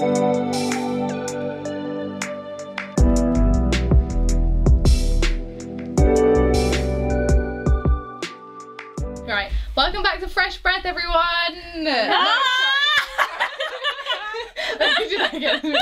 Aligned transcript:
Right, 0.00 0.12
welcome 9.76 10.02
back 10.02 10.20
to 10.20 10.28
Fresh 10.28 10.62
Breath, 10.62 10.86
everyone. 10.86 11.12
Ah! 11.86 12.40
Let 14.78 14.98
me 14.98 15.08
do 15.10 15.18
that 15.18 15.34
again. 15.34 15.60
Let's 15.62 15.74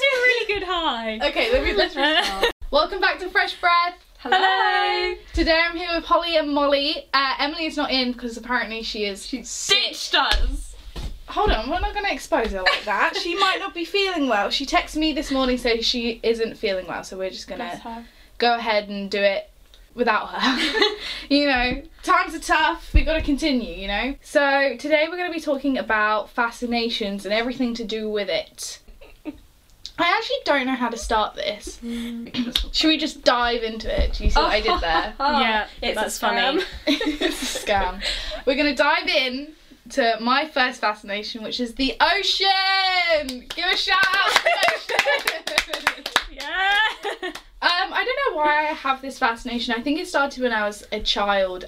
do 0.00 0.08
a 0.12 0.20
really 0.20 0.46
good 0.52 0.64
high. 0.64 1.20
okay, 1.28 1.52
let 1.52 1.62
me 1.62 1.74
let's 1.74 1.94
restart. 1.94 2.50
Welcome 2.72 3.00
back 3.00 3.20
to 3.20 3.30
Fresh 3.30 3.54
Breath. 3.60 3.94
Hello. 4.18 5.14
Today 5.32 5.62
I'm 5.64 5.76
here 5.76 5.94
with 5.94 6.06
Holly 6.06 6.38
and 6.38 6.52
Molly. 6.52 7.08
Uh, 7.14 7.34
Emily 7.38 7.66
is 7.66 7.76
not 7.76 7.92
in 7.92 8.10
because 8.10 8.36
apparently 8.36 8.82
she 8.82 9.04
is. 9.04 9.24
She's 9.24 9.68
Ditched 9.68 10.16
us. 10.16 10.57
Hold 11.38 11.52
on, 11.52 11.70
we're 11.70 11.78
not 11.78 11.94
going 11.94 12.04
to 12.04 12.12
expose 12.12 12.50
her 12.50 12.62
like 12.62 12.84
that. 12.84 13.16
she 13.16 13.36
might 13.36 13.60
not 13.60 13.72
be 13.72 13.84
feeling 13.84 14.26
well. 14.26 14.50
She 14.50 14.66
texted 14.66 14.96
me 14.96 15.12
this 15.12 15.30
morning 15.30 15.56
saying 15.56 15.82
she 15.82 16.18
isn't 16.24 16.56
feeling 16.56 16.88
well, 16.88 17.04
so 17.04 17.16
we're 17.16 17.30
just 17.30 17.46
going 17.46 17.60
to 17.60 18.04
go 18.38 18.56
ahead 18.56 18.88
and 18.88 19.08
do 19.08 19.20
it 19.20 19.48
without 19.94 20.30
her. 20.30 20.96
you 21.28 21.46
know, 21.46 21.82
times 22.02 22.34
are 22.34 22.40
tough. 22.40 22.92
We 22.92 23.04
got 23.04 23.12
to 23.12 23.22
continue, 23.22 23.72
you 23.72 23.86
know. 23.86 24.16
So 24.20 24.74
today 24.80 25.06
we're 25.08 25.16
going 25.16 25.30
to 25.30 25.34
be 25.34 25.40
talking 25.40 25.78
about 25.78 26.28
fascinations 26.28 27.24
and 27.24 27.32
everything 27.32 27.72
to 27.74 27.84
do 27.84 28.10
with 28.10 28.28
it. 28.28 28.80
I 30.00 30.16
actually 30.16 30.38
don't 30.44 30.66
know 30.66 30.74
how 30.74 30.88
to 30.88 30.98
start 30.98 31.36
this. 31.36 31.78
Mm. 31.84 32.72
Should 32.72 32.88
we 32.88 32.98
just 32.98 33.22
dive 33.22 33.62
into 33.62 33.88
it? 33.88 34.14
Do 34.14 34.24
you 34.24 34.30
see 34.30 34.40
what 34.40 34.50
I 34.50 34.60
did 34.60 34.80
there? 34.80 35.14
Yeah, 35.20 35.68
it's 35.82 35.94
that's 35.94 36.16
a 36.16 36.20
funny. 36.20 36.62
scam. 36.62 36.64
it's 36.86 37.56
a 37.56 37.66
scam. 37.66 38.02
We're 38.44 38.56
going 38.56 38.74
to 38.74 38.80
dive 38.80 39.06
in 39.06 39.54
to 39.90 40.16
my 40.20 40.46
first 40.46 40.80
fascination, 40.80 41.42
which 41.42 41.60
is 41.60 41.74
the 41.74 41.94
ocean. 42.00 43.46
Give 43.54 43.66
a 43.66 43.76
shout 43.76 43.96
out 44.14 44.30
to 44.34 44.42
the 44.44 45.54
ocean. 45.54 46.04
Yeah. 46.30 47.32
Um, 47.60 47.92
I 47.92 48.04
don't 48.04 48.34
know 48.34 48.38
why 48.38 48.68
I 48.68 48.72
have 48.72 49.02
this 49.02 49.18
fascination. 49.18 49.74
I 49.76 49.82
think 49.82 49.98
it 49.98 50.06
started 50.06 50.40
when 50.40 50.52
I 50.52 50.64
was 50.66 50.86
a 50.92 51.00
child. 51.00 51.64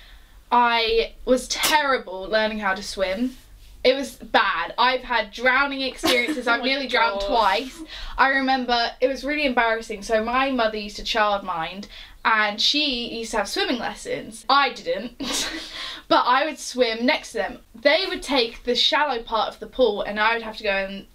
I 0.53 1.15
was 1.25 1.49
terrible 1.49 2.23
learning 2.29 2.61
how 2.61 2.75
to 2.75 2.83
swim. 2.83 3.37
It 3.83 3.95
was 3.95 4.15
bad. 4.17 4.75
I've 4.79 5.01
had 5.03 5.33
drowning 5.33 5.81
experiences. 5.81 6.47
I've 6.49 6.61
Oh 6.61 6.63
my 6.63 6.69
nearly 6.69 6.87
drowned 6.87 7.23
twice. 7.23 7.81
I 8.17 8.29
remember 8.29 8.93
it 9.01 9.09
was 9.09 9.25
really 9.25 9.47
embarrassing. 9.47 10.03
So 10.03 10.23
my 10.23 10.51
mother 10.51 10.77
used 10.77 10.97
to 10.97 11.03
childmind 11.03 11.87
and 12.25 12.61
she 12.61 13.19
used 13.19 13.31
to 13.31 13.39
have 13.39 13.49
swimming 13.49 13.79
lessons. 13.79 14.45
I 14.49 14.73
didn't. 14.73 15.19
but 16.09 16.25
I 16.27 16.45
would 16.45 16.59
swim 16.59 17.07
next 17.07 17.33
to 17.33 17.39
them. 17.39 17.59
They 17.75 18.05
would 18.09 18.23
take 18.23 18.65
the 18.65 18.75
shallow 18.75 19.23
part 19.23 19.49
of 19.49 19.61
the 19.61 19.67
pool 19.67 20.03
and 20.03 20.21
I 20.21 20.35
would 20.35 20.43
have 20.43 20.57
to 20.59 20.65
go 20.65 20.77
in 20.77 21.07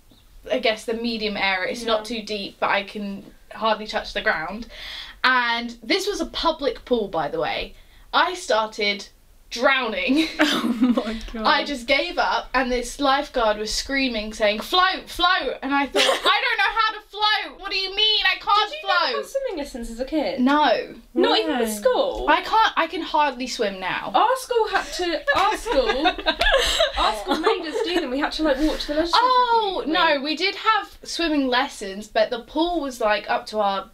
I 0.51 0.59
guess 0.59 0.85
the 0.85 0.93
medium 0.93 1.37
area. 1.37 1.71
It's 1.71 1.85
not 1.85 2.05
too 2.05 2.21
deep, 2.21 2.57
but 2.59 2.69
I 2.69 2.83
can 2.83 3.23
hardly 3.51 3.87
touch 3.87 4.13
the 4.13 4.21
ground. 4.21 4.67
And 5.23 5.77
this 5.81 6.07
was 6.07 6.21
a 6.21 6.25
public 6.27 6.85
pool, 6.85 7.07
by 7.07 7.27
the 7.29 7.39
way. 7.39 7.73
I 8.13 8.35
started 8.35 9.07
drowning. 9.49 10.27
oh 10.39 10.93
my 11.05 11.17
god. 11.33 11.45
I 11.45 11.63
just 11.63 11.87
gave 11.87 12.17
up, 12.17 12.49
and 12.53 12.71
this 12.71 12.99
lifeguard 12.99 13.57
was 13.57 13.73
screaming, 13.73 14.33
saying, 14.33 14.59
"Float, 14.61 15.09
float!" 15.09 15.57
And 15.61 15.73
I 15.73 15.85
thought, 15.85 16.01
"I 16.03 16.41
don't 16.43 16.57
know 16.57 16.73
how 16.79 16.93
to 16.93 17.07
float. 17.07 17.59
What 17.61 17.71
do 17.71 17.77
you 17.77 17.95
mean? 17.95 18.23
I 18.25 18.37
can't 18.39 18.69
Did 18.69 18.77
you 18.81 18.87
never 18.87 18.99
float." 18.99 19.15
have 19.17 19.25
swimming 19.27 19.57
lessons 19.57 19.89
as 19.91 19.99
a 19.99 20.05
kid? 20.05 20.39
No, 20.41 20.95
Not 21.13 21.39
even 21.39 21.55
at 21.55 21.69
school. 21.69 22.25
I 22.29 22.41
can't. 22.41 22.73
I 22.75 22.87
can 22.87 23.01
hardly 23.01 23.47
swim 23.47 23.79
now. 23.79 24.11
Our 24.13 24.35
school 24.37 24.67
had 24.67 24.85
to. 24.93 25.21
Our 25.37 25.57
school. 25.57 26.07
Our 26.97 27.15
school 27.17 27.39
made 27.39 27.65
us 27.67 27.81
do 27.85 27.99
them. 28.01 28.11
We 28.11 28.19
had 28.19 28.31
to 28.33 28.43
like 28.43 28.57
walk 28.59 28.79
to 28.79 28.87
the 28.87 28.93
leisure 28.95 29.07
centre 29.07 29.17
Oh 29.21 29.79
every 29.83 29.93
no, 29.93 30.13
week. 30.15 30.23
we 30.23 30.35
did 30.35 30.55
have 30.55 30.97
swimming 31.03 31.47
lessons, 31.47 32.07
but 32.07 32.29
the 32.29 32.39
pool 32.41 32.81
was 32.81 32.99
like 32.99 33.29
up 33.29 33.45
to 33.47 33.59
our 33.59 33.89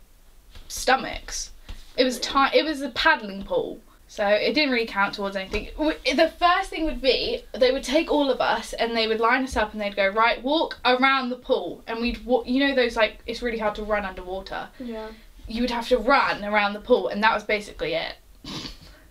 stomachs. 0.67 1.51
It 1.97 2.03
was 2.03 2.19
ti- 2.19 2.53
It 2.57 2.63
was 2.65 2.81
a 2.81 2.89
paddling 2.89 3.43
pool, 3.43 3.79
so 4.11 4.27
it 4.27 4.53
didn't 4.53 4.73
really 4.73 4.85
count 4.85 5.15
towards 5.15 5.37
anything. 5.37 5.69
The 5.77 6.33
first 6.37 6.69
thing 6.69 6.83
would 6.83 7.01
be 7.01 7.45
they 7.53 7.71
would 7.71 7.81
take 7.81 8.11
all 8.11 8.29
of 8.29 8.41
us 8.41 8.73
and 8.73 8.93
they 8.93 9.07
would 9.07 9.21
line 9.21 9.41
us 9.41 9.55
up 9.55 9.71
and 9.71 9.79
they'd 9.79 9.95
go 9.95 10.09
right 10.09 10.43
walk 10.43 10.81
around 10.83 11.29
the 11.29 11.37
pool 11.37 11.81
and 11.87 12.01
we'd 12.01 12.25
walk. 12.25 12.45
You 12.45 12.67
know 12.67 12.75
those 12.75 12.97
like 12.97 13.19
it's 13.25 13.41
really 13.41 13.57
hard 13.57 13.75
to 13.75 13.83
run 13.83 14.03
underwater. 14.03 14.67
Yeah. 14.81 15.07
You 15.47 15.61
would 15.61 15.71
have 15.71 15.87
to 15.87 15.97
run 15.97 16.43
around 16.43 16.73
the 16.73 16.81
pool 16.81 17.07
and 17.07 17.23
that 17.23 17.33
was 17.33 17.45
basically 17.45 17.93
it. 17.93 18.15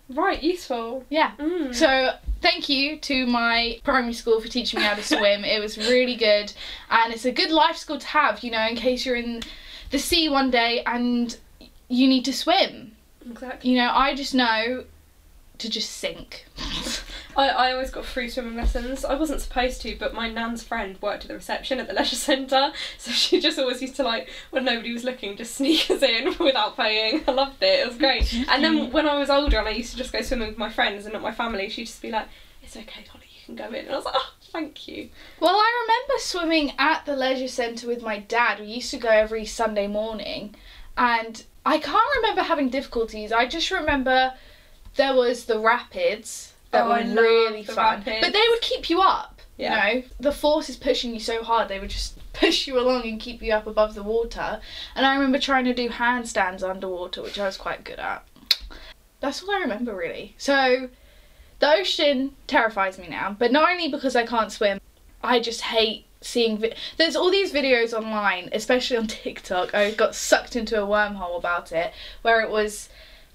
Right. 0.07 0.43
Useful. 0.43 1.03
Yeah. 1.09 1.31
Mm. 1.39 1.73
So 1.73 2.11
thank 2.41 2.69
you 2.69 2.97
to 2.97 3.25
my 3.25 3.79
primary 3.83 4.13
school 4.13 4.39
for 4.39 4.49
teaching 4.49 4.81
me 4.81 4.85
how 4.85 4.93
to 4.93 5.03
swim. 5.03 5.43
it 5.43 5.59
was 5.59 5.79
really 5.79 6.15
good, 6.15 6.53
and 6.91 7.11
it's 7.11 7.25
a 7.25 7.31
good 7.31 7.49
life 7.49 7.75
skill 7.75 7.97
to 7.97 8.07
have. 8.07 8.43
You 8.43 8.51
know, 8.51 8.67
in 8.67 8.75
case 8.75 9.03
you're 9.03 9.15
in 9.15 9.41
the 9.89 9.97
sea 9.97 10.29
one 10.29 10.51
day 10.51 10.83
and 10.85 11.35
you 11.87 12.07
need 12.07 12.25
to 12.25 12.33
swim. 12.33 12.91
Exactly. 13.27 13.71
You 13.71 13.77
know, 13.77 13.91
I 13.91 14.13
just 14.13 14.35
know 14.35 14.85
to 15.61 15.69
just 15.69 15.91
sink. 15.91 16.45
I, 17.37 17.49
I 17.49 17.71
always 17.71 17.91
got 17.91 18.05
free 18.05 18.29
swimming 18.29 18.55
lessons. 18.55 19.05
I 19.05 19.15
wasn't 19.15 19.41
supposed 19.41 19.81
to, 19.83 19.95
but 19.97 20.13
my 20.13 20.29
nan's 20.29 20.63
friend 20.63 20.97
worked 21.01 21.23
at 21.23 21.27
the 21.29 21.35
reception 21.35 21.79
at 21.79 21.87
the 21.87 21.93
leisure 21.93 22.15
centre, 22.15 22.71
so 22.97 23.11
she 23.11 23.39
just 23.39 23.57
always 23.57 23.81
used 23.81 23.95
to 23.97 24.03
like 24.03 24.29
when 24.49 24.65
nobody 24.65 24.91
was 24.91 25.03
looking, 25.03 25.37
just 25.37 25.55
sneak 25.55 25.89
us 25.89 26.01
in 26.01 26.35
without 26.39 26.75
paying. 26.75 27.23
I 27.27 27.31
loved 27.31 27.61
it. 27.61 27.79
It 27.79 27.87
was 27.87 27.97
great. 27.97 28.33
And 28.49 28.63
then 28.63 28.91
when 28.91 29.07
I 29.07 29.17
was 29.17 29.29
older 29.29 29.59
and 29.59 29.67
I 29.67 29.71
used 29.71 29.91
to 29.91 29.97
just 29.97 30.11
go 30.11 30.21
swimming 30.21 30.49
with 30.49 30.57
my 30.57 30.69
friends 30.69 31.05
and 31.05 31.13
not 31.13 31.21
my 31.21 31.31
family, 31.31 31.69
she'd 31.69 31.85
just 31.85 32.01
be 32.01 32.11
like, 32.11 32.27
"It's 32.63 32.75
okay, 32.75 33.05
Holly, 33.09 33.25
you 33.29 33.45
can 33.45 33.55
go 33.55 33.67
in." 33.67 33.85
And 33.85 33.91
I 33.91 33.95
was 33.95 34.05
like, 34.05 34.15
"Oh, 34.17 34.33
thank 34.51 34.87
you." 34.87 35.09
well, 35.39 35.55
I 35.55 35.85
remember 35.87 36.19
swimming 36.19 36.73
at 36.77 37.05
the 37.05 37.15
leisure 37.15 37.47
centre 37.47 37.87
with 37.87 38.01
my 38.01 38.19
dad. 38.19 38.59
We 38.59 38.65
used 38.65 38.91
to 38.91 38.97
go 38.97 39.09
every 39.09 39.45
Sunday 39.45 39.87
morning, 39.87 40.55
and 40.97 41.43
I 41.65 41.77
can't 41.77 42.15
remember 42.17 42.41
having 42.41 42.69
difficulties. 42.69 43.31
I 43.31 43.45
just 43.45 43.69
remember 43.71 44.33
there 44.95 45.13
was 45.15 45.45
the 45.45 45.59
rapids 45.59 46.53
that 46.71 46.85
Oh, 46.85 46.89
were 46.89 46.95
I 46.95 47.03
really 47.13 47.63
fun, 47.63 47.75
rapids. 47.99 48.25
but 48.25 48.33
they 48.33 48.43
would 48.49 48.61
keep 48.61 48.89
you 48.89 49.01
up. 49.01 49.39
Yeah. 49.57 49.87
You 49.87 49.95
know, 50.01 50.07
the 50.19 50.31
force 50.31 50.69
is 50.69 50.77
pushing 50.77 51.13
you 51.13 51.19
so 51.19 51.43
hard, 51.43 51.67
they 51.67 51.79
would 51.79 51.89
just 51.89 52.17
push 52.33 52.67
you 52.67 52.79
along 52.79 53.03
and 53.07 53.19
keep 53.19 53.41
you 53.41 53.53
up 53.53 53.67
above 53.67 53.93
the 53.95 54.03
water. 54.03 54.59
And 54.95 55.05
I 55.05 55.13
remember 55.15 55.37
trying 55.39 55.65
to 55.65 55.73
do 55.73 55.89
handstands 55.89 56.67
underwater, 56.67 57.21
which 57.21 57.37
I 57.39 57.45
was 57.45 57.57
quite 57.57 57.83
good 57.83 57.99
at. 57.99 58.25
That's 59.19 59.43
all 59.43 59.51
I 59.51 59.59
remember, 59.59 59.95
really. 59.95 60.33
So, 60.37 60.89
the 61.59 61.71
ocean 61.73 62.31
terrifies 62.47 62.97
me 62.97 63.07
now, 63.07 63.35
but 63.37 63.51
not 63.51 63.69
only 63.69 63.87
because 63.89 64.15
I 64.15 64.25
can't 64.25 64.51
swim, 64.51 64.79
I 65.23 65.39
just 65.39 65.61
hate 65.61 66.05
seeing. 66.21 66.57
Vi- 66.57 66.73
There's 66.97 67.15
all 67.15 67.29
these 67.29 67.53
videos 67.53 67.93
online, 67.93 68.49
especially 68.53 68.97
on 68.97 69.05
TikTok. 69.07 69.75
I 69.75 69.91
got 69.91 70.15
sucked 70.15 70.55
into 70.55 70.81
a 70.81 70.87
wormhole 70.87 71.37
about 71.37 71.71
it, 71.71 71.93
where 72.23 72.41
it 72.41 72.49
was 72.49 72.89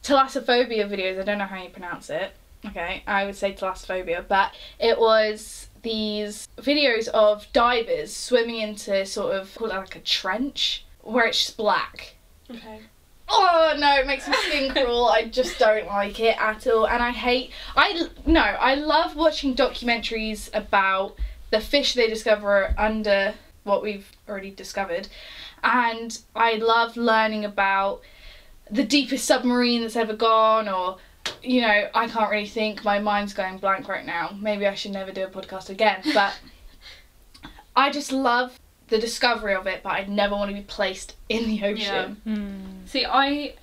thalassophobia 0.06 0.88
videos. 0.88 1.20
I 1.20 1.24
don't 1.24 1.38
know 1.38 1.46
how 1.46 1.62
you 1.62 1.68
pronounce 1.68 2.10
it. 2.10 2.32
Okay, 2.64 3.02
I 3.06 3.24
would 3.26 3.36
say 3.36 3.52
thalassophobia, 3.52 4.26
but 4.26 4.52
it 4.78 4.98
was 4.98 5.68
these 5.82 6.48
videos 6.58 7.08
of 7.08 7.46
divers 7.52 8.14
swimming 8.14 8.60
into 8.60 9.04
sort 9.06 9.34
of 9.36 9.54
call 9.54 9.70
it 9.70 9.74
like 9.74 9.96
a 9.96 10.00
trench 10.00 10.84
where 11.02 11.26
it's 11.26 11.44
just 11.44 11.56
black. 11.56 12.14
Okay. 12.50 12.80
Oh 13.28 13.74
no, 13.78 13.96
it 13.96 14.06
makes 14.06 14.26
me 14.28 14.34
skin 14.34 14.72
crawl. 14.72 15.08
I 15.08 15.24
just 15.24 15.58
don't 15.58 15.86
like 15.86 16.20
it 16.20 16.40
at 16.40 16.66
all, 16.66 16.86
and 16.86 17.02
I 17.02 17.10
hate. 17.10 17.50
I 17.76 18.08
no, 18.24 18.40
I 18.40 18.74
love 18.76 19.16
watching 19.16 19.54
documentaries 19.54 20.48
about 20.54 21.16
the 21.50 21.60
fish 21.60 21.94
they 21.94 22.08
discover 22.08 22.74
under 22.78 23.34
what 23.64 23.82
we've 23.82 24.10
already 24.28 24.50
discovered, 24.50 25.08
and 25.62 26.18
I 26.34 26.54
love 26.54 26.96
learning 26.96 27.44
about 27.44 28.02
the 28.70 28.84
deepest 28.84 29.24
submarine 29.24 29.82
that's 29.82 29.96
ever 29.96 30.14
gone, 30.14 30.68
or 30.68 30.98
you 31.42 31.60
know, 31.60 31.88
I 31.94 32.08
can't 32.08 32.30
really 32.30 32.46
think. 32.48 32.84
My 32.84 32.98
mind's 32.98 33.34
going 33.34 33.58
blank 33.58 33.88
right 33.88 34.04
now. 34.06 34.36
Maybe 34.40 34.66
I 34.66 34.74
should 34.74 34.92
never 34.92 35.12
do 35.12 35.24
a 35.24 35.28
podcast 35.28 35.70
again, 35.70 36.02
but 36.14 36.38
I 37.74 37.90
just 37.90 38.12
love 38.12 38.58
the 38.88 38.98
discovery 38.98 39.54
of 39.54 39.66
it, 39.66 39.82
but 39.82 39.90
i'd 39.94 40.08
never 40.08 40.34
want 40.36 40.48
to 40.48 40.54
be 40.54 40.62
placed 40.62 41.16
in 41.28 41.46
the 41.48 41.64
ocean. 41.64 42.20
Hmm. 42.24 42.86
See, 42.86 43.04
I 43.04 43.54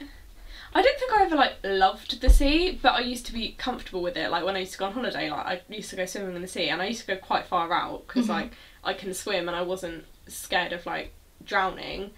I 0.76 0.82
don't 0.82 1.00
think 1.00 1.14
I 1.14 1.24
ever 1.24 1.36
like 1.36 1.54
loved 1.64 2.20
the 2.20 2.30
sea, 2.30 2.78
but 2.82 2.94
I 2.94 3.00
used 3.02 3.26
to 3.28 3.34
be 3.34 3.52
comfortable 3.58 4.02
with 4.02 4.18
it. 4.18 4.30
Like 4.32 4.44
when 4.44 4.56
I 4.56 4.60
used 4.60 4.74
to 4.74 4.78
go 4.80 4.86
on 4.86 4.92
holiday, 4.94 5.30
like 5.30 5.46
I 5.46 5.62
used 5.74 5.90
to 5.92 5.96
go 5.96 6.06
swimming 6.06 6.36
in 6.36 6.42
the 6.42 6.48
sea, 6.48 6.70
and 6.70 6.82
I 6.82 6.88
used 6.88 7.02
to 7.02 7.08
go 7.08 7.18
quite 7.18 7.46
far 7.46 7.72
out 7.72 8.06
because 8.08 8.26
Mhm. 8.26 8.30
like 8.30 8.52
I 8.84 8.94
can 8.94 9.14
swim 9.14 9.48
and 9.48 9.56
I 9.56 9.62
wasn't 9.62 10.06
scared 10.28 10.74
of 10.74 10.86
like 10.86 11.14
drowning. 11.46 12.12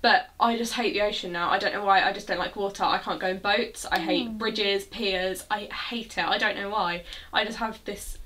But 0.00 0.30
I 0.38 0.56
just 0.56 0.74
hate 0.74 0.92
the 0.94 1.02
ocean 1.02 1.32
now. 1.32 1.50
I 1.50 1.58
don't 1.58 1.72
know 1.72 1.84
why. 1.84 2.02
I 2.02 2.12
just 2.12 2.28
don't 2.28 2.38
like 2.38 2.54
water. 2.54 2.84
I 2.84 2.98
can't 2.98 3.20
go 3.20 3.26
in 3.28 3.38
boats. 3.38 3.84
I 3.90 3.98
hate 3.98 4.38
bridges, 4.38 4.84
piers. 4.84 5.44
I 5.50 5.62
hate 5.90 6.16
it. 6.16 6.24
I 6.24 6.38
don't 6.38 6.56
know 6.56 6.70
why. 6.70 7.02
I 7.32 7.44
just 7.44 7.58
have 7.58 7.84
this 7.84 8.18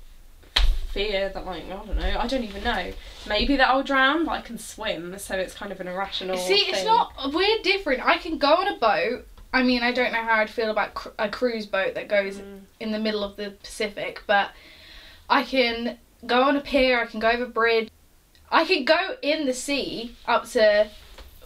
fear 0.91 1.29
that 1.33 1.45
like 1.45 1.65
I 1.65 1.69
don't 1.69 1.97
know. 1.97 2.19
I 2.19 2.27
don't 2.27 2.43
even 2.43 2.63
know. 2.63 2.91
Maybe 3.27 3.55
that 3.57 3.67
I'll 3.69 3.81
drown, 3.81 4.25
but 4.25 4.31
I 4.33 4.41
can 4.41 4.59
swim, 4.59 5.17
so 5.17 5.35
it's 5.35 5.55
kind 5.55 5.71
of 5.71 5.79
an 5.81 5.87
irrational. 5.87 6.37
See, 6.37 6.65
it's 6.67 6.85
not. 6.85 7.11
We're 7.33 7.61
different. 7.63 8.05
I 8.05 8.17
can 8.17 8.37
go 8.37 8.53
on 8.53 8.67
a 8.67 8.77
boat. 8.77 9.25
I 9.51 9.63
mean, 9.63 9.81
I 9.83 9.91
don't 9.91 10.11
know 10.11 10.21
how 10.21 10.35
I'd 10.35 10.49
feel 10.49 10.69
about 10.69 10.93
cr- 10.93 11.09
a 11.19 11.29
cruise 11.29 11.65
boat 11.65 11.95
that 11.95 12.07
goes 12.07 12.37
Mm. 12.37 12.61
in 12.79 12.91
the 12.91 12.99
middle 12.99 13.23
of 13.23 13.35
the 13.35 13.51
Pacific, 13.51 14.21
but 14.27 14.51
I 15.29 15.43
can 15.43 15.97
go 16.25 16.43
on 16.43 16.55
a 16.55 16.61
pier, 16.61 17.01
I 17.01 17.05
can 17.05 17.19
go 17.19 17.29
over 17.29 17.43
a 17.45 17.49
bridge. 17.49 17.89
I 18.51 18.65
can 18.65 18.83
go 18.85 19.15
in 19.21 19.45
the 19.45 19.53
sea 19.53 20.15
up 20.27 20.47
to 20.51 20.87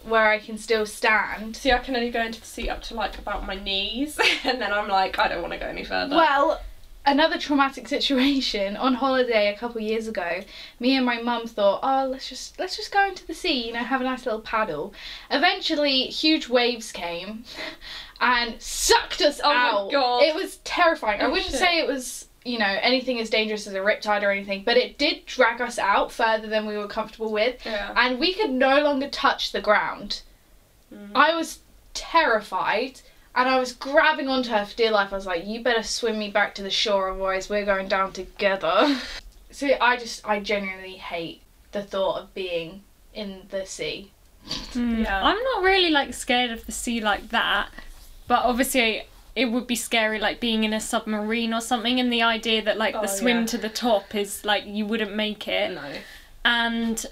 where 0.08 0.28
I 0.28 0.38
can 0.38 0.58
still 0.58 0.86
stand. 0.86 1.56
See, 1.56 1.72
I 1.72 1.78
can 1.78 1.94
only 1.96 2.10
go 2.10 2.22
into 2.22 2.40
the 2.40 2.46
sea 2.46 2.68
up 2.68 2.82
to 2.82 2.94
like 2.94 3.18
about 3.18 3.46
my 3.46 3.54
knees, 3.54 4.18
and 4.44 4.60
then 4.60 4.72
I'm 4.72 4.88
like, 4.88 5.18
I 5.18 5.28
don't 5.28 5.42
want 5.42 5.52
to 5.54 5.58
go 5.58 5.66
any 5.66 5.84
further. 5.84 6.16
Well, 6.16 6.60
another 7.06 7.38
traumatic 7.38 7.88
situation 7.88 8.76
on 8.76 8.94
holiday 8.94 9.48
a 9.54 9.56
couple 9.58 9.80
years 9.80 10.08
ago. 10.08 10.40
Me 10.78 10.94
and 10.96 11.06
my 11.06 11.20
mum 11.22 11.46
thought, 11.46 11.80
oh, 11.82 12.06
let's 12.08 12.28
just 12.28 12.58
let's 12.58 12.76
just 12.76 12.92
go 12.92 13.06
into 13.06 13.26
the 13.26 13.34
sea, 13.34 13.66
you 13.68 13.72
know, 13.72 13.80
have 13.80 14.00
a 14.00 14.04
nice 14.04 14.26
little 14.26 14.40
paddle. 14.40 14.92
Eventually, 15.30 16.02
huge 16.04 16.48
waves 16.48 16.92
came 16.92 17.44
and 18.20 18.60
sucked 18.60 19.20
us 19.22 19.40
out. 19.40 19.46
Oh 19.46 19.50
my 19.54 19.68
out. 19.86 19.92
God. 19.92 20.22
It 20.24 20.34
was 20.34 20.56
terrifying. 20.64 21.20
I 21.20 21.24
Oh, 21.26 21.30
wouldn't 21.30 21.50
shit. 21.50 21.58
say 21.60 21.78
it 21.78 21.86
was. 21.86 22.27
You 22.48 22.58
know, 22.58 22.78
anything 22.80 23.18
as 23.20 23.30
dangerous 23.30 23.66
as 23.66 23.74
a 23.74 23.78
riptide 23.78 24.22
or 24.22 24.30
anything, 24.30 24.62
but 24.64 24.76
it 24.76 24.96
did 24.98 25.26
drag 25.26 25.60
us 25.60 25.78
out 25.78 26.10
further 26.10 26.48
than 26.48 26.66
we 26.66 26.76
were 26.76 26.88
comfortable 26.88 27.30
with, 27.30 27.64
yeah. 27.66 27.92
and 27.96 28.18
we 28.18 28.32
could 28.34 28.50
no 28.50 28.82
longer 28.82 29.08
touch 29.08 29.52
the 29.52 29.60
ground. 29.60 30.22
Mm. 30.92 31.10
I 31.14 31.34
was 31.34 31.60
terrified 31.94 33.00
and 33.34 33.48
I 33.48 33.60
was 33.60 33.72
grabbing 33.72 34.28
onto 34.28 34.50
her 34.50 34.64
for 34.64 34.76
dear 34.76 34.90
life. 34.90 35.12
I 35.12 35.16
was 35.16 35.26
like, 35.26 35.46
you 35.46 35.62
better 35.62 35.82
swim 35.82 36.18
me 36.18 36.30
back 36.30 36.54
to 36.56 36.62
the 36.62 36.70
shore, 36.70 37.10
otherwise 37.10 37.48
we're 37.48 37.64
going 37.64 37.88
down 37.88 38.12
together. 38.12 38.98
so 39.50 39.68
I 39.80 39.96
just, 39.96 40.26
I 40.26 40.40
genuinely 40.40 40.96
hate 40.96 41.42
the 41.72 41.82
thought 41.82 42.20
of 42.20 42.34
being 42.34 42.82
in 43.14 43.42
the 43.50 43.66
sea. 43.66 44.10
Mm, 44.72 45.04
Yeah. 45.04 45.22
I'm 45.22 45.42
not 45.42 45.62
really 45.62 45.90
like 45.90 46.14
scared 46.14 46.50
of 46.50 46.66
the 46.66 46.72
sea 46.72 47.00
like 47.00 47.28
that, 47.28 47.68
but 48.26 48.44
obviously 48.44 49.04
it 49.42 49.46
would 49.52 49.66
be 49.66 49.76
scary 49.76 50.18
like 50.18 50.40
being 50.40 50.64
in 50.64 50.72
a 50.72 50.80
submarine 50.80 51.54
or 51.54 51.60
something, 51.60 52.00
and 52.00 52.12
the 52.12 52.22
idea 52.22 52.60
that 52.62 52.76
like 52.76 52.94
Oh, 52.96 53.02
the 53.02 53.06
swim 53.08 53.38
yeah. 53.40 53.46
to 53.46 53.58
the 53.58 53.68
top 53.68 54.14
is 54.14 54.44
like 54.44 54.64
you 54.66 54.84
wouldn't 54.86 55.14
make 55.14 55.46
it. 55.48 55.72
no. 55.74 55.90
And 56.44 57.06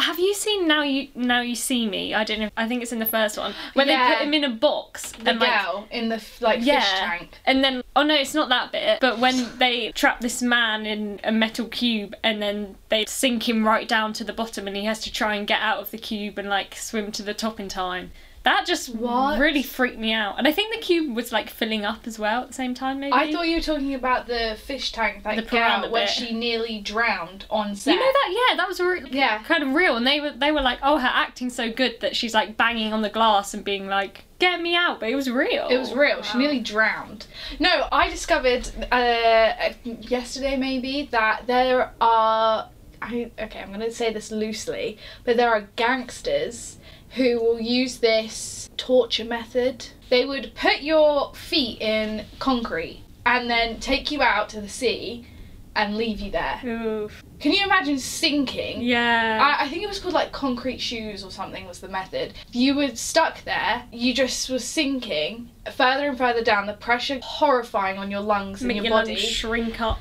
have 0.00 0.18
you 0.18 0.34
seen 0.34 0.66
now 0.66 0.82
you 0.82 1.08
now 1.14 1.40
you 1.40 1.54
see 1.54 1.86
me? 1.88 2.12
I 2.12 2.24
don't 2.24 2.40
know. 2.40 2.50
I 2.56 2.66
think 2.68 2.82
it's 2.82 2.92
in 2.92 2.98
the 2.98 3.06
first 3.06 3.38
one 3.38 3.54
where 3.74 3.86
Yeah. 3.86 4.08
they 4.08 4.14
put 4.16 4.26
him 4.26 4.34
in 4.34 4.44
a 4.44 4.50
box 4.50 5.12
The 5.12 5.30
and 5.30 5.40
like 5.40 5.92
in 5.92 6.08
the 6.08 6.20
like 6.40 6.58
Yeah. 6.62 6.80
fish 6.80 6.90
tank. 7.00 7.30
And 7.46 7.62
then, 7.64 7.82
oh 7.94 8.02
no, 8.02 8.14
it's 8.14 8.34
not 8.34 8.48
that 8.48 8.72
bit. 8.72 8.98
But 9.00 9.18
when 9.18 9.58
they 9.58 9.92
trap 9.92 10.20
this 10.20 10.42
man 10.42 10.86
in 10.86 11.20
a 11.24 11.30
metal 11.32 11.66
cube 11.66 12.14
and 12.24 12.42
then 12.42 12.74
they 12.88 13.04
sink 13.06 13.48
him 13.48 13.66
right 13.66 13.88
down 13.88 14.12
to 14.14 14.24
the 14.24 14.32
bottom 14.32 14.66
and 14.66 14.76
he 14.76 14.84
has 14.86 14.98
to 15.00 15.12
try 15.12 15.34
and 15.36 15.46
get 15.46 15.60
out 15.60 15.78
of 15.78 15.90
the 15.92 15.98
cube 15.98 16.36
and 16.38 16.48
like 16.48 16.74
swim 16.76 17.12
to 17.12 17.22
the 17.22 17.34
top 17.34 17.58
in 17.60 17.68
time. 17.68 18.10
That 18.46 18.64
just 18.64 18.94
What? 18.94 19.40
really 19.40 19.64
freaked 19.64 19.98
me 19.98 20.12
out. 20.12 20.38
And 20.38 20.46
I 20.46 20.52
think 20.52 20.72
the 20.72 20.80
cube 20.80 21.16
was 21.16 21.32
like 21.32 21.50
filling 21.50 21.84
up 21.84 22.06
as 22.06 22.16
well 22.16 22.42
at 22.42 22.46
the 22.46 22.54
same 22.54 22.74
time, 22.74 23.00
maybe. 23.00 23.12
I 23.12 23.32
thought 23.32 23.48
you 23.48 23.56
were 23.56 23.60
talking 23.60 23.92
about 23.92 24.28
the 24.28 24.56
fish 24.64 24.92
tank, 24.92 25.24
that 25.24 25.34
The 25.34 25.88
when 25.90 26.06
she 26.06 26.32
nearly 26.32 26.78
drowned 26.80 27.46
on 27.50 27.74
set. 27.74 27.94
You 27.94 27.98
know 27.98 28.06
that? 28.06 28.28
Yeah, 28.50 28.56
that 28.56 28.68
was 28.68 28.78
re- 28.78 29.02
Yeah. 29.10 29.42
kind 29.42 29.64
of 29.64 29.74
real. 29.74 29.96
And 29.96 30.06
they 30.06 30.20
were 30.20 30.30
they 30.30 30.52
were 30.52 30.60
like, 30.60 30.78
oh, 30.80 30.98
her 30.98 31.08
acting's 31.12 31.56
so 31.56 31.72
good 31.72 31.98
that 32.02 32.14
she's 32.14 32.34
like 32.34 32.56
banging 32.56 32.92
on 32.92 33.02
the 33.02 33.10
glass 33.10 33.52
and 33.52 33.64
being 33.64 33.88
like, 33.88 34.22
get 34.38 34.62
me 34.62 34.76
out. 34.76 35.00
But 35.00 35.08
it 35.08 35.16
was 35.16 35.28
real. 35.28 35.66
It 35.66 35.78
was 35.78 35.92
real. 35.92 36.22
She 36.22 36.38
nearly 36.38 36.60
drowned. 36.60 37.26
No, 37.58 37.88
I 37.90 38.08
discovered 38.08 38.70
uh, 38.92 39.72
yesterday 39.84 40.56
maybe 40.56 41.08
that 41.10 41.48
there 41.48 41.90
are. 42.00 42.68
I, 43.02 43.32
okay, 43.40 43.58
I'm 43.60 43.68
going 43.68 43.80
to 43.80 43.90
say 43.92 44.12
this 44.12 44.30
loosely, 44.30 44.98
but 45.24 45.36
there 45.36 45.50
are 45.50 45.62
gangsters 45.74 46.76
who 47.16 47.40
will 47.40 47.60
use 47.60 47.98
this 47.98 48.68
torture 48.76 49.24
method. 49.24 49.86
They 50.10 50.24
would 50.24 50.52
put 50.54 50.82
your 50.82 51.34
feet 51.34 51.80
in 51.80 52.24
concrete 52.38 53.02
and 53.24 53.50
then 53.50 53.80
take 53.80 54.10
you 54.10 54.22
out 54.22 54.48
to 54.50 54.60
the 54.60 54.68
sea 54.68 55.26
and 55.74 55.96
leave 55.96 56.20
you 56.20 56.30
there. 56.30 56.60
Oof. 56.64 57.22
Can 57.40 57.52
you 57.52 57.64
imagine 57.64 57.98
sinking? 57.98 58.80
Yeah. 58.82 59.38
I, 59.58 59.64
I 59.64 59.68
think 59.68 59.82
it 59.82 59.88
was 59.88 59.98
called 59.98 60.14
like 60.14 60.32
concrete 60.32 60.78
shoes 60.78 61.22
or 61.24 61.30
something 61.30 61.66
was 61.66 61.80
the 61.80 61.88
method. 61.88 62.32
You 62.52 62.74
were 62.76 62.94
stuck 62.96 63.42
there, 63.44 63.84
you 63.92 64.14
just 64.14 64.48
were 64.48 64.58
sinking 64.58 65.50
further 65.74 66.08
and 66.08 66.16
further 66.16 66.42
down, 66.42 66.66
the 66.66 66.72
pressure 66.74 67.18
horrifying 67.22 67.98
on 67.98 68.10
your 68.10 68.20
lungs 68.20 68.60
and 68.62 68.68
Make 68.68 68.76
your, 68.76 68.84
your 68.86 68.92
body. 68.94 69.16
lungs 69.16 69.24
shrink 69.28 69.80
up. 69.82 69.98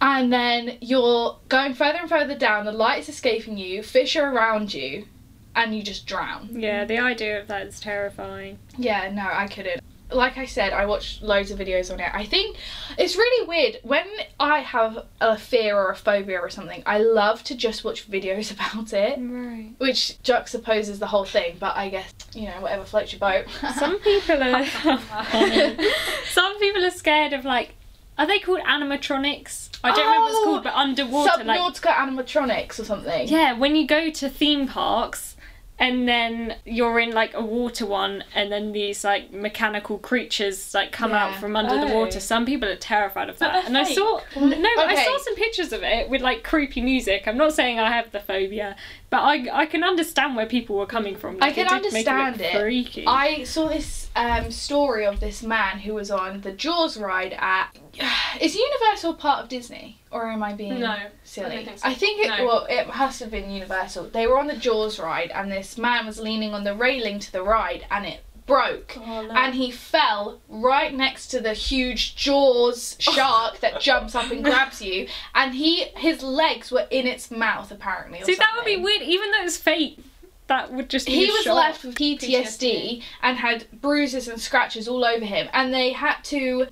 and 0.00 0.32
then 0.32 0.78
you're 0.80 1.36
going 1.48 1.74
further 1.74 1.98
and 1.98 2.08
further 2.08 2.36
down, 2.38 2.64
the 2.64 2.70
light 2.72 3.00
is 3.00 3.08
escaping 3.08 3.58
you, 3.58 3.82
fish 3.82 4.14
are 4.14 4.30
around 4.32 4.72
you, 4.72 5.06
and 5.54 5.74
you 5.76 5.82
just 5.82 6.06
drown. 6.06 6.48
Yeah, 6.52 6.84
the 6.84 6.98
idea 6.98 7.40
of 7.40 7.48
that 7.48 7.66
is 7.66 7.80
terrifying. 7.80 8.58
Yeah, 8.76 9.10
no, 9.12 9.26
I 9.30 9.46
couldn't. 9.48 9.82
Like 10.10 10.38
I 10.38 10.46
said, 10.46 10.72
I 10.72 10.86
watched 10.86 11.20
loads 11.22 11.50
of 11.50 11.58
videos 11.58 11.92
on 11.92 12.00
it. 12.00 12.10
I 12.14 12.24
think 12.24 12.56
it's 12.96 13.14
really 13.16 13.46
weird 13.46 13.76
when 13.82 14.06
I 14.40 14.60
have 14.60 15.04
a 15.20 15.36
fear 15.36 15.76
or 15.76 15.90
a 15.90 15.96
phobia 15.96 16.38
or 16.40 16.48
something. 16.48 16.82
I 16.86 16.96
love 16.98 17.44
to 17.44 17.54
just 17.54 17.84
watch 17.84 18.10
videos 18.10 18.50
about 18.74 18.92
it. 18.94 19.18
Right. 19.20 19.72
which 19.76 20.16
juxtaposes 20.24 20.98
the 20.98 21.08
whole 21.08 21.26
thing. 21.26 21.56
But 21.60 21.76
I 21.76 21.90
guess 21.90 22.10
you 22.34 22.46
know 22.46 22.58
whatever 22.62 22.84
floats 22.84 23.12
your 23.12 23.18
boat. 23.20 23.44
Some 23.78 23.98
people 24.00 24.42
are. 24.42 24.64
some 26.24 26.58
people 26.58 26.84
are 26.84 26.90
scared 26.90 27.32
of 27.32 27.44
like. 27.44 27.74
Are 28.16 28.26
they 28.26 28.40
called 28.40 28.58
animatronics? 28.62 29.68
I 29.84 29.94
don't 29.94 30.04
remember 30.04 30.22
what 30.22 30.30
it's 30.30 30.38
Oh, 30.40 30.44
called, 30.44 30.64
but 30.64 30.74
underwater, 30.74 31.44
like 31.44 31.60
Subnautica 31.60 31.92
animatronics 31.94 32.80
or 32.80 32.84
something. 32.84 33.28
yeah, 33.28 33.52
when 33.52 33.76
you 33.76 33.86
go 33.86 34.10
to 34.10 34.28
theme 34.28 34.66
parks 34.66 35.36
and 35.78 36.08
then 36.08 36.56
you're 36.64 36.98
in 36.98 37.12
like 37.12 37.34
a 37.34 37.42
water 37.44 37.86
one, 37.86 38.24
and 38.34 38.50
then 38.50 38.72
these 38.72 39.04
like 39.04 39.32
mechanical 39.32 39.98
creatures 39.98 40.74
like 40.74 40.90
come 40.92 41.12
out 41.12 41.36
from 41.40 41.54
under 41.56 41.74
the 41.74 41.92
Oh. 41.92 42.00
water. 42.00 42.20
Some 42.20 42.44
people 42.46 42.68
are 42.68 42.76
terrified 42.76 43.28
of 43.28 43.38
that, 43.38 43.66
and 43.66 43.76
I 43.78 43.84
saw 43.84 44.20
no, 44.36 44.68
but 44.76 44.86
I 44.88 45.04
saw 45.04 45.18
some 45.18 45.36
pictures 45.36 45.72
of 45.72 45.82
it 45.82 46.08
with 46.10 46.20
like 46.22 46.42
creepy 46.42 46.80
music. 46.80 47.24
I'm 47.26 47.36
not 47.36 47.52
saying 47.52 47.78
I 47.78 47.90
have 47.92 48.10
the 48.10 48.20
phobia, 48.20 48.76
but 49.10 49.18
I 49.20 49.48
I 49.52 49.66
can 49.66 49.84
understand 49.84 50.36
where 50.36 50.46
people 50.46 50.76
were 50.76 50.86
coming 50.86 51.16
from. 51.16 51.38
I 51.40 51.52
can 51.52 51.68
understand 51.68 52.38
look 52.38 52.46
it. 52.46 52.58
Freaky. 52.58 53.04
I 53.06 53.44
saw 53.44 53.68
this 53.68 54.10
um, 54.16 54.50
story 54.50 55.06
of 55.06 55.20
this 55.20 55.42
man 55.42 55.78
who 55.80 55.94
was 55.94 56.10
on 56.10 56.40
the 56.40 56.50
Jaws 56.52 56.96
ride 56.98 57.34
at. 57.38 57.76
Is 58.40 58.54
Universal 58.56 59.14
part 59.14 59.42
of 59.42 59.48
Disney, 59.48 59.97
or 60.10 60.28
am 60.28 60.42
I 60.42 60.52
being 60.54 60.80
No, 60.80 60.96
silly? 61.24 61.46
I 61.46 61.54
don't 61.56 61.64
think 61.66 61.78
so. 61.78 61.88
I 61.88 61.94
think 61.94 62.20
it 62.24 62.28
No. 62.38 62.44
well, 62.46 62.66
it 62.68 62.86
has 62.88 63.18
to 63.18 63.24
have 63.24 63.30
been 63.30 63.50
Universal. 63.50 64.08
They 64.10 64.26
were 64.26 64.38
on 64.38 64.46
the 64.46 64.56
Jaws 64.56 64.98
ride, 64.98 65.30
and 65.34 65.50
this 65.52 65.76
man 65.78 66.06
was 66.06 66.18
leaning 66.18 66.54
on 66.54 66.64
the 66.64 66.74
railing 66.74 67.18
to 67.18 67.32
the 67.32 67.42
ride, 67.42 67.84
and 67.90 68.06
it 68.06 68.20
broke. 68.46 68.96
Oh, 68.96 69.22
no. 69.26 69.30
and 69.34 69.54
he 69.54 69.70
fell 69.70 70.40
right 70.48 70.94
next 70.94 71.26
to 71.28 71.40
the 71.40 71.52
huge 71.52 72.16
jaws 72.16 72.96
shark 73.00 73.60
that 73.60 73.78
jumps 73.78 74.14
up 74.14 74.30
and 74.30 74.42
grabs 74.42 74.80
you 74.80 75.06
and 75.34 75.54
he 75.54 75.84
his 75.98 76.22
legs 76.22 76.70
were 76.72 76.86
in 76.90 77.06
its 77.06 77.30
mouth 77.30 77.70
apparently 77.70 78.22
See, 78.22 78.34
that 78.36 78.52
would 78.56 78.64
be 78.64 78.78
weird. 78.78 79.02
Even 79.02 79.32
though 79.32 79.42
it's 79.42 79.58
fake, 79.58 79.98
that 80.46 80.72
would 80.72 80.88
just 80.88 81.06
be 81.08 81.12
he 81.12 81.26
was 81.30 81.42
shock. 81.42 81.56
left 81.56 81.84
with 81.84 81.96
PTSD, 81.96 82.20
PTSD. 82.20 83.02
and 83.22 83.36
had 83.36 83.66
bruises 83.82 84.28
and 84.28 84.40
scratches 84.40 84.88
all 84.88 85.04
over 85.04 85.26
him 85.26 85.50
and 85.52 85.74
they 85.74 85.92
had 85.92 86.16
to 86.24 86.68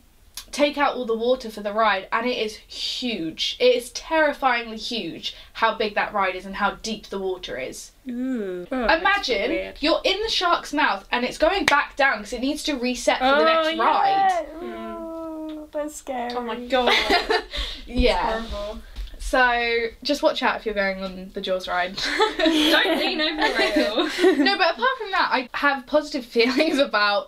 take 0.53 0.79
out 0.79 0.95
all 0.95 1.05
the 1.05 1.17
water 1.17 1.50
for 1.50 1.61
the 1.61 1.73
ride 1.73 2.09
and 2.12 2.26
it 2.26 2.37
is 2.38 2.57
huge 2.57 3.57
it 3.61 3.75
is 3.75 3.91
terrifyingly 3.91 4.76
huge 4.76 5.35
how 5.55 5.75
big 5.75 5.95
that 5.95 6.12
ride 6.12 6.35
is 6.35 6.47
and 6.47 6.57
how 6.57 6.71
deep 6.83 7.07
the 7.09 7.19
water 7.19 7.59
is 7.59 7.93
Ooh. 8.09 8.67
Oh, 8.71 8.85
imagine 8.85 9.50
weird. 9.50 9.76
you're 9.81 10.00
in 10.05 10.21
the 10.23 10.29
shark's 10.31 10.73
mouth 10.73 11.07
and 11.11 11.25
it's 11.25 11.38
going 11.38 11.67
back 11.67 11.97
down 11.97 12.19
because 12.19 12.33
it 12.33 12.41
needs 12.41 12.62
to 12.65 12.75
reset 12.76 13.19
for 13.19 13.25
the 13.25 13.37
Oh, 13.41 13.45
next 13.45 13.76
yeah. 13.76 13.83
ride 13.85 14.47
Ooh, 14.62 14.65
mm. 14.65 15.71
that's 15.73 15.97
scary. 15.97 16.33
oh 16.35 16.43
my 16.43 16.57
god. 16.67 16.93
yeah. 17.87 18.41
Horrible. 18.43 18.83
So 19.19 19.87
just 20.05 20.23
watch 20.23 20.43
out 20.43 20.57
if 20.57 20.67
you're 20.67 20.75
going 20.75 21.03
on 21.03 21.31
the 21.35 21.41
Jaws 21.41 21.67
ride. 21.67 21.97
Don't 22.38 22.99
lean 22.99 23.21
over 23.21 23.41
the 23.41 23.55
rail. 23.59 23.97
no, 24.45 24.57
but 24.57 24.75
apart 24.75 24.99
from 24.99 25.11
that, 25.11 25.29
I 25.33 25.49
have 25.55 25.85
positive 25.87 26.25
feelings 26.25 26.79
about, 26.79 27.26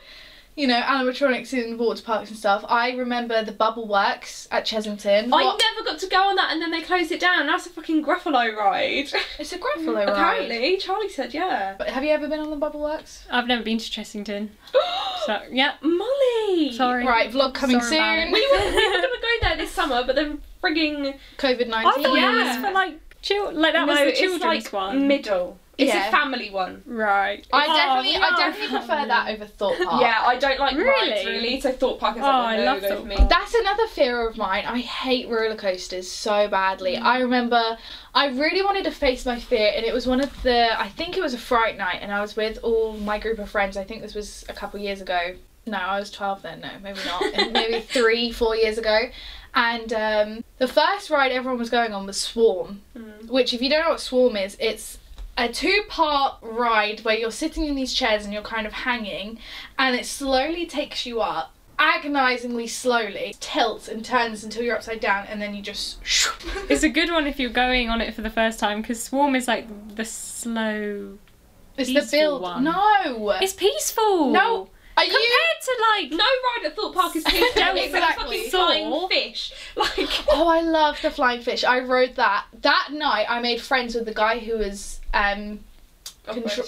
you 0.58 0.66
know, 0.66 0.80
animatronics 0.80 1.52
in 1.54 1.78
water 1.78 2.02
parks 2.02 2.30
and 2.30 2.38
stuff. 2.38 2.64
I 2.68 2.90
remember 2.90 3.44
the 3.44 3.52
Bubble 3.52 3.86
Works 3.86 4.48
at 4.50 4.66
Chessington. 4.66 5.24
I 5.26 5.28
What- 5.28 5.62
never 5.74 5.84
got 5.88 6.00
to 6.00 6.06
go 6.08 6.20
on 6.28 6.34
that, 6.36 6.50
and 6.52 6.60
then 6.60 6.72
they 6.72 6.82
closed 6.82 7.12
it 7.12 7.20
down. 7.20 7.46
That's 7.46 7.66
a 7.66 7.70
fucking 7.70 8.04
Gruffalo 8.04 8.54
ride. 8.56 9.08
It's 9.38 9.52
a 9.52 9.58
Gruffalo 9.58 9.94
ride. 10.04 10.08
Apparently, 10.08 10.76
Charlie 10.78 11.08
said 11.08 11.32
yeah. 11.32 11.76
But 11.78 11.88
have 11.90 12.02
you 12.02 12.10
ever 12.10 12.26
been 12.26 12.40
on 12.40 12.50
the 12.50 12.56
Bubble 12.56 12.80
Works? 12.80 13.24
I've 13.30 13.46
never 13.46 13.62
been 13.62 13.78
to 13.78 13.84
Chessington, 13.84 14.48
so 15.26 15.42
yeah. 15.50 15.74
Molly. 15.80 16.72
Sorry. 16.72 17.06
Right, 17.06 17.30
vlog 17.30 17.54
coming 17.54 17.80
Sorry 17.80 17.96
soon. 18.24 18.32
We 18.32 18.48
were, 18.50 18.58
we 18.76 18.86
were 18.88 18.94
gonna 18.94 19.08
go 19.22 19.28
there 19.42 19.56
this 19.56 19.70
summer, 19.78 20.02
but 20.04 20.16
then 20.16 20.40
frigging 20.62 21.16
COVID 21.38 21.72
I 21.72 21.82
thought 21.84 22.00
nineteen. 22.00 22.16
it 22.16 22.20
Yeah. 22.20 22.46
was 22.60 22.66
for 22.66 22.72
like 22.72 23.00
chill. 23.22 23.52
Like 23.52 23.74
that 23.74 23.86
no, 23.86 23.92
was 23.92 24.00
the 24.12 24.12
children's 24.20 24.42
like 24.64 24.72
one. 24.72 25.06
middle. 25.06 25.58
It's 25.78 25.94
Yeah. 25.94 26.08
a 26.08 26.10
family 26.10 26.50
one. 26.50 26.82
right. 26.86 27.46
I 27.52 27.64
Oh, 27.64 27.76
definitely, 27.76 28.16
I 28.16 28.28
are 28.28 28.36
definitely 28.36 28.78
prefer 28.78 29.06
that 29.06 29.30
over 29.30 29.44
Thorpe 29.46 29.78
Park. 29.78 30.00
Yeah, 30.02 30.22
I 30.26 30.36
don't 30.36 30.58
like 30.58 30.76
Really? 30.76 31.10
rides 31.12 31.24
really, 31.26 31.60
so 31.60 31.70
Thorpe 31.70 32.00
Park 32.00 32.16
is 32.16 32.22
Oh, 32.24 32.26
like 32.26 32.34
I 32.34 32.54
a 32.56 32.64
love 32.64 32.82
no-go 32.82 32.88
Thought 32.96 33.02
for 33.02 33.08
me. 33.08 33.16
Park. 33.16 33.28
That's 33.30 33.54
another 33.54 33.86
fear 33.86 34.28
of 34.28 34.36
mine. 34.36 34.64
I 34.66 34.78
hate 34.80 35.28
roller 35.28 35.54
coasters 35.54 36.10
so 36.10 36.48
badly. 36.48 36.96
I 36.96 37.20
remember 37.20 37.78
I 38.12 38.26
really 38.26 38.62
wanted 38.62 38.84
to 38.84 38.90
face 38.90 39.24
my 39.24 39.38
fear, 39.38 39.72
and 39.76 39.86
it 39.86 39.94
was 39.94 40.04
one 40.06 40.20
of 40.20 40.42
the 40.42 40.78
I 40.80 40.88
think 40.88 41.16
it 41.16 41.20
was 41.22 41.32
a 41.34 41.38
Fright 41.38 41.78
night, 41.78 41.98
and 42.02 42.12
I 42.12 42.20
was 42.20 42.34
with 42.34 42.58
all 42.64 42.94
my 42.94 43.18
group 43.20 43.38
of 43.38 43.48
friends. 43.48 43.76
I 43.76 43.84
think 43.84 44.02
this 44.02 44.14
was 44.16 44.44
a 44.48 44.52
couple 44.54 44.80
years 44.80 45.00
ago. 45.00 45.36
No, 45.64 45.78
I 45.78 46.00
was 46.00 46.10
12 46.10 46.42
then. 46.42 46.60
No, 46.60 46.70
maybe 46.82 46.98
not. 47.06 47.22
maybe 47.52 47.80
three, 47.80 48.32
four 48.32 48.56
years 48.56 48.78
ago. 48.78 49.10
And 49.54 49.92
um, 49.92 50.44
the 50.58 50.66
first 50.66 51.08
ride 51.10 51.30
everyone 51.30 51.58
was 51.58 51.70
going 51.70 51.92
on 51.92 52.06
was 52.06 52.20
Swarm, 52.20 52.82
Mm. 52.96 53.28
which, 53.28 53.52
if 53.54 53.62
you 53.62 53.68
don't 53.70 53.84
know 53.84 53.90
what 53.90 54.00
Swarm 54.00 54.36
is, 54.36 54.56
it's 54.58 54.98
a 55.38 55.48
two 55.48 55.82
part 55.88 56.36
ride 56.42 57.00
where 57.00 57.16
you're 57.16 57.30
sitting 57.30 57.64
in 57.64 57.76
these 57.76 57.94
chairs 57.94 58.24
and 58.24 58.34
you're 58.34 58.42
kind 58.42 58.66
of 58.66 58.72
hanging, 58.72 59.38
and 59.78 59.94
it 59.94 60.04
slowly 60.04 60.66
takes 60.66 61.06
you 61.06 61.20
up. 61.20 61.54
Agonizingly 61.78 62.66
slowly 62.66 63.36
tilts 63.38 63.86
and 63.86 64.04
turns 64.04 64.42
until 64.42 64.64
you're 64.64 64.74
upside 64.74 64.98
down, 64.98 65.26
and 65.28 65.40
then 65.40 65.54
you 65.54 65.62
just. 65.62 65.98
It's 66.68 66.82
a 66.82 66.88
good 66.88 67.10
one 67.10 67.26
if 67.26 67.38
you're 67.38 67.50
going 67.50 67.88
on 67.88 68.00
it 68.00 68.14
for 68.14 68.20
the 68.20 68.30
first 68.30 68.58
time 68.58 68.82
because 68.82 69.02
Swarm 69.02 69.36
is 69.36 69.46
like 69.46 69.66
the 69.94 70.04
slow. 70.04 71.18
It's 71.76 71.88
the 71.88 72.16
build. 72.16 72.42
one. 72.42 72.64
No! 72.64 73.30
It's 73.40 73.52
peaceful. 73.52 74.32
No, 74.32 74.68
Are 74.98 75.04
compared 75.04 75.22
you? 75.22 75.48
to 75.62 75.76
like 75.90 76.10
No 76.10 76.24
ride 76.24 76.66
at 76.66 76.76
Thorpe 76.76 76.94
Park 76.94 77.16
is. 77.16 77.24
Don't 77.54 77.76
It's 77.76 77.86
exactly. 77.86 78.00
like 78.00 78.16
fucking 78.16 78.50
flying 78.50 79.08
fish. 79.08 79.52
Like. 79.76 80.08
Oh, 80.30 80.48
I 80.48 80.60
love 80.60 81.00
the 81.02 81.10
flying 81.10 81.40
fish. 81.40 81.64
I 81.64 81.80
rode 81.80 82.16
that. 82.16 82.46
That 82.62 82.88
night, 82.92 83.26
I 83.28 83.40
made 83.40 83.60
friends 83.60 83.94
with 83.94 84.06
the 84.06 84.14
guy 84.14 84.38
who 84.38 84.58
was 84.58 85.00
um, 85.14 85.60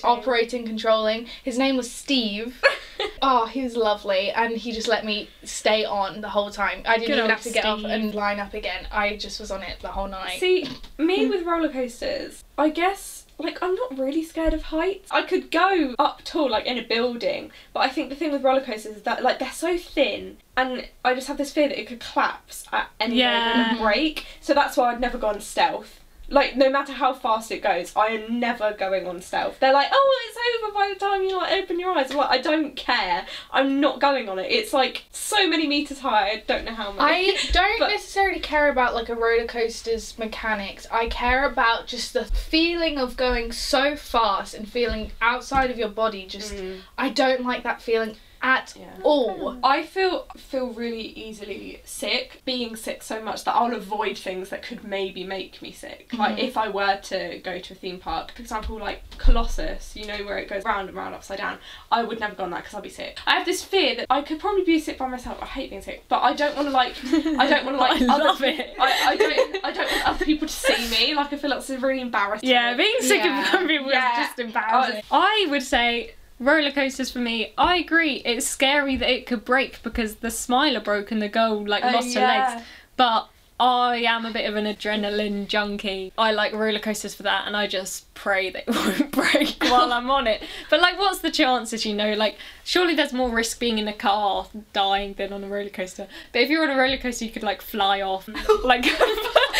operating, 0.04 0.64
controlling. 0.66 1.26
His 1.42 1.58
name 1.58 1.76
was 1.76 1.90
Steve. 1.90 2.62
oh, 3.22 3.46
he 3.46 3.62
was 3.62 3.76
lovely, 3.76 4.30
and 4.30 4.56
he 4.56 4.72
just 4.72 4.88
let 4.88 5.04
me 5.04 5.28
stay 5.42 5.84
on 5.84 6.20
the 6.20 6.28
whole 6.28 6.50
time. 6.50 6.82
I 6.87 6.99
didn't 6.99 7.08
Good 7.08 7.18
even 7.18 7.30
have 7.30 7.42
to 7.42 7.50
get 7.50 7.64
off 7.64 7.80
Steve. 7.80 7.90
and 7.90 8.14
line 8.14 8.38
up 8.38 8.54
again. 8.54 8.87
I 8.92 9.16
just 9.16 9.40
was 9.40 9.50
on 9.50 9.62
it 9.62 9.80
the 9.80 9.88
whole 9.88 10.08
night. 10.08 10.40
See, 10.40 10.68
me 10.99 11.26
with 11.26 11.44
roller 11.44 11.68
coasters, 11.68 12.44
I 12.56 12.70
guess 12.70 13.19
like 13.42 13.62
I'm 13.62 13.75
not 13.75 13.99
really 13.99 14.23
scared 14.25 14.54
of 14.54 14.62
heights. 14.64 15.09
I 15.11 15.23
could 15.23 15.50
go 15.50 15.94
up 15.99 16.23
tall 16.25 16.50
like 16.50 16.66
in 16.66 16.78
a 16.78 16.82
building, 16.82 17.50
but 17.73 17.80
I 17.80 17.88
think 17.88 18.09
the 18.09 18.14
thing 18.16 18.32
with 18.32 18.42
roller 18.42 18.61
coasters 18.61 18.97
is 18.97 19.02
that 19.02 19.23
like 19.23 19.38
they're 19.38 19.50
so 19.52 19.76
thin 19.78 20.38
and 20.56 20.88
I 21.04 21.14
just 21.14 21.28
have 21.28 21.38
this 21.38 21.52
fear 21.52 21.68
that 21.68 21.78
it 21.80 21.87
could 21.87 22.00
collapse 22.00 22.64
at 22.73 22.88
any 22.99 23.16
Yeah. 23.16 23.49
moment 23.54 23.68
and 23.73 23.78
break. 23.80 24.26
So 24.40 24.52
that's 24.54 24.76
why 24.76 24.92
I'd 24.92 25.00
never 25.00 25.18
go 25.18 25.28
on 25.28 25.40
stealth. 25.40 26.00
Like 26.30 26.56
no 26.56 26.70
matter 26.70 26.92
how 26.92 27.12
fast 27.12 27.50
it 27.50 27.60
goes, 27.62 27.92
I 27.96 28.06
am 28.08 28.38
never 28.38 28.72
going 28.72 29.06
on 29.06 29.20
stealth. 29.20 29.58
They're 29.58 29.72
like, 29.72 29.88
oh, 29.90 30.18
it's 30.28 30.64
over 30.64 30.72
by 30.72 30.88
the 30.94 30.99
time 31.00 31.22
you 31.22 31.37
like 31.37 31.52
open 31.52 31.80
your 31.80 31.90
eyes. 31.99 32.12
I 32.14 32.38
don't 32.38 32.76
care. 32.76 33.26
I'm 33.50 33.80
not 33.80 34.00
going 34.00 34.28
on 34.28 34.38
it. 34.38 34.46
It's 34.50 34.72
like 34.72 35.04
so 35.10 35.49
many 35.49 35.66
meters 35.66 35.99
high. 35.99 36.28
I 36.30 36.44
don't 36.46 36.64
know 36.64 36.75
how 36.75 36.92
many. 36.92 37.00
I 37.32 37.37
don't 37.52 37.78
But- 37.80 37.90
necessarily 37.90 38.40
care 38.40 38.70
about 38.70 38.94
like 38.94 39.08
a 39.08 39.14
roller 39.14 39.46
coaster's 39.46 40.16
mechanics. 40.18 40.87
I 40.90 41.08
care 41.08 41.44
about 41.50 41.87
just 41.88 42.12
the 42.12 42.25
feeling 42.25 42.96
of 42.99 43.16
going 43.16 43.52
so 43.52 43.96
fast 43.96 44.54
and 44.54 44.68
feeling 44.68 45.10
outside 45.20 45.70
of 45.70 45.78
your 45.78 45.88
body. 45.88 46.26
Just 46.26 46.54
Mm. 46.54 46.80
I 46.99 47.08
don't 47.10 47.44
like 47.44 47.62
that 47.64 47.80
feeling 47.82 48.16
at 48.42 48.75
Yeah. 48.78 48.87
all. 49.02 49.59
I 49.62 49.82
feel 49.82 50.26
feel 50.37 50.68
really 50.68 51.02
easily 51.09 51.80
sick, 51.85 52.42
being 52.44 52.75
sick 52.76 53.02
so 53.02 53.20
much 53.23 53.44
that 53.44 53.54
I'll 53.54 53.75
avoid 53.75 54.16
things 54.16 54.49
that 54.50 54.62
could 54.62 54.82
maybe 54.85 55.25
make 55.25 55.61
me 55.61 55.73
sick. 55.73 56.09
Like 56.12 56.37
Mhm. 56.37 56.44
if 56.49 56.56
I 56.56 56.68
were 56.68 56.97
to 57.04 57.38
go 57.44 57.59
to 57.59 57.73
a 57.73 57.76
theme 57.76 57.99
park, 57.99 58.32
for 58.32 58.40
example, 58.42 58.78
like 58.78 59.02
Colossus, 59.18 59.94
you 59.94 60.06
know 60.06 60.18
where 60.25 60.38
it 60.38 60.49
goes 60.49 60.64
round 60.64 60.88
and 60.88 60.97
round 60.97 61.14
upside 61.14 61.38
down. 61.38 61.59
I 61.92 62.02
would 62.02 62.18
never 62.20 62.35
go 62.35 62.44
on 62.44 62.50
that 62.50 62.62
because 62.64 62.75
I'd 62.75 62.82
be 62.82 62.88
sick. 62.88 63.18
I 63.26 63.35
have 63.37 63.44
this 63.47 63.62
fear 63.62 63.94
that 63.97 64.06
I 64.11 64.23
could 64.23 64.38
probably 64.40 64.64
be 64.64 64.78
sick 64.80 64.99
by 64.99 65.06
myself. 65.09 65.38
I 65.42 65.47
hate 65.47 65.70
being 65.70 65.82
sick, 65.82 66.04
but 66.09 66.20
I 66.20 66.32
don't 66.32 66.54
want 66.56 66.68
to 66.68 66.73
like. 66.73 66.94
I 67.04 67.47
don't 67.47 67.64
want 67.66 67.76
to 67.76 67.80
like. 67.88 68.02
I 68.02 68.14
other 68.14 68.25
love 68.25 68.38
pe- 68.40 68.56
it. 68.56 68.75
I, 68.78 69.11
I 69.11 69.16
don't. 69.16 69.64
I 69.64 69.73
don't 69.73 69.90
want 69.90 70.09
other 70.09 70.25
people 70.25 70.49
to 70.49 70.54
see 70.54 70.88
me. 70.90 71.14
Like 71.14 71.32
I 71.32 71.37
feel 71.37 71.50
like 71.50 71.59
it's 71.61 71.70
really 71.70 72.00
embarrassing. 72.00 72.49
Yeah, 72.49 72.75
being 72.75 72.97
sick 73.00 73.23
Yeah. 73.23 73.38
in 73.40 73.44
front 73.44 73.64
of 73.64 73.68
people 73.68 73.90
Yeah. 73.90 74.12
is 74.23 74.26
just 74.28 74.38
embarrassing. 74.38 75.02
I 75.11 75.47
would 75.50 75.62
say 75.62 76.14
roller 76.40 76.73
coasters 76.73 77.11
for 77.11 77.20
me. 77.20 77.52
I 77.56 77.76
agree. 77.76 78.23
It's 78.25 78.47
scary 78.47 78.97
that 78.97 79.09
it 79.09 79.26
could 79.26 79.44
break 79.44 79.82
because 79.82 80.16
the 80.16 80.30
Smiler 80.30 80.80
broke 80.80 81.12
and 81.12 81.23
the 81.23 81.28
girl 81.28 81.64
like 81.64 81.85
Oh, 81.85 81.90
lost 81.90 82.14
her 82.14 82.20
legs. 82.20 82.62
But 82.97 83.28
I 83.61 83.99
am 84.09 84.25
a 84.25 84.32
bit 84.32 84.49
of 84.49 84.56
an 84.56 84.64
adrenaline 84.64 85.47
junkie. 85.47 86.12
I 86.16 86.32
like 86.32 86.54
roller 86.54 86.78
coasters 86.78 87.14
for 87.14 87.25
that, 87.25 87.47
and 87.47 87.54
I 87.54 87.66
just 87.66 88.12
pray 88.14 88.49
that 88.49 88.64
it 88.66 88.75
won't 88.75 89.11
break 89.12 89.62
while 89.70 89.92
I'm 89.92 90.11
on 90.11 90.26
it. 90.26 90.42
But 90.70 90.80
like, 90.80 90.99
what's 90.99 91.18
the 91.18 91.30
chances? 91.30 91.85
You 91.85 91.94
know, 91.94 92.14
like 92.14 92.38
surely 92.64 92.94
there's 92.94 93.12
more 93.12 93.28
risk 93.30 93.61
being 93.61 93.78
in 93.78 93.87
a 93.87 93.92
car 93.92 94.47
dying 94.73 95.12
than 95.12 95.35
on 95.35 95.44
a 95.44 95.49
roller 95.49 95.68
coaster. 95.68 96.06
But 96.32 96.40
if 96.40 96.49
you're 96.49 96.62
on 96.62 96.70
a 96.70 96.80
roller 96.80 96.97
coaster, 96.97 97.26
you 97.26 97.30
could 97.30 97.42
like 97.42 97.61
fly 97.61 98.00
off, 98.00 98.28
like 98.64 98.87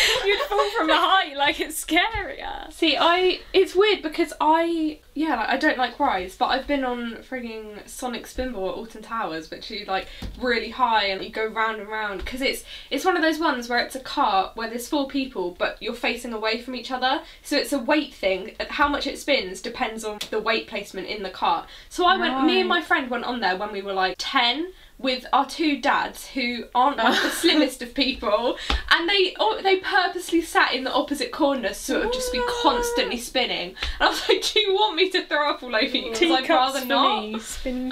you'd 0.25 0.39
fall 0.41 0.69
from 0.71 0.89
a 0.89 0.95
height. 0.95 1.35
Like 1.35 1.59
it's 1.59 1.83
scarier. 1.83 2.71
See, 2.71 2.97
I 2.97 3.39
it's 3.53 3.75
weird 3.75 4.01
because 4.01 4.33
I 4.39 4.99
yeah 5.13 5.35
like, 5.35 5.49
I 5.49 5.57
don't 5.57 5.77
like 5.77 5.99
rides, 5.99 6.35
but 6.35 6.47
I've 6.47 6.67
been 6.67 6.83
on 6.83 7.17
frigging 7.17 7.87
Sonic 7.87 8.25
Spinball 8.25 8.69
at 8.69 8.75
Alton 8.75 9.01
Towers, 9.01 9.51
which 9.51 9.71
is 9.71 9.87
like 9.87 10.07
really 10.39 10.69
high 10.69 11.05
and 11.05 11.23
you 11.23 11.29
go 11.29 11.45
round 11.45 11.79
and 11.79 11.89
round 11.89 12.23
because 12.23 12.41
it's 12.41 12.63
it's 12.89 13.05
one 13.05 13.15
of 13.15 13.21
those 13.21 13.39
ones 13.39 13.69
where 13.69 13.79
it's 13.79 13.95
a 13.95 13.99
cart 13.99 14.55
where 14.55 14.69
there's 14.69 14.87
four 14.87 15.07
people 15.07 15.55
but 15.57 15.77
you're 15.81 15.93
facing 15.93 16.33
away 16.33 16.61
from 16.61 16.75
each 16.75 16.91
other, 16.91 17.21
so 17.41 17.55
it's 17.57 17.73
a 17.73 17.79
weight 17.79 18.13
thing. 18.13 18.55
How 18.69 18.87
much 18.87 19.07
it 19.07 19.19
spins 19.19 19.61
depends 19.61 20.03
on 20.03 20.19
the 20.29 20.39
weight 20.39 20.67
placement 20.67 21.07
in 21.07 21.23
the 21.23 21.29
cart. 21.29 21.67
So 21.89 22.05
I 22.05 22.17
went, 22.17 22.45
me 22.45 22.59
and 22.59 22.69
my 22.69 22.81
friend 22.81 23.09
went 23.09 23.25
on 23.25 23.39
there 23.39 23.57
when 23.57 23.71
we 23.71 23.81
were 23.81 23.93
like 23.93 24.15
ten. 24.17 24.73
With 25.01 25.25
our 25.33 25.47
two 25.47 25.81
dads, 25.81 26.27
who 26.27 26.65
aren't 26.75 26.97
like 26.97 27.21
the 27.21 27.29
slimmest 27.41 27.81
of 27.81 27.93
people, 27.93 28.57
and 28.91 29.09
they 29.09 29.35
oh, 29.39 29.59
they 29.61 29.77
purposely 29.77 30.41
sat 30.41 30.73
in 30.73 30.83
the 30.83 30.93
opposite 30.93 31.31
corners 31.31 31.77
so 31.77 31.99
it 31.99 32.05
would 32.05 32.13
just 32.13 32.31
be 32.31 32.39
oh. 32.39 32.59
constantly 32.63 33.17
spinning. 33.17 33.75
And 33.99 34.01
I 34.01 34.09
was 34.09 34.29
like, 34.29 34.43
"Do 34.43 34.59
you 34.59 34.73
want 34.73 34.95
me 34.95 35.09
to 35.09 35.25
throw 35.25 35.49
up 35.49 35.63
all 35.63 35.75
over 35.75 35.85
you?" 35.85 36.11
Because 36.11 36.31
I'd 36.31 36.49
rather 36.49 36.85
not. 36.85 37.41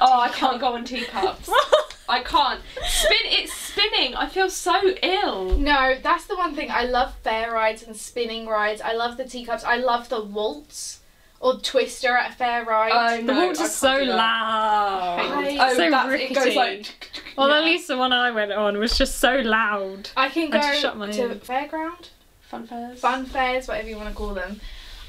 Oh, 0.01 0.19
I 0.19 0.29
can't 0.29 0.59
go 0.59 0.73
on 0.73 0.85
teacups. 0.85 1.49
I 2.09 2.21
can't 2.23 2.61
spin. 2.87 3.17
It's 3.25 3.53
spinning. 3.53 4.15
I 4.15 4.27
feel 4.27 4.49
so 4.49 4.81
ill. 5.03 5.57
No, 5.57 5.95
that's 6.01 6.25
the 6.25 6.35
one 6.35 6.55
thing. 6.55 6.71
I 6.71 6.83
love 6.83 7.15
fair 7.23 7.53
rides 7.53 7.83
and 7.83 7.95
spinning 7.95 8.47
rides. 8.47 8.81
I 8.81 8.93
love 8.93 9.17
the 9.17 9.25
teacups. 9.25 9.63
I 9.63 9.77
love 9.77 10.09
the 10.09 10.23
waltz 10.23 10.99
or 11.41 11.57
twister 11.59 12.15
at 12.17 12.31
a 12.31 12.33
fair 12.35 12.65
ride. 12.65 12.91
Oh, 12.93 13.17
The 13.17 13.21
no, 13.33 13.45
waltz 13.45 13.59
I 13.59 13.63
is 13.65 13.75
so 13.75 13.87
can't 13.89 14.01
do 14.01 14.07
that. 14.07 14.15
loud. 14.17 15.19
I- 15.19 15.57
Oh, 15.59 15.73
so 15.75 15.89
that's, 15.89 16.13
it 16.13 16.33
goes 16.33 16.43
rickety. 16.45 16.55
like. 16.55 17.11
Well, 17.37 17.49
Yeah. 17.49 17.57
at 17.59 17.63
least 17.65 17.87
the 17.87 17.97
one 17.97 18.11
I 18.13 18.31
went 18.31 18.51
on 18.51 18.77
was 18.77 18.97
just 18.97 19.19
so 19.19 19.35
loud. 19.35 20.09
I 20.17 20.29
can 20.29 20.47
I 20.53 20.57
go 20.57 20.59
just 20.59 20.81
shut 20.81 20.97
my 20.97 21.09
to 21.11 21.21
ears. 21.21 21.37
fairground, 21.43 22.09
fun 22.41 22.67
fairs. 22.67 22.99
fun 22.99 23.25
fairs, 23.25 23.67
whatever 23.67 23.87
you 23.87 23.95
want 23.97 24.09
to 24.09 24.15
call 24.15 24.33
them. 24.33 24.59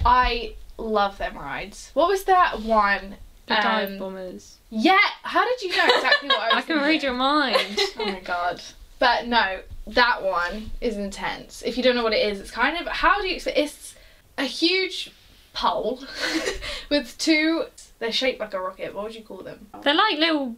I 0.05 0.55
love 0.79 1.19
them 1.19 1.37
rides. 1.37 1.91
What 1.95 2.09
was 2.09 2.25
that 2.25 2.61
one? 2.61 3.17
The 3.47 3.55
dive 3.57 3.89
Um, 3.93 3.99
bombers. 3.99 4.57
Yeah, 4.71 4.99
how 5.25 5.45
did 5.45 5.61
you 5.63 5.77
know 5.77 5.85
exactly 5.85 6.29
what 6.29 6.39
I 6.39 6.49
was 6.55 6.65
I 6.65 6.67
can 6.67 6.79
read 6.87 7.03
your 7.03 7.13
mind. 7.15 7.79
Oh 7.99 8.05
my 8.07 8.21
god. 8.21 8.63
But 9.01 9.27
no, 9.27 9.61
that 9.89 10.23
one 10.23 10.71
is 10.81 10.97
intense. 10.97 11.63
If 11.67 11.77
you 11.77 11.83
don't 11.83 11.97
know 11.97 12.05
what 12.05 12.13
it 12.13 12.25
is, 12.31 12.39
it's 12.39 12.51
kind 12.53 12.79
of 12.79 12.87
how 12.87 13.21
do 13.21 13.27
you? 13.29 13.41
It's 13.45 13.95
a 14.39 14.45
huge 14.45 15.11
pole 15.53 16.03
with 16.91 17.17
two. 17.19 17.65
They're 17.99 18.13
shaped 18.13 18.41
like 18.41 18.55
a 18.55 18.61
rocket. 18.61 18.95
What 18.95 19.05
would 19.05 19.15
you 19.15 19.23
call 19.23 19.39
them? 19.39 19.67
They're 19.83 19.95
like 19.95 20.19
little. 20.19 20.57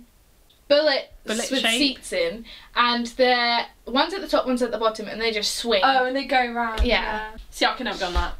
Bullets 0.68 1.08
Bullet 1.26 1.50
with 1.50 1.60
shape. 1.60 1.78
seats 1.78 2.12
in, 2.14 2.46
and 2.74 3.06
they're 3.08 3.66
one's 3.86 4.14
at 4.14 4.22
the 4.22 4.28
top, 4.28 4.46
one's 4.46 4.62
at 4.62 4.70
the 4.70 4.78
bottom, 4.78 5.06
and 5.06 5.20
they 5.20 5.30
just 5.30 5.56
swing. 5.56 5.82
Oh, 5.84 6.06
and 6.06 6.16
they 6.16 6.24
go 6.24 6.50
round. 6.50 6.82
Yeah. 6.84 7.32
See, 7.50 7.66
I 7.66 7.74
can 7.74 7.84
never 7.84 7.98
go 7.98 8.06
on 8.06 8.14
that. 8.14 8.34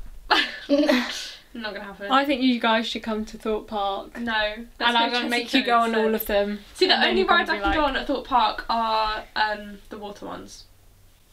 Not 1.54 1.74
gonna 1.74 1.84
happen. 1.84 2.10
I 2.10 2.24
think 2.24 2.40
you 2.40 2.58
guys 2.58 2.86
should 2.86 3.02
come 3.02 3.26
to 3.26 3.36
Thorpe 3.36 3.66
Park. 3.68 4.18
no. 4.18 4.32
and 4.32 4.68
I'm 4.80 5.10
going 5.10 5.24
to 5.24 5.28
make 5.28 5.52
you 5.52 5.62
go 5.62 5.80
on 5.80 5.94
all 5.94 6.14
of 6.14 6.24
them. 6.24 6.60
See, 6.72 6.86
the 6.86 7.06
only 7.06 7.24
rides 7.24 7.50
I 7.50 7.56
be 7.56 7.62
can 7.62 7.74
go 7.74 7.84
on 7.84 7.96
at 7.96 8.06
Thorpe 8.06 8.26
Park 8.26 8.64
are 8.70 9.24
um 9.36 9.78
the 9.90 9.98
water 9.98 10.24
ones. 10.24 10.64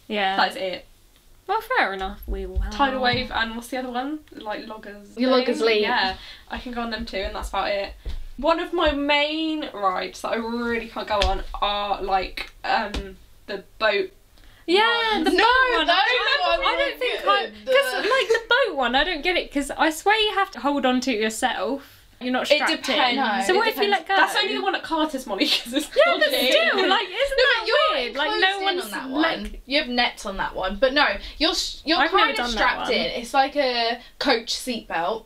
Yeah. 0.07 0.35
That's 0.35 0.57
it. 0.57 0.85
Well, 1.49 1.61
fair 1.61 1.93
enough. 1.93 2.21
We 2.27 2.45
will. 2.45 2.63
Tidal 2.69 3.01
Wave 3.01 3.31
and 3.31 3.55
what's 3.55 3.69
the 3.69 3.77
other 3.77 3.89
one? 3.89 4.19
Like 4.35 4.67
Loggers. 4.67 5.17
Your 5.17 5.31
Loggers? 5.31 5.59
Leap. 5.61 5.81
Yeah, 5.81 6.15
I 6.47 6.59
can 6.59 6.73
go 6.73 6.81
on 6.81 6.91
them 6.91 7.07
too, 7.07 7.17
and 7.17 7.35
that's 7.35 7.49
about 7.49 7.69
it. 7.69 7.93
One 8.37 8.59
of 8.59 8.71
my 8.71 8.91
main 8.91 9.67
rides 9.73 10.21
that 10.21 10.29
I 10.29 10.35
really 10.35 10.87
can't 10.89 11.07
go 11.07 11.15
on 11.21 11.41
are 11.59 12.03
like 12.03 12.51
um 12.63 13.17
the 13.47 13.63
boat. 13.79 14.11
Yeah, 14.67 15.21
the 15.23 15.31
No, 15.31 15.37
boat 15.37 15.77
one. 15.77 15.87
those 15.87 15.95
I, 15.97 16.49
ones 16.49 16.63
I 16.67 16.75
don't 16.77 16.99
think 16.99 17.21
I 17.25 17.51
because 17.65 17.93
like 17.95 18.27
the 18.27 18.41
boat 18.67 18.77
one, 18.77 18.93
I 18.95 19.03
don't 19.03 19.23
get 19.23 19.35
it 19.35 19.49
because 19.49 19.71
I 19.71 19.89
swear 19.89 20.19
you 20.19 20.35
have 20.35 20.51
to 20.51 20.59
hold 20.59 20.85
on 20.85 21.01
to 21.01 21.11
it 21.11 21.19
yourself. 21.19 21.98
You're 22.21 22.33
not 22.33 22.51
It 22.51 22.59
depends. 22.67 22.89
in. 22.89 23.15
No, 23.15 23.41
so 23.45 23.53
it 23.53 23.57
what 23.57 23.67
if 23.69 23.77
you 23.77 23.87
let 23.87 24.07
go? 24.07 24.15
That's 24.15 24.35
only 24.35 24.55
the 24.55 24.61
one 24.61 24.75
at 24.75 24.83
Carter's 24.83 25.25
Molly 25.25 25.45
because 25.45 25.73
it's 25.73 25.87
Yeah, 25.95 26.03
but 26.17 26.19
dodgy. 26.25 26.51
still, 26.51 26.89
like, 26.89 27.07
isn't 27.07 27.37
No, 27.37 27.43
that 27.45 27.59
but 27.59 27.67
you're 27.67 27.77
weird? 28.03 28.15
Like, 28.17 28.39
no 28.39 28.59
one's 28.59 28.83
on 28.85 28.91
that 28.91 29.09
one. 29.09 29.21
like. 29.43 29.61
You 29.65 29.79
have 29.79 29.87
nets 29.89 30.25
on 30.25 30.37
that 30.37 30.53
one, 30.55 30.75
but 30.75 30.93
no, 30.93 31.05
you're 31.37 31.51
s- 31.51 31.81
you're 31.85 31.97
I've 31.97 32.05
never 32.11 32.17
kind 32.17 32.31
of 32.31 32.37
done 32.37 32.49
strapped 32.49 32.89
in. 32.89 33.05
It's 33.21 33.33
like 33.33 33.55
a 33.55 33.99
coach 34.19 34.53
seatbelt, 34.53 35.25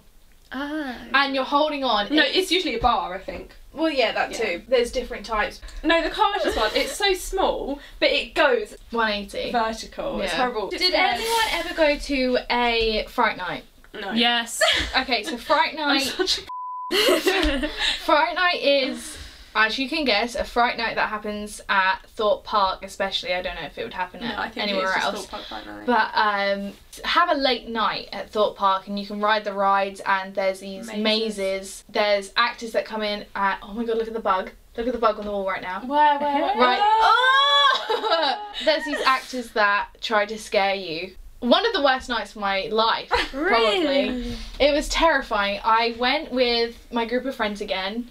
Ah. 0.52 0.96
and 1.16 1.34
you're 1.34 1.44
holding 1.46 1.84
on. 1.84 2.14
No, 2.14 2.22
It's- 2.22 2.36
it's 2.44 2.52
usually 2.52 2.76
a 2.76 2.80
bar, 2.80 3.16
I 3.16 3.18
think. 3.18 3.54
well, 3.74 3.90
yeah, 3.90 4.12
that 4.12 4.32
Yeah. 4.32 4.38
too. 4.38 4.64
There's 4.68 4.92
different 4.92 5.26
types. 5.26 5.62
No, 5.82 6.00
the 6.04 6.12
Carter's 6.12 6.56
one. 6.56 6.70
It's 6.76 6.96
so 6.96 7.14
small, 7.16 7.80
but 8.00 8.12
it 8.12 8.36
goes 8.36 8.76
180. 8.92 9.52
vertical. 9.52 10.22
It's 10.22 10.32
Yeah. 10.32 10.38
horrible. 10.38 10.70
Did 10.70 10.94
anyone 10.94 11.46
ever 11.54 11.74
go 11.74 11.98
to 11.98 12.38
a 12.52 13.06
fright 13.10 13.38
night? 13.38 13.64
No. 13.96 14.12
Yes. 14.12 14.62
Okay, 14.96 15.24
so 15.24 15.38
fright 15.38 15.76
I'm 15.80 15.98
night. 15.98 16.46
fright 18.06 18.36
night 18.36 18.62
is 18.62 19.18
As 19.56 19.78
you 19.78 19.88
can 19.88 20.04
guess, 20.06 20.36
a 20.36 20.44
fright 20.44 20.78
night 20.78 20.96
that 20.96 21.10
happens 21.10 21.62
at 21.70 22.00
Thorpe 22.16 22.44
Park, 22.44 22.84
especially. 22.84 23.34
I 23.34 23.42
don't 23.42 23.56
know 23.56 23.62
if 23.68 23.78
it 23.78 23.84
would 23.84 23.94
happen 23.94 24.22
No, 24.22 24.28
at 24.28 24.58
anywhere 24.58 24.98
else. 24.98 25.28
Thorpe 25.28 25.30
Park 25.30 25.44
Fright 25.46 25.66
Night. 25.66 25.86
But 25.86 26.12
um, 26.16 26.74
have 27.04 27.30
a 27.30 27.36
late 27.36 27.68
night 27.68 28.10
at 28.12 28.32
Thorpe 28.32 28.56
Park 28.58 28.88
and 28.88 28.98
you 29.00 29.06
can 29.06 29.20
ride 29.20 29.44
the 29.44 29.54
rides 29.54 30.02
and 30.06 30.34
there's 30.34 30.60
these 30.62 30.88
mazes. 30.88 31.04
Mazes. 31.04 31.84
There's 31.90 32.32
actors 32.36 32.72
that 32.72 32.86
come 32.86 33.04
in 33.04 33.26
at 33.36 33.60
oh 33.62 33.74
my 33.74 33.84
god, 33.86 33.98
look 33.98 34.08
at 34.08 34.14
the 34.14 34.20
bug. 34.20 34.52
Look 34.76 34.88
at 34.88 34.94
the 34.94 35.00
bug 35.00 35.20
on 35.20 35.26
the 35.26 35.32
wall 35.32 35.46
right 35.48 35.62
now. 35.62 35.82
where, 35.86 36.20
where, 36.20 36.42
where? 36.42 36.58
Right. 36.58 37.10
Oh! 37.86 38.54
there's 38.66 38.86
these 38.86 39.02
actors 39.06 39.52
that 39.52 39.90
try 40.02 40.26
to 40.26 40.38
scare 40.38 40.76
you. 40.76 41.16
One 41.44 41.66
of 41.66 41.74
the 41.74 41.82
worst 41.84 42.08
nights 42.08 42.32
of 42.32 42.38
my 42.42 42.70
life, 42.72 43.10
probably. 43.32 43.50
Really? 43.50 44.36
It 44.62 44.74
was 44.74 44.88
terrifying. 44.88 45.60
I 45.64 45.94
went 46.00 46.32
with 46.32 46.78
my 46.92 47.06
group 47.06 47.26
of 47.26 47.36
friends 47.36 47.60
again. 47.60 48.10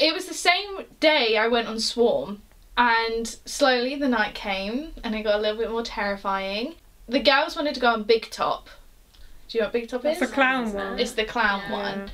It 0.00 0.12
was 0.12 0.26
the 0.26 0.34
same 0.34 0.84
day 0.98 1.36
I 1.36 1.46
went 1.46 1.68
on 1.68 1.78
Swarm, 1.78 2.42
and 2.76 3.28
slowly 3.44 3.94
the 3.94 4.08
night 4.08 4.34
came 4.34 4.90
and 5.04 5.14
it 5.14 5.22
got 5.22 5.36
a 5.36 5.38
little 5.40 5.56
bit 5.58 5.70
more 5.70 5.84
terrifying. 5.84 6.74
The 7.08 7.20
girls 7.20 7.54
wanted 7.54 7.74
to 7.76 7.80
go 7.80 7.92
on 7.92 8.02
Big 8.02 8.28
Top. 8.30 8.68
Do 9.48 9.58
you 9.58 9.60
know 9.60 9.66
what 9.66 9.72
Big 9.74 9.88
Top 9.88 10.02
That's 10.02 10.20
is? 10.20 10.28
a 10.28 10.32
clown 10.32 10.72
one. 10.72 10.98
It's 10.98 11.12
the 11.12 11.24
clown 11.24 11.62
Yeah. 11.68 11.72
one. 11.72 12.10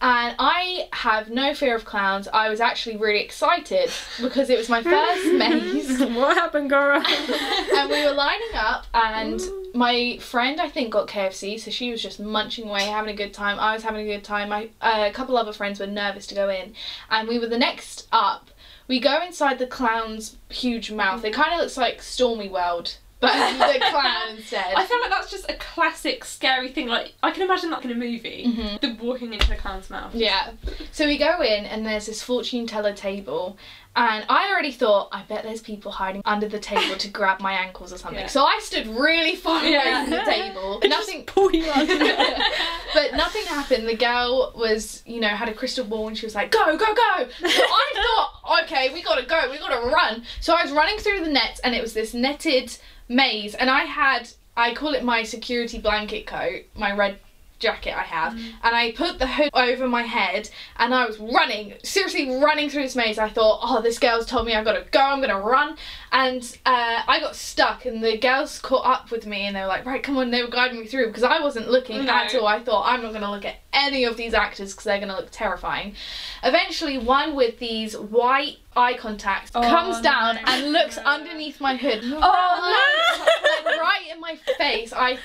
And 0.00 0.36
I 0.38 0.88
have 0.92 1.28
no 1.28 1.54
fear 1.54 1.74
of 1.74 1.84
clowns. 1.84 2.28
I 2.28 2.48
was 2.48 2.60
actually 2.60 2.96
really 2.96 3.20
excited 3.20 3.90
because 4.20 4.48
it 4.48 4.56
was 4.56 4.68
my 4.68 4.80
first 4.80 5.32
maze. 5.32 6.00
what 6.14 6.36
happened, 6.36 6.70
Gora? 6.70 7.02
and 7.76 7.90
we 7.90 8.04
were 8.04 8.12
lining 8.12 8.54
up 8.54 8.86
and 8.94 9.40
my 9.74 10.18
friend 10.18 10.60
I 10.60 10.68
think 10.68 10.92
got 10.92 11.08
KFC 11.08 11.58
so 11.58 11.70
she 11.70 11.90
was 11.90 12.00
just 12.00 12.20
munching 12.20 12.68
away 12.68 12.84
having 12.84 13.12
a 13.12 13.16
good 13.16 13.34
time. 13.34 13.58
I 13.58 13.74
was 13.74 13.82
having 13.82 14.08
a 14.08 14.12
good 14.12 14.24
time. 14.24 14.50
My 14.50 14.70
uh, 14.80 15.06
a 15.08 15.12
couple 15.12 15.36
other 15.36 15.52
friends 15.52 15.80
were 15.80 15.86
nervous 15.86 16.28
to 16.28 16.34
go 16.34 16.48
in. 16.48 16.74
And 17.10 17.26
we 17.26 17.38
were 17.38 17.48
the 17.48 17.58
next 17.58 18.06
up. 18.12 18.50
We 18.86 19.00
go 19.00 19.20
inside 19.22 19.58
the 19.58 19.66
clown's 19.66 20.36
huge 20.48 20.92
mouth. 20.92 21.24
It 21.24 21.34
kind 21.34 21.52
of 21.52 21.60
looks 21.60 21.76
like 21.76 22.02
Stormy 22.02 22.48
World 22.48 22.98
but 23.20 23.32
the 23.32 23.80
clown 23.90 24.36
instead 24.36 24.74
I 24.76 24.84
feel 24.86 25.00
like 25.00 25.10
that's 25.10 25.30
just 25.30 25.50
a 25.50 25.54
classic 25.54 26.24
scary 26.24 26.68
thing. 26.70 26.86
Like 26.86 27.14
I 27.22 27.30
can 27.30 27.42
imagine 27.42 27.70
that 27.70 27.84
in 27.84 27.90
a 27.90 27.94
movie. 27.94 28.44
Mhm. 28.46 28.80
The 28.80 28.96
walking 29.04 29.32
into 29.32 29.48
the 29.48 29.56
clown's 29.56 29.90
mouth. 29.90 30.14
Yeah. 30.14 30.50
So 30.92 31.06
we 31.06 31.18
go 31.18 31.40
in 31.42 31.64
and 31.66 31.84
there's 31.84 32.06
this 32.06 32.22
fortune 32.22 32.66
teller 32.66 32.92
table. 32.94 33.58
And 33.96 34.24
I 34.28 34.48
already 34.52 34.70
thought, 34.70 35.08
I 35.10 35.22
bet 35.22 35.42
there's 35.42 35.60
people 35.60 35.90
hiding 35.90 36.22
under 36.24 36.46
the 36.46 36.60
table 36.60 36.94
to 36.96 37.08
grab 37.08 37.40
my 37.40 37.52
ankles 37.54 37.92
or 37.92 37.98
something. 37.98 38.20
Yeah. 38.20 38.26
So 38.28 38.44
I 38.44 38.60
stood 38.62 38.86
really 38.86 39.34
far 39.34 39.58
away 39.60 39.72
Yeah. 39.72 40.02
from 40.02 40.10
the 40.10 40.22
table. 40.22 40.78
It 40.84 40.88
Nothing 40.88 41.24
pull 41.24 41.50
you 41.52 41.68
out. 41.68 41.88
but 42.94 43.14
nothing 43.14 43.44
happened. 43.46 43.88
The 43.88 43.96
girl 43.96 44.52
was, 44.56 45.02
you 45.04 45.18
know, 45.20 45.28
had 45.28 45.48
a 45.48 45.54
crystal 45.54 45.84
ball 45.84 46.06
and 46.06 46.16
she 46.16 46.26
was 46.26 46.34
like, 46.36 46.52
go, 46.52 46.76
go, 46.76 46.94
go. 46.94 47.28
So 47.40 47.46
I 47.46 48.28
thought, 48.44 48.62
okay, 48.64 48.92
we 48.94 49.02
gotta 49.02 49.26
go, 49.26 49.48
we 49.50 49.58
gotta 49.58 49.84
run. 49.88 50.22
So 50.40 50.54
I 50.54 50.62
was 50.62 50.70
running 50.72 50.98
through 50.98 51.24
the 51.24 51.30
nets 51.30 51.58
and 51.64 51.74
it 51.74 51.82
was 51.82 51.92
this 51.94 52.14
netted 52.14 52.76
maze 53.08 53.54
and 53.54 53.70
I 53.70 53.84
had, 53.84 54.28
I 54.56 54.74
call 54.74 54.94
it 54.94 55.04
my 55.04 55.22
security 55.22 55.78
blanket 55.78 56.26
coat, 56.26 56.64
my 56.74 56.92
red 56.92 57.18
jacket 57.58 57.96
I 57.96 58.02
have, 58.04 58.34
and 58.34 58.76
I 58.76 58.92
put 58.92 59.18
the 59.18 59.26
hood 59.26 59.50
over 59.54 59.88
my 59.88 60.02
head 60.02 60.48
and 60.76 60.94
I 60.94 61.06
was 61.06 61.18
running, 61.18 61.74
seriously 61.82 62.30
running 62.40 62.70
through 62.70 62.82
this 62.82 62.94
maze. 62.96 63.18
I 63.18 63.28
thought, 63.28 63.60
oh, 63.62 63.82
this 63.82 63.98
girl's 63.98 64.26
told 64.26 64.46
me 64.46 64.54
I've 64.54 64.64
got 64.64 64.74
to 64.74 64.84
go, 64.90 65.00
I'm 65.00 65.18
going 65.18 65.30
to 65.30 65.40
run. 65.40 65.76
And 66.12 66.42
uh, 66.64 67.02
I 67.06 67.18
got 67.20 67.36
stuck 67.36 67.84
and 67.84 68.02
the 68.02 68.16
girls 68.16 68.58
caught 68.60 68.86
up 68.86 69.10
with 69.10 69.26
me 69.26 69.42
and 69.42 69.56
they 69.56 69.60
were 69.60 69.66
like, 69.66 69.84
right, 69.84 70.02
come 70.02 70.16
on, 70.16 70.30
they 70.30 70.42
were 70.42 70.48
guiding 70.48 70.80
me 70.80 70.86
through 70.86 71.08
because 71.08 71.22
I 71.24 71.40
wasn't 71.40 71.68
looking 71.70 72.04
No. 72.04 72.12
at 72.12 72.34
all. 72.34 72.46
I 72.46 72.60
thought, 72.60 72.84
I'm 72.86 73.02
not 73.02 73.10
going 73.10 73.22
to 73.22 73.30
look 73.30 73.44
at 73.44 73.56
any 73.72 74.04
of 74.04 74.16
these 74.16 74.34
actors 74.34 74.72
because 74.72 74.84
they're 74.84 74.98
going 74.98 75.10
to 75.10 75.16
look 75.16 75.30
terrifying. 75.30 75.94
Eventually, 76.42 76.96
one 76.98 77.34
with 77.34 77.58
these 77.58 77.96
white 77.96 78.58
eye 78.76 78.94
contacts 78.94 79.50
Oh, 79.54 79.60
comes 79.62 80.00
down 80.00 80.36
no. 80.36 80.40
and 80.46 80.72
looks 80.72 80.96
underneath 81.04 81.60
my 81.60 81.76
hood. 81.76 82.00
Oh, 82.04 83.64
like 83.64 83.64
right 83.78 84.06
in 84.12 84.20
my 84.20 84.36
face. 84.56 84.92
I, 84.92 85.18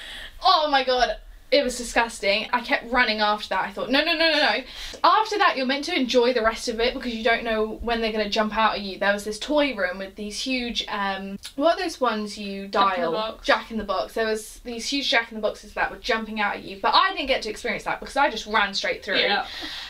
oh 0.43 0.67
my 0.69 0.83
god. 0.83 1.17
It 1.53 1.63
was 1.63 1.77
disgusting. 1.77 2.47
I 2.51 2.61
kept 2.61 2.91
running 2.91 3.19
after 3.19 3.49
that. 3.49 3.63
I 3.63 3.71
thought, 3.71 3.91
no, 3.91 4.03
no, 4.03 4.13
no, 4.13 4.31
no, 4.31 4.39
no. 4.39 4.63
After 5.03 5.37
that, 5.37 5.55
you're 5.55 5.67
meant 5.67 5.85
to 5.85 5.95
enjoy 5.95 6.33
the 6.33 6.41
rest 6.41 6.67
of 6.67 6.79
it 6.79 6.95
because 6.95 7.13
you 7.13 7.23
don't 7.23 7.43
know 7.43 7.77
when 7.83 8.01
they're 8.01 8.11
going 8.11 8.23
to 8.23 8.29
jump 8.29 8.57
out 8.57 8.73
at 8.73 8.81
you. 8.81 8.97
There 8.97 9.13
was 9.13 9.23
this 9.23 9.37
toy 9.37 9.75
room 9.75 9.99
with 9.99 10.15
these 10.15 10.39
huge, 10.39 10.83
um, 10.87 11.37
what 11.55 11.77
are 11.77 11.83
those 11.83 12.01
ones 12.01 12.39
you 12.39 12.67
Jack 12.69 12.97
in 12.97 13.03
the 13.03 13.11
dial? 13.11 13.11
Box. 13.11 13.45
Jack 13.45 13.69
in 13.69 13.77
the 13.77 13.83
Box. 13.83 14.15
There 14.15 14.25
was 14.25 14.61
these 14.63 14.87
huge 14.87 15.07
Jack 15.11 15.31
in 15.31 15.35
the 15.35 15.41
Boxes 15.41 15.75
that 15.75 15.91
were 15.91 15.97
jumping 15.97 16.41
out 16.41 16.55
at 16.55 16.63
you. 16.63 16.79
But 16.81 16.95
I 16.95 17.13
didn't 17.13 17.27
get 17.27 17.43
to 17.43 17.51
experience 17.51 17.83
that 17.83 17.99
because 17.99 18.17
I 18.17 18.31
just 18.31 18.47
ran 18.47 18.73
straight 18.73 19.05
through. 19.05 19.19
Yeah. 19.19 19.45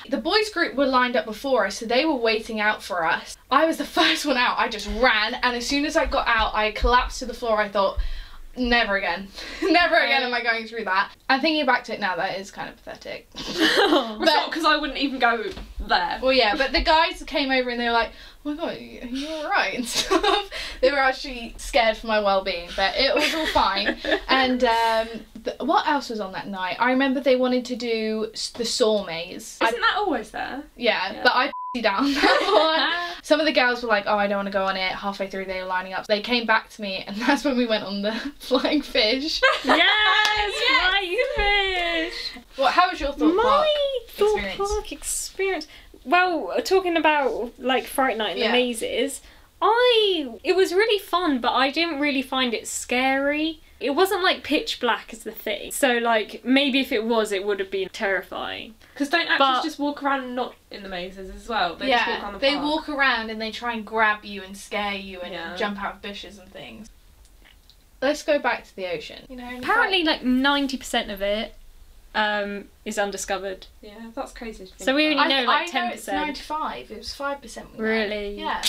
The 0.10 0.18
boys 0.18 0.50
group 0.50 0.76
were 0.76 0.86
lined 0.86 1.16
up 1.16 1.24
before 1.24 1.66
us, 1.66 1.78
so 1.78 1.86
they 1.86 2.04
were 2.04 2.16
waiting 2.16 2.60
out 2.60 2.84
for 2.84 3.06
us. 3.06 3.38
I 3.50 3.66
was 3.66 3.78
the 3.78 3.86
first 4.00 4.26
one 4.26 4.36
out. 4.36 4.60
I 4.60 4.68
just 4.68 4.90
ran, 5.00 5.36
and 5.36 5.56
as 5.56 5.66
soon 5.66 5.86
as 5.86 5.96
I 5.96 6.08
got 6.08 6.28
out, 6.28 6.54
I 6.54 6.72
collapsed 6.72 7.20
to 7.20 7.26
the 7.26 7.34
floor. 7.34 7.62
I 7.62 7.70
thought, 7.70 8.00
never 8.58 8.96
again. 8.98 9.28
never 9.64 9.96
again 9.96 10.24
am 10.24 10.34
I 10.34 10.42
going 10.44 10.68
through 10.68 10.86
that. 10.86 11.12
And 11.30 11.42
thinking 11.42 11.66
back 11.66 11.84
to 11.86 11.94
it 11.94 12.00
now, 12.00 12.16
that 12.16 12.40
is 12.40 12.52
kind 12.52 12.70
of 12.70 12.76
pathetic. 12.78 13.28
But 14.24 14.50
because 14.50 14.66
I 14.66 14.78
wouldn't 14.78 15.00
even 15.00 15.20
go 15.20 15.44
there. 15.80 16.20
Well, 16.22 16.34
yeah, 16.34 16.56
but 16.56 16.72
the 16.72 16.82
guys 16.82 17.22
came 17.26 17.52
over 17.52 17.70
and 17.70 17.80
they 17.80 17.86
were 17.86 17.92
like, 17.92 18.12
"Oh 18.46 18.54
my 18.54 18.56
god, 18.56 18.78
are 18.78 18.80
you, 18.80 19.28
alright?" 19.28 19.74
and 19.78 19.86
stuff. 19.86 20.50
they 20.82 20.92
were 20.92 20.98
actually 21.00 21.56
scared 21.58 21.98
for 21.98 22.08
my 22.08 22.20
well-being, 22.20 22.70
but 22.76 22.96
it 22.96 23.14
was 23.14 23.34
all 23.34 23.48
fine. 23.48 23.98
and 24.28 24.64
um, 24.64 25.08
th- 25.44 25.58
what 25.60 25.88
else 25.88 26.10
was 26.10 26.20
on 26.20 26.32
that 26.34 26.48
night? 26.48 26.78
I 26.80 26.92
remember 26.92 27.20
they 27.20 27.36
wanted 27.36 27.66
to 27.66 27.76
do 27.76 28.32
the 28.56 28.66
saw 28.66 29.06
maze. 29.06 29.58
Isn't 29.62 29.80
that 29.82 29.96
always 29.98 30.32
there? 30.32 30.64
yeah, 30.76 31.14
Yeah. 31.14 31.24
but 31.24 31.32
I 31.36 31.52
down 31.82 32.14
that 32.14 33.08
one. 33.16 33.16
Some 33.24 33.40
of 33.40 33.48
the 33.48 33.52
girls 33.52 33.82
were 33.82 33.90
like, 33.90 34.04
"Oh, 34.06 34.16
I 34.16 34.28
don't 34.28 34.38
want 34.38 34.46
to 34.48 34.52
go 34.54 34.66
on 34.66 34.78
it." 34.78 34.92
Halfway 34.92 35.28
through, 35.28 35.46
they 35.46 35.60
were 35.60 35.66
lining 35.68 35.94
up. 35.94 36.06
They 36.06 36.22
came 36.22 36.46
back 36.46 36.70
to 36.72 36.82
me, 36.84 37.04
and 37.08 37.16
that's 37.26 37.44
when 37.44 37.58
we 37.58 37.66
went 37.66 37.84
on 37.84 38.04
the 38.04 38.12
flying 38.38 38.82
fish. 38.84 39.42
yes, 39.64 40.54
right 40.80 41.26
fish. 41.36 42.44
Well, 42.58 42.68
how 42.72 42.90
was 42.92 43.00
your 43.02 43.12
thought? 43.14 43.34
My 43.36 43.44
Park 43.44 44.10
Thorpe 44.10 44.38
experience? 44.44 44.58
Park 44.72 44.92
experience. 44.92 45.68
Well, 46.06 46.54
talking 46.64 46.96
about 46.98 47.54
like 47.58 47.86
Fright 47.86 48.18
Night 48.18 48.32
and 48.32 48.40
Yeah. 48.40 48.48
the 48.48 48.54
mazes, 48.54 49.22
I 49.66 50.36
it 50.44 50.56
was 50.56 50.74
really 50.74 51.00
fun, 51.00 51.40
but 51.40 51.52
I 51.54 51.72
didn't 51.72 52.00
really 52.02 52.22
find 52.22 52.54
it 52.54 52.68
scary. 52.68 53.62
It 53.80 53.92
wasn't 53.92 54.24
like 54.24 54.44
pitch 54.44 54.80
black 54.80 55.12
as 55.14 55.24
the 55.24 55.32
thing. 55.32 55.72
So 55.72 55.94
like 55.98 56.44
maybe 56.44 56.80
if 56.80 56.92
it 56.92 57.06
was, 57.06 57.32
it 57.32 57.46
would 57.46 57.60
have 57.60 57.72
been 57.72 57.90
terrifying. 57.90 58.76
Because 58.94 59.10
don't 59.10 59.22
actors 59.28 59.38
But- 59.40 59.64
just 59.64 59.80
walk 59.80 60.04
around 60.04 60.36
not 60.36 60.56
in 60.70 60.84
the 60.84 60.90
mazes 60.90 61.34
as 61.36 61.48
well? 61.50 61.76
They 61.76 61.88
just 61.90 62.08
walk 62.08 62.08
yeah, 62.18 62.24
around 62.24 62.34
the 62.34 62.40
they 62.40 62.54
park. 62.56 62.66
walk 62.66 62.90
around 62.90 63.30
and 63.30 63.42
they 63.42 63.52
try 63.52 63.74
and 63.74 63.86
grab 63.86 64.24
you 64.26 64.44
and 64.44 64.56
scare 64.58 64.94
you 64.96 65.20
and 65.22 65.34
Yeah. 65.34 65.56
jump 65.56 65.82
out 65.84 65.96
of 65.96 66.02
bushes 66.02 66.38
and 66.38 66.52
things. 66.52 66.90
Let's 68.02 68.22
go 68.24 68.38
back 68.40 68.66
to 68.66 68.76
the 68.76 68.88
ocean. 68.92 69.26
You 69.30 69.38
know, 69.38 69.58
Apparently, 69.60 70.04
like 70.04 70.24
ninety 70.24 70.78
percent 70.78 71.10
of 71.10 71.22
it 71.22 71.56
um, 72.14 72.66
is 72.86 72.98
undiscovered. 73.00 73.68
Yeah, 73.82 73.94
that's 74.14 74.34
crazy. 74.34 74.66
To 74.66 74.72
think 74.72 74.84
So 74.86 74.94
we 74.94 75.14
about. 75.14 75.24
only 75.28 75.36
I, 75.36 75.42
know 75.42 75.48
like 75.48 75.62
I 75.62 75.72
ten 75.72 75.88
know 75.88 75.94
it's 75.94 76.02
percent. 76.06 76.18
ninety-five. 76.28 76.92
It 76.92 76.98
was 76.98 77.14
five 77.14 77.42
percent. 77.42 77.68
Really? 77.78 78.38
Yeah. 78.40 78.62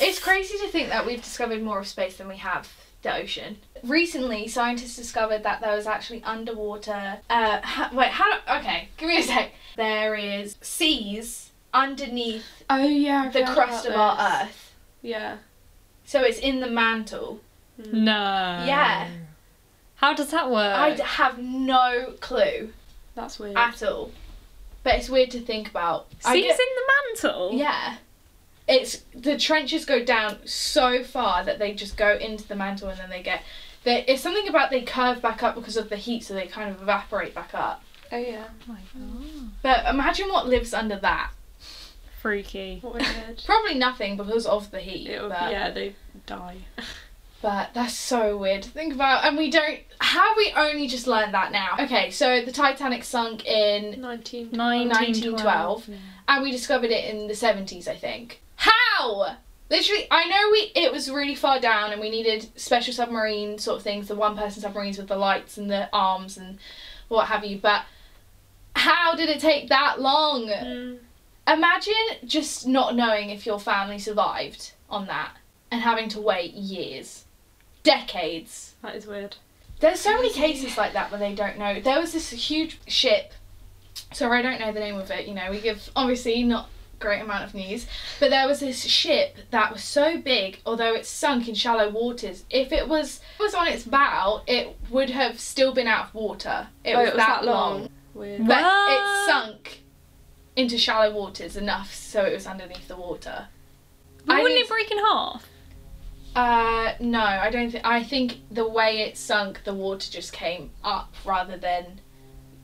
It's 0.00 0.18
crazy 0.18 0.58
to 0.58 0.68
think 0.68 0.88
that 0.90 1.06
we've 1.06 1.22
discovered 1.22 1.62
more 1.62 1.78
of 1.80 1.86
space 1.86 2.16
than 2.16 2.28
we 2.28 2.36
have 2.38 2.72
the 3.02 3.14
ocean. 3.14 3.58
Recently, 3.82 4.48
scientists 4.48 4.96
discovered 4.96 5.42
that 5.44 5.60
there 5.60 5.76
was 5.76 5.86
actually 5.86 6.22
underwater. 6.24 7.18
Uh, 7.30 7.60
ha- 7.62 7.90
wait, 7.92 8.08
how? 8.10 8.38
Okay, 8.58 8.88
give 8.96 9.08
me 9.08 9.18
a 9.18 9.22
sec. 9.22 9.52
There 9.76 10.14
is 10.14 10.56
seas 10.60 11.50
underneath 11.74 12.44
Oh 12.70 12.82
yeah, 12.86 13.28
the 13.30 13.44
crust 13.44 13.86
of 13.86 13.94
our 13.94 14.42
Earth, 14.42 14.72
Yeah. 15.02 15.36
so 16.04 16.22
it's 16.22 16.38
in 16.38 16.60
the 16.60 16.66
mantle. 16.70 17.40
No. 17.78 18.12
Yeah. 18.66 19.08
How 19.96 20.14
does 20.14 20.30
that 20.30 20.50
work? 20.50 20.74
I 20.74 20.90
have 21.04 21.38
no 21.38 22.14
clue 22.20 22.72
That's 23.14 23.38
weird. 23.38 23.56
at 23.56 23.82
all, 23.82 24.10
but 24.82 24.94
it's 24.94 25.08
weird 25.10 25.30
to 25.32 25.40
think 25.40 25.68
about. 25.68 26.06
Seas 26.20 26.42
get- 26.44 26.58
in 26.58 26.66
the 26.74 26.92
mantle. 27.22 27.50
Yeah. 27.52 27.96
It's 28.68 29.04
the 29.14 29.38
trenches 29.38 29.84
go 29.84 30.04
down 30.04 30.38
so 30.44 31.04
far 31.04 31.44
that 31.44 31.58
they 31.58 31.72
just 31.72 31.96
go 31.96 32.16
into 32.16 32.46
the 32.46 32.56
mantle 32.56 32.88
and 32.88 32.98
then 32.98 33.10
they 33.10 33.22
get 33.22 33.42
they 33.84 34.04
it's 34.06 34.22
something 34.22 34.48
about 34.48 34.70
they 34.70 34.82
curve 34.82 35.22
back 35.22 35.42
up 35.42 35.54
because 35.54 35.76
of 35.76 35.88
the 35.88 35.96
heat 35.96 36.24
so 36.24 36.34
they 36.34 36.46
kind 36.46 36.74
of 36.74 36.82
evaporate 36.82 37.34
back 37.34 37.54
up. 37.54 37.82
oh 38.12 38.16
yeah. 38.16 38.44
Oh 38.68 38.72
my 38.72 38.78
god! 38.92 39.50
But 39.62 39.86
imagine 39.86 40.28
what 40.28 40.48
lives 40.48 40.74
under 40.74 40.98
that. 40.98 41.30
Freaky. 42.20 42.80
Weird. 42.82 43.42
Probably 43.46 43.74
nothing 43.74 44.16
because 44.16 44.46
of 44.46 44.72
the 44.72 44.80
heat. 44.80 45.08
It 45.08 45.22
would, 45.22 45.28
but, 45.28 45.52
yeah, 45.52 45.70
they 45.70 45.94
die. 46.26 46.56
but 47.42 47.70
that's 47.72 47.94
so 47.94 48.36
weird 48.36 48.62
to 48.64 48.70
think 48.70 48.92
about 48.92 49.24
and 49.24 49.36
we 49.36 49.50
don't 49.50 49.80
have 50.00 50.36
we 50.36 50.52
only 50.56 50.88
just 50.88 51.06
learned 51.06 51.32
that 51.34 51.52
now. 51.52 51.76
Okay, 51.78 52.10
so 52.10 52.44
the 52.44 52.50
Titanic 52.50 53.04
sunk 53.04 53.46
in 53.46 54.00
19. 54.00 54.50
1912. 54.50 55.88
and 56.26 56.42
we 56.42 56.50
discovered 56.50 56.90
it 56.90 57.04
in 57.04 57.28
the 57.28 57.34
70s, 57.34 57.86
I 57.86 57.94
think. 57.94 58.40
Literally, 59.68 60.06
I 60.10 60.28
know 60.28 60.50
we 60.52 60.72
it 60.74 60.92
was 60.92 61.10
really 61.10 61.34
far 61.34 61.58
down 61.58 61.90
and 61.90 62.00
we 62.00 62.08
needed 62.08 62.48
special 62.56 62.94
submarine 62.94 63.58
sort 63.58 63.78
of 63.78 63.82
things, 63.82 64.08
the 64.08 64.14
one 64.14 64.36
person 64.36 64.62
submarines 64.62 64.96
with 64.96 65.08
the 65.08 65.16
lights 65.16 65.58
and 65.58 65.70
the 65.70 65.88
arms 65.92 66.36
and 66.36 66.58
what 67.08 67.26
have 67.26 67.44
you, 67.44 67.58
but 67.58 67.84
how 68.76 69.14
did 69.14 69.28
it 69.28 69.40
take 69.40 69.68
that 69.68 70.00
long? 70.00 70.46
Mm. 70.48 70.98
Imagine 71.48 71.94
just 72.24 72.66
not 72.66 72.94
knowing 72.94 73.30
if 73.30 73.46
your 73.46 73.58
family 73.58 73.98
survived 73.98 74.72
on 74.88 75.06
that 75.06 75.36
and 75.70 75.80
having 75.80 76.08
to 76.10 76.20
wait 76.20 76.54
years, 76.54 77.24
decades. 77.82 78.74
That 78.82 78.94
is 78.94 79.06
weird. 79.06 79.36
There's 79.80 80.00
so 80.00 80.14
many 80.14 80.32
cases 80.32 80.76
like 80.76 80.92
that 80.92 81.10
where 81.10 81.20
they 81.20 81.34
don't 81.34 81.58
know. 81.58 81.80
There 81.80 82.00
was 82.00 82.12
this 82.12 82.30
huge 82.30 82.80
ship. 82.86 83.32
Sorry, 84.12 84.38
I 84.38 84.42
don't 84.42 84.60
know 84.60 84.72
the 84.72 84.80
name 84.80 84.96
of 84.96 85.10
it. 85.10 85.26
You 85.26 85.34
know, 85.34 85.50
we 85.50 85.60
give 85.60 85.90
obviously 85.96 86.42
not 86.44 86.68
great 86.98 87.20
amount 87.20 87.44
of 87.44 87.54
news, 87.54 87.86
but 88.20 88.30
there 88.30 88.46
was 88.46 88.60
this 88.60 88.82
ship 88.84 89.36
that 89.50 89.72
was 89.72 89.82
so 89.82 90.18
big, 90.18 90.60
although 90.64 90.94
it 90.94 91.04
sunk 91.06 91.48
in 91.48 91.54
shallow 91.54 91.90
waters. 91.90 92.44
If 92.50 92.72
it 92.72 92.88
was 92.88 93.20
was 93.38 93.54
on 93.54 93.68
its 93.68 93.84
bow, 93.84 94.42
it 94.46 94.76
would 94.90 95.10
have 95.10 95.38
still 95.38 95.72
been 95.74 95.86
out 95.86 96.06
of 96.06 96.14
water. 96.14 96.68
It 96.84 96.94
Oh, 96.94 97.02
was, 97.04 97.12
that, 97.14 97.44
long. 97.44 97.88
Weird. 98.14 98.46
But 98.46 98.62
What? 98.62 98.92
it 98.92 99.26
sunk 99.26 99.82
into 100.56 100.78
shallow 100.78 101.12
waters 101.12 101.56
enough 101.56 101.92
so 101.94 102.24
it 102.24 102.32
was 102.32 102.46
underneath 102.46 102.88
the 102.88 102.96
water. 102.96 103.48
But 104.24 104.36
I 104.36 104.42
wouldn't 104.42 104.54
need- 104.58 104.64
it 104.64 104.68
break 104.68 104.90
in 104.90 104.98
half? 104.98 105.46
Uh, 106.34 106.92
no, 107.00 107.20
I 107.20 107.48
don't 107.50 107.70
think. 107.70 107.84
I 107.86 108.02
think 108.02 108.38
the 108.50 108.68
way 108.68 109.00
it 109.02 109.16
sunk, 109.16 109.64
the 109.64 109.72
water 109.72 110.10
just 110.10 110.32
came 110.32 110.70
up 110.84 111.14
rather 111.24 111.56
than 111.56 112.00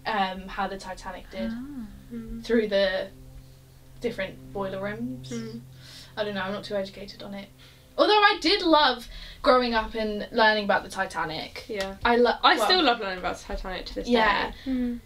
um, 0.05 0.49
how 0.49 0.67
the 0.69 0.77
Titanic 0.77 1.31
did 1.31 1.51
Mm. 2.13 2.45
through 2.45 2.69
the 2.69 3.09
different 4.03 4.53
boiler 4.53 4.83
rooms. 4.83 5.31
Mm. 5.31 5.61
I 6.17 6.25
don't 6.25 6.35
know. 6.35 6.43
I'm 6.43 6.53
not 6.53 6.65
too 6.65 6.75
educated 6.75 7.23
on 7.23 7.33
it. 7.35 7.49
Although 7.97 8.13
I 8.21 8.39
did 8.41 8.63
love 8.63 9.07
growing 9.43 9.75
up 9.75 9.95
and 9.95 10.27
learning 10.33 10.65
about 10.65 10.83
the 10.83 10.89
Titanic. 10.91 11.65
Yeah. 11.69 11.97
I 12.05 12.17
love. 12.17 12.39
I 12.43 12.57
still 12.59 12.83
love 12.83 13.01
learning 13.01 13.19
about 13.19 13.39
Titanic 13.39 13.87
to 13.87 13.95
this 13.95 14.09
Yeah. 14.09 14.53
day. 14.67 14.99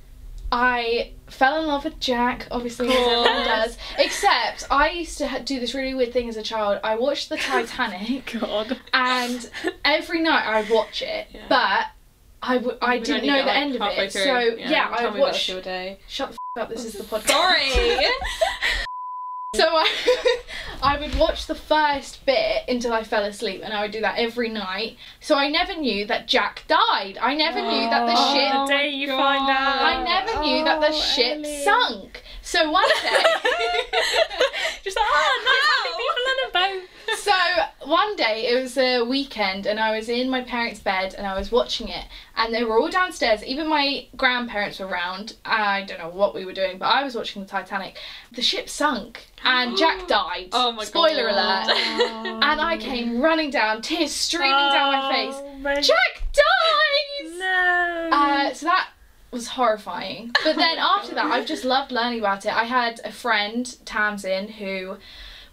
I 0.52 1.12
fell 1.28 1.60
in 1.60 1.66
love 1.66 1.84
with 1.84 1.98
Jack, 1.98 2.46
obviously, 2.52 2.86
as 2.88 2.94
everyone 2.94 3.24
Course. 3.24 3.46
does. 3.46 3.78
Except 3.98 4.66
I 4.70 4.90
used 4.90 5.18
to 5.18 5.26
ha- 5.26 5.38
do 5.40 5.58
this 5.58 5.74
really 5.74 5.92
weird 5.94 6.12
thing 6.12 6.28
as 6.28 6.36
a 6.36 6.42
child. 6.42 6.78
I 6.84 6.94
watched 6.94 7.28
the 7.30 7.36
Titanic, 7.36 8.36
God. 8.40 8.78
and 8.94 9.50
every 9.84 10.20
night 10.22 10.46
I'd 10.46 10.70
watch 10.70 11.02
it, 11.02 11.26
Yeah. 11.32 11.46
but 11.48 11.86
I 12.42 12.58
w- 12.58 12.78
I 12.80 12.98
We 12.98 13.02
didn't 13.02 13.26
know 13.26 13.38
the 13.40 13.46
like, 13.46 13.56
end 13.56 13.74
of 13.74 13.82
it. 13.82 14.12
through. 14.12 14.22
So 14.22 14.38
yeah, 14.38 14.68
tell 14.68 14.94
I 14.94 15.00
me 15.02 15.06
about 15.08 15.18
watched. 15.18 15.48
your 15.48 15.60
day. 15.62 15.98
Shut 16.06 16.30
the 16.30 16.36
f- 16.58 16.62
up! 16.62 16.68
This 16.68 16.84
is 16.84 16.92
the 16.92 17.02
podcast. 17.16 17.28
Sorry. 17.28 17.72
So 19.66 19.72
I, 19.74 20.36
I 20.94 21.00
would 21.00 21.16
watch 21.18 21.46
the 21.48 21.54
first 21.56 22.24
bit 22.24 22.62
until 22.68 22.92
I 22.92 23.02
fell 23.02 23.24
asleep, 23.24 23.62
and 23.64 23.72
I 23.72 23.82
would 23.82 23.90
do 23.90 24.00
that 24.02 24.16
every 24.16 24.48
night. 24.48 24.96
So 25.18 25.34
I 25.34 25.48
never 25.48 25.74
knew 25.74 26.06
that 26.06 26.28
Jack 26.28 26.62
died. 26.68 27.18
I 27.20 27.34
never 27.34 27.60
knew 27.60 27.90
that 27.90 28.06
the 28.06 28.14
Oh, 28.16 28.34
ship. 28.34 28.52
the 28.52 28.66
day 28.78 28.90
you 28.90 29.08
God. 29.08 29.16
find 29.18 29.50
out. 29.50 29.82
I 29.82 30.04
never 30.04 30.40
knew 30.40 30.62
that 30.64 30.80
the 30.80 30.90
Oh, 30.90 31.00
ship 31.00 31.38
Ellie. 31.38 31.64
sunk. 31.64 32.22
So 32.42 32.70
one 32.70 32.88
day. 33.02 33.02
Just 34.84 34.96
like, 34.96 35.04
oh, 35.10 35.42
nice 35.50 35.66
having 35.74 35.98
people 35.98 36.24
on 36.30 36.38
a 36.46 36.78
boat. 36.78 36.88
So 37.26 37.88
one 37.88 38.14
day 38.16 38.46
it 38.50 38.60
was 38.62 38.78
a 38.78 39.02
weekend 39.02 39.66
and 39.66 39.80
I 39.80 39.96
was 39.96 40.08
in 40.08 40.30
my 40.30 40.42
parents' 40.42 40.78
bed 40.80 41.14
and 41.16 41.26
I 41.26 41.36
was 41.36 41.50
watching 41.50 41.88
it 41.88 42.04
and 42.36 42.54
they 42.54 42.62
were 42.64 42.78
all 42.78 42.88
downstairs. 42.88 43.42
Even 43.44 43.68
my 43.68 44.06
grandparents 44.16 44.78
were 44.78 44.86
around. 44.86 45.34
I 45.44 45.82
don't 45.82 45.98
know 45.98 46.08
what 46.08 46.34
we 46.34 46.44
were 46.44 46.52
doing, 46.52 46.78
but 46.78 46.86
I 46.86 47.02
was 47.02 47.14
watching 47.16 47.42
the 47.42 47.48
Titanic. 47.48 47.96
The 48.32 48.42
ship 48.42 48.68
sunk 48.68 49.26
and 49.44 49.76
Jack 49.76 50.06
died. 50.18 50.50
Oh 50.52 50.70
my 50.72 50.84
Spoiler 50.84 51.28
God. 51.30 51.68
alert. 51.68 52.42
And 52.46 52.60
I 52.60 52.76
came 52.78 53.20
running 53.20 53.50
down, 53.50 53.82
tears 53.82 54.12
streaming 54.12 54.50
down 54.50 54.92
my 54.92 55.12
face. 55.12 55.34
Oh, 55.36 55.54
my- 55.58 55.80
Jack 55.80 56.22
dies. 56.32 57.38
No. 57.38 58.08
Uh, 58.12 58.54
so 58.54 58.66
that 58.66 58.88
was 59.32 59.48
horrifying. 59.48 60.30
But 60.44 60.56
then 60.56 60.78
after 60.78 61.14
that, 61.16 61.26
I've 61.26 61.46
just 61.46 61.64
loved 61.64 61.90
learning 61.92 62.20
about 62.20 62.46
it. 62.46 62.52
I 62.56 62.64
had 62.64 63.00
a 63.04 63.10
friend, 63.10 63.76
Tamsin, 63.84 64.48
who 64.48 64.96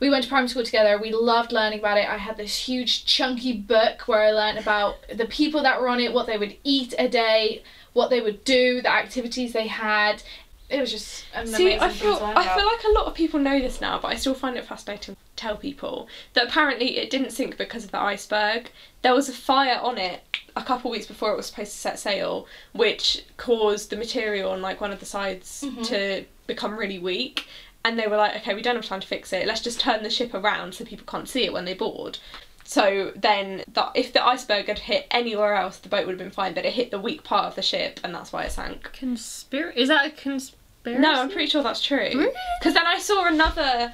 we 0.04 0.10
went 0.10 0.22
to 0.22 0.30
primary 0.30 0.50
school 0.50 0.66
together. 0.66 1.00
We 1.00 1.14
loved 1.14 1.54
learning 1.54 1.80
about 1.80 1.98
it. 1.98 2.10
I 2.10 2.18
had 2.18 2.36
this 2.36 2.54
huge 2.68 3.06
chunky 3.06 3.54
book 3.54 4.02
where 4.06 4.22
I 4.22 4.32
learned 4.32 4.58
about 4.60 4.96
the 5.16 5.24
people 5.24 5.64
that 5.64 5.80
were 5.80 5.88
on 5.88 6.02
it, 6.02 6.12
what 6.14 6.28
they 6.28 6.38
would 6.38 6.58
eat 6.66 6.94
a 7.00 7.08
day, 7.08 7.64
what 7.94 8.10
they 8.10 8.20
would 8.20 8.44
do, 8.44 8.82
the 8.82 8.92
activities 8.92 9.54
they 9.54 9.68
had. 9.68 10.22
It 10.70 10.82
was 10.82 10.92
just 10.92 11.08
See, 11.08 11.26
amazing 11.36 11.80
I 11.80 11.90
feel 11.90 12.16
I 12.22 12.44
feel 12.58 12.66
like 12.66 12.84
a 12.84 12.90
lot 13.00 13.06
of 13.06 13.14
people 13.14 13.40
know 13.40 13.62
this 13.62 13.80
now, 13.80 13.98
but 13.98 14.10
I 14.10 14.16
still 14.18 14.34
find 14.34 14.58
it 14.58 14.66
fascinating 14.66 15.16
to 15.16 15.22
tell 15.38 15.56
people 15.56 16.10
that 16.34 16.48
apparently 16.50 16.98
it 16.98 17.10
didn't 17.10 17.32
sink 17.32 17.58
because 17.58 17.86
of 17.86 17.92
the 17.92 18.00
iceberg. 18.02 18.72
There 19.04 19.14
was 19.14 19.30
a 19.30 19.34
fire 19.34 19.80
on 19.82 19.98
it 19.98 20.22
a 20.58 20.64
couple 20.64 20.92
of 20.92 20.96
weeks 20.96 21.06
before 21.06 21.32
it 21.32 21.38
was 21.38 21.46
supposed 21.46 21.72
to 21.72 21.78
set 21.78 21.98
sail, 21.98 22.46
which 22.74 23.24
caused 23.38 23.90
the 23.90 23.96
material 23.96 24.52
on 24.52 24.62
like 24.62 24.82
one 24.82 24.92
of 24.92 25.00
the 25.00 25.06
sides 25.06 25.64
Mhm. 25.66 25.88
to 25.88 26.26
become 26.46 26.76
really 26.78 27.00
weak. 27.00 27.48
And 27.86 28.00
they 28.00 28.08
were 28.08 28.18
like, 28.18 28.36
okay, 28.38 28.54
we 28.54 28.62
don't 28.62 28.76
have 28.76 28.86
time 28.86 29.02
to 29.02 29.08
fix 29.08 29.34
it. 29.34 29.46
Let's 29.46 29.62
just 29.62 29.80
turn 29.80 30.04
the 30.04 30.10
ship 30.10 30.34
around 30.34 30.74
so 30.74 30.86
people 30.86 31.06
can't 31.06 31.28
see 31.28 31.44
it 31.44 31.54
when 31.54 31.66
they 31.66 31.74
board. 31.74 32.18
So 32.64 33.12
then, 33.16 33.64
the, 33.72 33.92
if 33.94 34.14
the 34.14 34.26
iceberg 34.26 34.68
had 34.68 34.80
hit 34.80 35.06
anywhere 35.12 35.54
else, 35.56 35.78
the 35.78 35.90
boat 35.90 36.06
would 36.06 36.14
have 36.14 36.20
been 36.20 36.32
fine. 36.32 36.54
But 36.54 36.66
it 36.66 36.74
hit 36.74 36.92
the 36.92 37.00
weak 37.00 37.24
part 37.24 37.46
of 37.46 37.56
the 37.56 37.62
ship, 37.62 38.00
and 38.04 38.16
that's 38.16 38.32
why 38.32 38.44
it 38.44 38.52
sank. 38.52 38.94
Conspiracy? 38.94 39.82
Is 39.82 39.90
that 39.90 40.06
a 40.08 40.12
conspiracy? 40.12 41.02
No, 41.02 41.12
I'm 41.14 41.30
pretty 41.30 41.48
sure 41.48 41.62
that's 41.62 41.84
true. 41.84 41.98
Really? 41.98 42.32
Because 42.60 42.74
then 42.74 42.88
I 42.88 43.00
saw 43.00 43.28
another. 43.28 43.94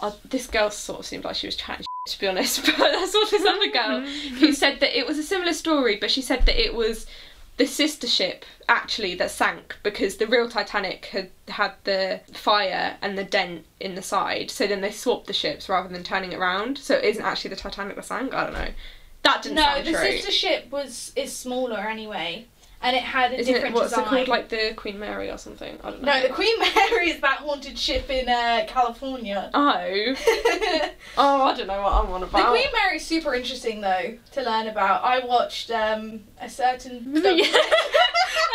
Oh, 0.00 0.16
this 0.24 0.46
girl 0.46 0.70
sort 0.70 1.00
of 1.00 1.06
seemed 1.06 1.24
like 1.24 1.36
she 1.36 1.46
was 1.46 1.56
chatting 1.56 1.84
shit, 2.06 2.14
to 2.14 2.20
be 2.20 2.26
honest, 2.26 2.64
but 2.78 2.80
I 2.80 3.06
saw 3.06 3.24
this 3.30 3.46
other 3.46 3.66
mm-hmm. 3.66 3.72
girl 3.72 4.38
who 4.40 4.52
said 4.52 4.80
that 4.80 4.98
it 4.98 5.06
was 5.06 5.18
a 5.18 5.22
similar 5.22 5.52
story, 5.52 5.96
but 5.96 6.10
she 6.10 6.22
said 6.22 6.46
that 6.46 6.62
it 6.62 6.74
was 6.74 7.06
the 7.56 7.66
sister 7.66 8.06
ship 8.06 8.44
actually 8.68 9.14
that 9.14 9.30
sank 9.30 9.76
because 9.82 10.16
the 10.16 10.26
real 10.26 10.48
Titanic 10.48 11.06
had 11.06 11.30
had 11.48 11.72
the 11.84 12.20
fire 12.32 12.96
and 13.00 13.16
the 13.16 13.24
dent 13.24 13.64
in 13.80 13.94
the 13.94 14.02
side, 14.02 14.50
so 14.50 14.66
then 14.66 14.80
they 14.80 14.90
swapped 14.90 15.26
the 15.26 15.32
ships 15.32 15.68
rather 15.68 15.88
than 15.88 16.02
turning 16.02 16.32
it 16.32 16.38
around. 16.38 16.78
So 16.78 16.96
it 16.96 17.04
isn't 17.04 17.24
actually 17.24 17.50
the 17.50 17.56
Titanic 17.56 17.96
that 17.96 18.04
sank. 18.04 18.34
I 18.34 18.44
don't 18.44 18.52
know. 18.52 18.68
That 19.22 19.42
didn't 19.42 19.56
no, 19.56 19.82
the 19.82 19.90
true. 19.90 20.00
sister 20.00 20.30
ship 20.30 20.70
was 20.70 21.12
is 21.16 21.34
smaller 21.34 21.78
anyway, 21.78 22.46
and 22.86 22.94
it 22.94 23.02
had 23.02 23.32
a 23.32 23.40
Isn't 23.40 23.50
it 23.52 23.54
different 23.56 23.74
what's 23.74 23.92
it 23.92 23.96
design. 23.96 24.08
called, 24.08 24.28
like 24.28 24.48
the 24.48 24.72
Queen 24.76 24.96
Mary 25.00 25.28
or 25.28 25.38
something? 25.38 25.76
I 25.82 25.90
don't 25.90 26.02
know. 26.02 26.12
no, 26.12 26.22
the 26.22 26.32
Queen 26.32 26.56
Mary 26.60 27.10
is 27.10 27.20
that 27.20 27.38
haunted 27.38 27.76
ship 27.76 28.08
in 28.08 28.28
uh, 28.28 28.64
California. 28.68 29.50
Oh, 29.52 30.14
oh, 31.18 31.42
I 31.42 31.56
don't 31.56 31.66
know 31.66 31.82
what 31.82 31.92
I'm 31.92 32.10
on 32.12 32.22
about. 32.22 32.38
The 32.38 32.44
Queen 32.58 32.68
Mary 32.72 32.96
is 32.98 33.04
super 33.04 33.34
interesting 33.34 33.80
though 33.80 34.16
to 34.32 34.42
learn 34.42 34.68
about. 34.68 35.02
I 35.02 35.24
watched 35.26 35.72
um, 35.72 36.20
a 36.40 36.48
certain. 36.48 37.12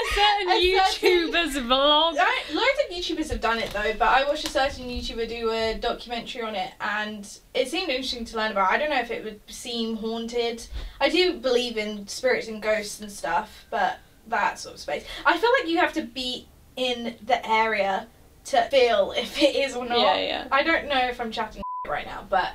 A 0.01 0.13
certain 0.13 0.49
A 0.49 0.83
certain- 0.93 1.31
YouTuber's 1.31 1.55
vlog. 1.57 2.15
I, 2.19 2.41
loads 2.53 2.79
of 2.89 2.95
YouTubers 2.95 3.29
have 3.29 3.39
done 3.41 3.59
it 3.59 3.69
though, 3.71 3.93
but 3.97 4.07
I 4.09 4.23
watched 4.27 4.45
a 4.45 4.49
certain 4.49 4.85
YouTuber 4.85 5.27
do 5.29 5.51
a 5.51 5.75
documentary 5.79 6.41
on 6.41 6.55
it, 6.55 6.71
and 6.81 7.27
it 7.53 7.67
seemed 7.67 7.89
interesting 7.89 8.25
to 8.25 8.37
learn 8.37 8.51
about. 8.51 8.71
I 8.71 8.77
don't 8.77 8.89
know 8.89 8.99
if 8.99 9.11
it 9.11 9.23
would 9.23 9.41
seem 9.47 9.97
haunted. 9.97 10.65
I 10.99 11.09
do 11.09 11.33
believe 11.33 11.77
in 11.77 12.07
spirits 12.07 12.47
and 12.47 12.61
ghosts 12.61 13.01
and 13.01 13.11
stuff, 13.11 13.65
but 13.69 13.99
that 14.27 14.59
sort 14.59 14.75
of 14.75 14.81
space. 14.81 15.05
I 15.25 15.37
feel 15.37 15.51
like 15.59 15.67
you 15.67 15.77
have 15.79 15.93
to 15.93 16.03
be 16.03 16.47
in 16.75 17.15
the 17.25 17.45
area 17.47 18.07
to 18.45 18.61
feel 18.63 19.11
if 19.17 19.41
it 19.41 19.55
is 19.55 19.75
or 19.75 19.85
not. 19.85 19.99
Yeah, 19.99 20.17
yeah. 20.17 20.47
I 20.51 20.63
don't 20.63 20.87
know 20.87 21.07
if 21.07 21.19
I'm 21.19 21.31
chatting 21.31 21.61
right 21.87 22.05
now, 22.05 22.25
but 22.29 22.53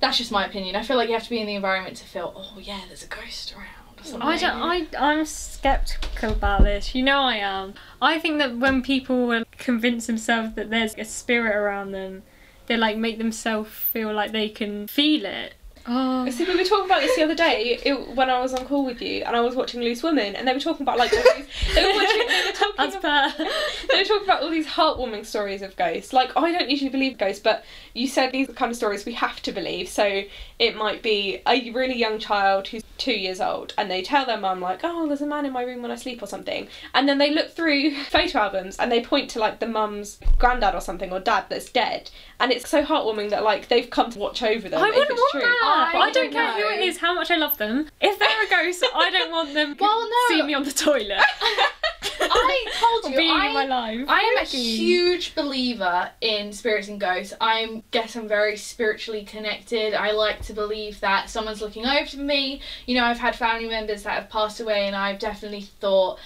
that's 0.00 0.16
just 0.18 0.32
my 0.32 0.46
opinion. 0.46 0.76
I 0.76 0.82
feel 0.82 0.96
like 0.96 1.08
you 1.08 1.14
have 1.14 1.24
to 1.24 1.30
be 1.30 1.40
in 1.40 1.46
the 1.46 1.54
environment 1.54 1.96
to 1.98 2.04
feel, 2.04 2.32
oh 2.36 2.58
yeah, 2.58 2.80
there's 2.86 3.04
a 3.04 3.08
ghost 3.08 3.54
around. 3.54 3.78
I 4.20 4.38
don't. 4.38 4.62
I. 4.62 4.86
I'm 4.96 5.24
skeptical 5.24 6.30
about 6.30 6.62
this. 6.62 6.94
You 6.94 7.02
know 7.02 7.20
I 7.20 7.36
am. 7.36 7.74
I 8.00 8.18
think 8.18 8.38
that 8.38 8.56
when 8.56 8.80
people 8.80 9.44
convince 9.58 10.06
themselves 10.06 10.54
that 10.54 10.70
there's 10.70 10.94
a 10.96 11.04
spirit 11.04 11.54
around 11.54 11.90
them, 11.90 12.22
they 12.68 12.76
like 12.76 12.96
make 12.96 13.18
themselves 13.18 13.70
feel 13.70 14.12
like 14.12 14.32
they 14.32 14.48
can 14.48 14.86
feel 14.86 15.24
it. 15.24 15.54
Oh. 15.90 16.28
See, 16.28 16.44
we 16.44 16.54
were 16.54 16.64
talking 16.64 16.84
about 16.84 17.00
this 17.00 17.16
the 17.16 17.22
other 17.22 17.34
day 17.34 17.80
it, 17.82 18.08
when 18.14 18.28
I 18.28 18.40
was 18.40 18.52
on 18.52 18.66
call 18.66 18.84
with 18.84 19.00
you, 19.00 19.22
and 19.24 19.34
I 19.34 19.40
was 19.40 19.54
watching 19.54 19.80
Loose 19.80 20.02
Women, 20.02 20.36
and 20.36 20.46
they 20.46 20.52
were 20.52 20.60
talking 20.60 20.82
about 20.82 20.98
like 20.98 21.10
all 21.12 21.22
these. 21.34 21.46
They 21.74 21.82
were, 21.82 21.94
watching, 21.94 22.28
they 22.28 22.42
were 22.44 22.52
talking 22.52 22.74
As 22.86 22.94
about, 22.94 23.36
per. 23.36 23.44
they 23.90 23.98
were 23.98 24.04
talking 24.04 24.24
about 24.24 24.42
all 24.42 24.50
these 24.50 24.66
heartwarming 24.66 25.24
stories 25.24 25.62
of 25.62 25.74
ghosts. 25.76 26.12
Like 26.12 26.36
I 26.36 26.52
don't 26.52 26.68
usually 26.68 26.90
believe 26.90 27.16
ghosts, 27.16 27.40
but 27.40 27.64
you 27.94 28.06
said 28.06 28.32
these 28.32 28.48
kind 28.48 28.70
of 28.70 28.76
stories 28.76 29.06
we 29.06 29.14
have 29.14 29.40
to 29.42 29.52
believe. 29.52 29.88
So 29.88 30.24
it 30.58 30.76
might 30.76 31.02
be 31.02 31.40
a 31.46 31.70
really 31.70 31.96
young 31.96 32.18
child 32.18 32.68
who's 32.68 32.82
two 32.98 33.12
years 33.12 33.40
old, 33.40 33.72
and 33.78 33.90
they 33.90 34.02
tell 34.02 34.26
their 34.26 34.36
mum 34.36 34.60
like, 34.60 34.80
"Oh, 34.82 35.06
there's 35.06 35.20
a 35.22 35.26
man 35.26 35.46
in 35.46 35.52
my 35.52 35.62
room 35.62 35.82
when 35.82 35.90
I 35.90 35.96
sleep" 35.96 36.22
or 36.22 36.26
something, 36.26 36.68
and 36.94 37.08
then 37.08 37.18
they 37.18 37.32
look 37.32 37.50
through 37.50 37.94
photo 38.10 38.38
albums 38.40 38.76
and 38.78 38.90
they 38.92 39.00
point 39.00 39.30
to 39.30 39.38
like 39.38 39.60
the 39.60 39.66
mum's 39.66 40.18
granddad 40.38 40.74
or 40.74 40.80
something 40.80 41.12
or 41.12 41.20
dad 41.20 41.44
that's 41.48 41.70
dead, 41.70 42.10
and 42.40 42.52
it's 42.52 42.68
so 42.68 42.84
heartwarming 42.84 43.30
that 43.30 43.42
like 43.42 43.68
they've 43.68 43.88
come 43.90 44.10
to 44.10 44.18
watch 44.18 44.42
over 44.42 44.68
them. 44.68 44.80
I 44.82 44.90
wouldn't 44.90 45.10
want 45.10 45.32
true. 45.32 45.40
that. 45.40 45.58
Oh, 45.62 45.98
I 45.98 45.98
I, 45.98 46.10
don't 46.10 46.30
don't 46.30 46.32
care 46.32 46.52
who 46.52 46.74
it 46.74 46.86
is, 46.86 46.98
how 46.98 47.14
much 47.14 47.30
I 47.30 47.36
love 47.36 47.58
them. 47.58 47.88
If 48.00 48.18
they're 48.18 48.44
a 48.44 48.48
ghost, 48.64 48.84
I 48.94 49.10
don't 49.10 49.30
want 49.30 49.54
them 49.54 49.76
Well, 49.80 50.08
no. 50.08 50.16
see 50.28 50.42
me 50.42 50.54
on 50.54 50.64
the 50.64 50.72
toilet. 50.72 51.22
I 52.30 52.64
told 52.80 53.12
you, 53.12 53.16
being 53.16 53.30
I- 53.30 53.46
in 53.46 53.54
my 53.54 53.64
life. 53.64 54.04
I 54.08 54.20
am 54.20 54.42
a 54.42 54.46
huge 54.46 55.34
believer 55.34 56.10
in 56.20 56.52
spirits 56.52 56.88
and 56.88 57.00
ghosts. 57.00 57.34
I 57.40 57.82
guess 57.90 58.16
I'm 58.16 58.28
very 58.28 58.56
spiritually 58.56 59.24
connected. 59.24 59.94
I 59.94 60.12
like 60.12 60.42
to 60.42 60.52
believe 60.52 61.00
that 61.00 61.30
someone's 61.30 61.60
looking 61.60 61.86
over 61.86 62.16
me. 62.16 62.60
You 62.86 62.96
know, 62.96 63.04
I've 63.04 63.18
had 63.18 63.36
family 63.36 63.68
members 63.68 64.02
that 64.04 64.14
have 64.14 64.30
passed 64.30 64.60
away, 64.60 64.86
and 64.86 64.96
I've 64.96 65.18
definitely 65.18 65.62
thought 65.62 66.18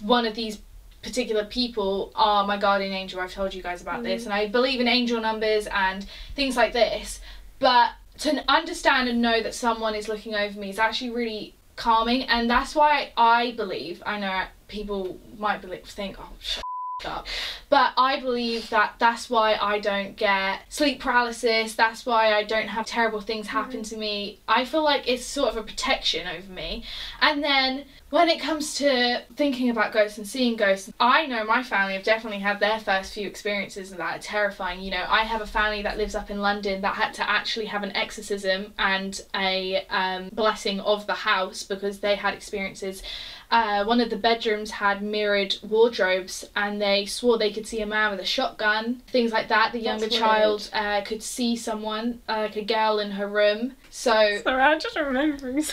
one 0.00 0.26
of 0.26 0.34
these 0.34 0.58
particular 1.02 1.44
people 1.44 2.12
are 2.14 2.46
my 2.46 2.56
guardian 2.56 2.92
angel. 2.92 3.20
I've 3.20 3.32
told 3.32 3.54
you 3.54 3.62
guys 3.62 3.82
about 3.82 4.02
this, 4.02 4.22
mm. 4.22 4.26
and 4.26 4.34
I 4.34 4.48
believe 4.48 4.80
in 4.80 4.88
angel 4.88 5.20
numbers 5.20 5.66
and 5.66 6.06
things 6.34 6.56
like 6.56 6.72
this. 6.72 7.20
But 7.58 7.92
to 8.18 8.44
understand 8.48 9.08
and 9.08 9.22
know 9.22 9.42
that 9.42 9.54
someone 9.54 9.94
is 9.94 10.08
looking 10.08 10.34
over 10.34 10.58
me 10.58 10.70
is 10.70 10.78
actually 10.78 11.10
really 11.10 11.54
calming, 11.76 12.24
and 12.24 12.50
that's 12.50 12.74
why 12.74 13.12
I 13.16 13.52
believe. 13.52 14.02
I 14.04 14.18
know 14.18 14.44
people 14.70 15.18
might 15.38 15.60
believe, 15.60 15.84
think, 15.84 16.16
oh, 16.18 16.30
shut 16.38 16.64
up. 17.04 17.26
But 17.68 17.92
I 17.96 18.20
believe 18.20 18.70
that 18.70 18.94
that's 18.98 19.30
why 19.30 19.56
I 19.60 19.78
don't 19.78 20.16
get 20.16 20.62
sleep 20.68 21.00
paralysis. 21.00 21.74
That's 21.74 22.04
why 22.04 22.34
I 22.34 22.44
don't 22.44 22.68
have 22.68 22.86
terrible 22.86 23.20
things 23.20 23.48
happen 23.48 23.80
mm. 23.80 23.88
to 23.90 23.96
me. 23.96 24.40
I 24.48 24.64
feel 24.64 24.84
like 24.84 25.08
it's 25.08 25.24
sort 25.24 25.50
of 25.50 25.56
a 25.56 25.62
protection 25.62 26.26
over 26.26 26.50
me. 26.52 26.84
And 27.20 27.42
then 27.42 27.84
when 28.10 28.28
it 28.28 28.40
comes 28.40 28.74
to 28.74 29.22
thinking 29.36 29.70
about 29.70 29.92
ghosts 29.92 30.18
and 30.18 30.26
seeing 30.26 30.56
ghosts, 30.56 30.92
I 30.98 31.26
know 31.26 31.44
my 31.44 31.62
family 31.62 31.94
have 31.94 32.02
definitely 32.02 32.40
had 32.40 32.58
their 32.58 32.80
first 32.80 33.14
few 33.14 33.26
experiences 33.28 33.92
and 33.92 34.00
that 34.00 34.16
are 34.16 34.22
terrifying. 34.22 34.80
You 34.80 34.90
know, 34.90 35.04
I 35.08 35.22
have 35.22 35.40
a 35.40 35.46
family 35.46 35.82
that 35.82 35.96
lives 35.96 36.16
up 36.16 36.28
in 36.28 36.40
London 36.40 36.80
that 36.80 36.96
had 36.96 37.14
to 37.14 37.30
actually 37.30 37.66
have 37.66 37.84
an 37.84 37.94
exorcism 37.94 38.74
and 38.80 39.20
a 39.32 39.86
um, 39.90 40.28
blessing 40.32 40.80
of 40.80 41.06
the 41.06 41.14
house 41.14 41.62
because 41.62 42.00
they 42.00 42.16
had 42.16 42.34
experiences. 42.34 43.04
Uh, 43.48 43.84
one 43.84 44.00
of 44.00 44.10
the 44.10 44.16
bedrooms 44.16 44.72
had 44.72 45.02
mirrored 45.02 45.56
wardrobes, 45.62 46.44
and 46.56 46.82
they 46.82 47.06
swore 47.06 47.38
they 47.38 47.52
could 47.52 47.66
see 47.66 47.80
a 47.80 47.86
man 47.86 48.10
with 48.10 48.20
a 48.20 48.24
shotgun, 48.24 49.02
things 49.08 49.30
like 49.30 49.48
that. 49.48 49.72
The 49.72 49.80
younger 49.80 50.08
child 50.08 50.68
uh, 50.72 51.02
could 51.02 51.22
see 51.22 51.54
someone, 51.54 52.20
uh, 52.28 52.42
like 52.42 52.56
a 52.56 52.64
girl 52.64 52.98
in 52.98 53.12
her 53.12 53.28
room. 53.28 53.74
So, 53.88 54.38
Sorry, 54.42 54.62
I'm 54.62 54.80
just 54.80 54.96
remembering. 54.96 55.64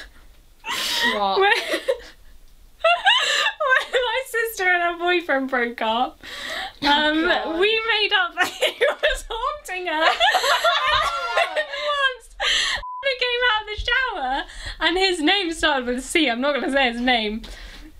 what? 1.14 1.58
when, 4.38 4.46
when 4.46 4.50
my 4.50 4.50
sister 4.50 4.64
and 4.64 4.84
her 4.84 4.98
boyfriend 5.00 5.50
broke 5.50 5.82
up, 5.82 6.22
um, 6.82 7.24
God. 7.24 7.60
we 7.60 7.82
made 7.88 8.10
up 8.14 8.36
that 8.36 8.48
he 8.62 8.86
was 8.86 9.26
haunting 9.30 9.88
her. 9.88 10.02
once 12.04 12.36
he 13.04 13.16
came 13.20 13.42
out 13.54 13.62
of 13.62 13.68
the 13.68 13.80
shower 13.86 14.44
and 14.80 14.98
his 14.98 15.22
name 15.22 15.54
started 15.54 15.86
with 15.86 16.04
C. 16.04 16.30
I'm 16.30 16.42
not 16.42 16.54
going 16.54 16.66
to 16.66 16.72
say 16.72 16.92
his 16.92 17.02
name. 17.02 17.42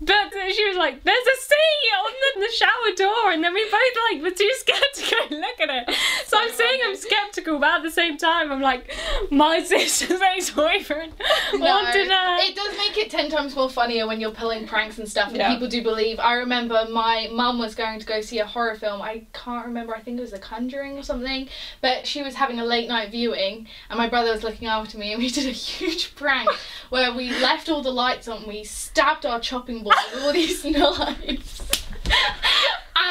But 0.00 0.32
she 0.54 0.64
was 0.68 0.76
like, 0.76 1.02
"There's 1.02 1.16
a 1.26 1.30
a 1.30 1.36
C 1.40 1.54
on 1.96 2.12
the, 2.36 2.40
the 2.46 2.52
shower 2.52 2.94
door," 2.96 3.32
and 3.32 3.42
then 3.42 3.52
we 3.52 3.64
both 3.64 3.96
like 4.12 4.22
were 4.22 4.30
too 4.30 4.50
scared 4.54 4.80
to 4.94 5.10
go 5.30 5.36
look 5.36 5.60
at 5.60 5.70
it. 5.88 5.96
So 6.26 6.38
I'm 6.38 6.52
saying 6.52 6.80
I'm 6.84 6.96
skeptical, 6.96 7.58
but 7.58 7.70
at 7.70 7.82
the 7.82 7.90
same 7.90 8.16
time, 8.16 8.52
I'm 8.52 8.60
like, 8.60 8.94
my 9.30 9.60
sister's 9.64 10.20
ex-boyfriend 10.20 11.14
haunted 11.20 12.08
her. 12.08 12.36
It 12.48 12.54
does 12.54 12.76
make 12.78 12.96
it 12.96 13.10
ten 13.10 13.28
times 13.28 13.56
more 13.56 13.68
funnier 13.68 14.06
when 14.06 14.20
you're 14.20 14.30
pulling 14.30 14.66
pranks 14.68 14.98
and 14.98 15.08
stuff, 15.08 15.28
and 15.28 15.38
Yeah. 15.38 15.52
people 15.52 15.68
do 15.68 15.82
believe. 15.82 16.20
I 16.20 16.34
remember 16.34 16.86
my 16.90 17.28
mum 17.32 17.58
was 17.58 17.74
going 17.74 17.98
to 17.98 18.06
go 18.06 18.20
see 18.20 18.38
a 18.38 18.46
horror 18.46 18.76
film. 18.76 19.02
I 19.02 19.24
can't 19.32 19.66
remember. 19.66 19.96
I 19.96 20.00
think 20.00 20.18
it 20.18 20.20
was 20.20 20.30
The 20.30 20.38
Conjuring 20.38 20.96
or 20.96 21.02
something. 21.02 21.48
But 21.80 22.06
she 22.06 22.22
was 22.22 22.36
having 22.36 22.60
a 22.60 22.64
late 22.64 22.88
night 22.88 23.10
viewing, 23.10 23.66
and 23.90 23.98
my 23.98 24.08
brother 24.08 24.30
was 24.30 24.44
looking 24.44 24.68
after 24.68 24.96
me, 24.96 25.12
and 25.12 25.20
we 25.22 25.28
did 25.38 25.46
a 25.46 25.50
huge 25.52 26.14
prank 26.14 26.48
where 26.90 27.12
we 27.12 27.30
left 27.40 27.68
all 27.68 27.82
the 27.82 27.90
lights 27.90 28.28
on. 28.28 28.46
We 28.46 28.62
stabbed 28.62 29.26
our 29.26 29.40
chopping 29.40 29.82
board 29.82 29.87
all 30.20 30.32
these 30.32 30.64
knives. 30.64 31.62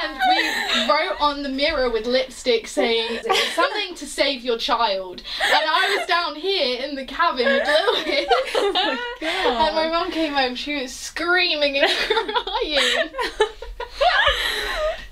And 0.04 0.20
we 0.30 0.90
wrote 0.90 1.20
on 1.20 1.44
the 1.44 1.50
mirror 1.50 1.90
with 1.90 2.06
lipstick 2.06 2.68
saying 2.68 3.20
something 3.56 3.96
to 3.96 4.06
save 4.06 4.44
your 4.44 4.58
child. 4.58 5.24
And 5.44 5.64
I 5.66 5.96
was 5.98 6.08
down 6.08 6.36
here 6.36 6.84
in 6.84 6.96
the 6.96 7.06
cabin 7.06 7.46
with 7.46 7.68
Lewis. 7.68 8.28
Oh 8.30 8.72
my 8.74 9.68
And 9.68 9.76
my 9.76 9.90
mum 9.90 10.12
came 10.12 10.34
home, 10.34 10.56
she 10.56 10.82
was 10.82 10.94
screaming 10.94 11.78
and 11.78 11.90
crying. 11.90 13.10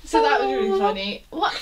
so 0.04 0.22
that 0.22 0.42
was 0.42 0.52
really 0.52 0.72
oh. 0.72 0.80
funny. 0.80 1.24
What 1.30 1.54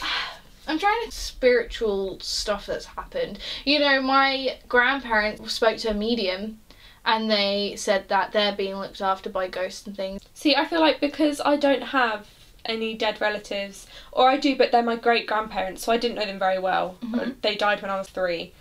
I'm 0.67 0.79
trying 0.79 1.05
to 1.05 1.11
spiritual 1.11 2.19
stuff 2.21 2.65
that's 2.65 2.85
happened. 2.85 3.39
You 3.65 3.79
know, 3.79 4.01
my 4.01 4.57
grandparents 4.67 5.53
spoke 5.53 5.77
to 5.79 5.89
a 5.89 5.93
medium 5.93 6.59
and 7.05 7.29
they 7.29 7.75
said 7.77 8.07
that 8.09 8.31
they're 8.31 8.55
being 8.55 8.75
looked 8.75 9.01
after 9.01 9.29
by 9.29 9.47
ghosts 9.47 9.85
and 9.87 9.95
things. 9.95 10.21
See, 10.33 10.55
I 10.55 10.65
feel 10.65 10.79
like 10.79 10.99
because 10.99 11.41
I 11.43 11.55
don't 11.57 11.83
have 11.83 12.27
any 12.65 12.93
dead 12.93 13.19
relatives, 13.19 13.87
or 14.11 14.29
I 14.29 14.37
do, 14.37 14.55
but 14.55 14.71
they're 14.71 14.81
my 14.83 14.95
great 14.95 15.27
grandparents, 15.27 15.83
so 15.83 15.91
I 15.91 15.97
didn't 15.97 16.15
know 16.15 16.25
them 16.25 16.39
very 16.39 16.59
well. 16.59 16.97
Mhm. 17.03 17.35
They 17.41 17.55
died 17.55 17.81
when 17.81 17.91
I 17.91 17.97
was 17.97 18.07
three. 18.09 18.53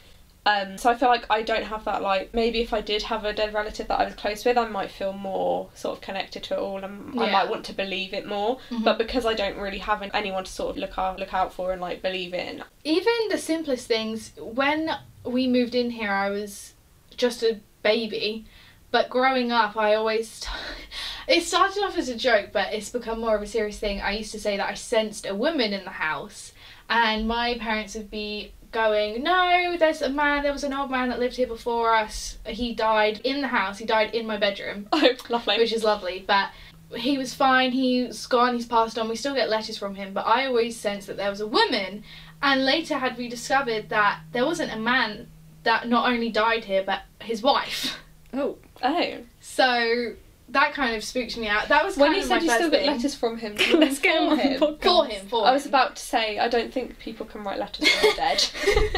Um, 0.44 0.76
so 0.76 0.90
I 0.90 0.96
feel 0.96 1.08
like 1.08 1.24
I 1.30 1.42
don't 1.42 1.62
have 1.66 1.84
that. 1.84 2.02
Like 2.02 2.34
maybe 2.34 2.60
if 2.62 2.74
I 2.74 2.80
did 2.80 3.02
have 3.04 3.24
a 3.24 3.32
dead 3.32 3.54
relative 3.54 3.86
that 3.86 4.00
I 4.00 4.04
was 4.06 4.14
close 4.16 4.44
with, 4.44 4.58
I 4.58 4.66
might 4.66 4.90
feel 4.90 5.12
more 5.12 5.68
sort 5.76 5.96
of 5.98 6.02
connected 6.02 6.42
to 6.44 6.54
it 6.54 6.58
all, 6.58 6.78
and 6.78 6.84
I 7.20 7.30
might 7.30 7.48
want 7.48 7.64
to 7.66 7.72
believe 7.72 8.12
it 8.12 8.26
more. 8.26 8.58
Mhm. 8.72 8.82
But 8.82 8.98
because 8.98 9.24
I 9.24 9.34
don't 9.34 9.56
really 9.56 9.78
have 9.78 10.02
anyone 10.12 10.42
to 10.42 10.50
sort 10.50 10.70
of 10.70 10.78
look 10.78 10.98
out 10.98 11.20
look 11.20 11.32
out 11.32 11.52
for 11.52 11.70
and 11.70 11.80
like 11.80 12.02
believe 12.02 12.34
in, 12.34 12.64
even 12.82 13.12
the 13.30 13.38
simplest 13.38 13.86
things 13.86 14.32
when 14.36 14.90
we 15.22 15.46
moved 15.46 15.76
in 15.76 15.90
here 15.90 16.10
i 16.10 16.28
was 16.28 16.74
just 17.16 17.44
a 17.44 17.60
baby 17.82 18.44
but 18.90 19.08
growing 19.08 19.50
up 19.50 19.76
i 19.76 19.94
always 19.94 20.46
it 21.28 21.42
started 21.42 21.82
off 21.82 21.98
as 21.98 22.08
a 22.08 22.16
joke 22.16 22.50
but 22.52 22.72
it's 22.72 22.90
become 22.90 23.20
more 23.20 23.36
of 23.36 23.42
a 23.42 23.46
serious 23.46 23.78
thing 23.78 24.00
i 24.00 24.12
used 24.12 24.32
to 24.32 24.40
say 24.40 24.56
that 24.56 24.68
i 24.68 24.74
sensed 24.74 25.26
a 25.26 25.34
woman 25.34 25.72
in 25.72 25.84
the 25.84 25.90
house 25.90 26.52
and 26.88 27.26
my 27.26 27.56
parents 27.58 27.94
would 27.94 28.10
be 28.10 28.52
going 28.70 29.22
no 29.22 29.76
there's 29.78 30.00
a 30.00 30.08
man 30.08 30.42
there 30.42 30.52
was 30.52 30.64
an 30.64 30.72
old 30.72 30.90
man 30.90 31.10
that 31.10 31.20
lived 31.20 31.36
here 31.36 31.46
before 31.46 31.94
us 31.94 32.38
he 32.46 32.74
died 32.74 33.20
in 33.22 33.42
the 33.42 33.48
house 33.48 33.78
he 33.78 33.84
died 33.84 34.14
in 34.14 34.26
my 34.26 34.38
bedroom 34.38 34.88
oh 34.92 35.10
lovely. 35.28 35.58
which 35.58 35.72
is 35.72 35.84
lovely. 35.84 36.24
But 36.26 36.50
he 36.94 37.18
was 37.18 37.34
fine. 37.34 37.72
He's 37.72 38.26
gone. 38.26 38.54
He's 38.54 38.66
passed 38.66 38.98
on. 38.98 39.08
We 39.08 39.16
still 39.16 39.34
get 39.34 39.48
letters 39.48 39.78
from 39.78 39.94
him. 39.94 40.12
But 40.12 40.26
I 40.26 40.46
always 40.46 40.76
sensed 40.76 41.06
that 41.06 41.16
there 41.16 41.30
was 41.30 41.40
a 41.40 41.46
woman. 41.46 42.04
And 42.42 42.64
later 42.64 42.98
had 42.98 43.16
we 43.16 43.28
discovered 43.28 43.88
that 43.90 44.20
there 44.32 44.44
wasn't 44.44 44.72
a 44.72 44.78
man 44.78 45.28
that 45.64 45.88
not 45.88 46.10
only 46.10 46.30
died 46.30 46.64
here, 46.64 46.82
but 46.84 47.02
his 47.20 47.42
wife. 47.42 47.98
Oh, 48.34 48.56
oh, 48.82 49.18
So 49.40 50.14
that 50.48 50.74
kind 50.74 50.94
of 50.96 51.02
spooked 51.02 51.36
me 51.38 51.48
out. 51.48 51.68
That 51.68 51.82
was 51.84 51.96
when 51.96 52.08
kind 52.12 52.16
you 52.16 52.22
of 52.22 52.28
said 52.28 52.36
my 52.38 52.42
you 52.44 52.50
still 52.50 52.70
thing. 52.70 52.84
get 52.84 52.92
letters 52.96 53.14
from 53.14 53.38
him, 53.38 53.56
let's 53.78 53.98
get 54.00 54.20
him 54.22 54.28
on 54.30 54.36
the 54.36 54.42
podcast. 54.44 54.82
for 54.82 55.06
him. 55.06 55.26
For 55.28 55.46
I 55.46 55.52
was 55.52 55.64
about 55.66 55.96
to 55.96 56.02
say 56.02 56.38
I 56.38 56.48
don't 56.48 56.72
think 56.72 56.98
people 56.98 57.24
can 57.26 57.42
write 57.42 57.58
letters 57.58 57.88
from 57.88 58.10
the 58.10 58.16
dead. 58.16 58.44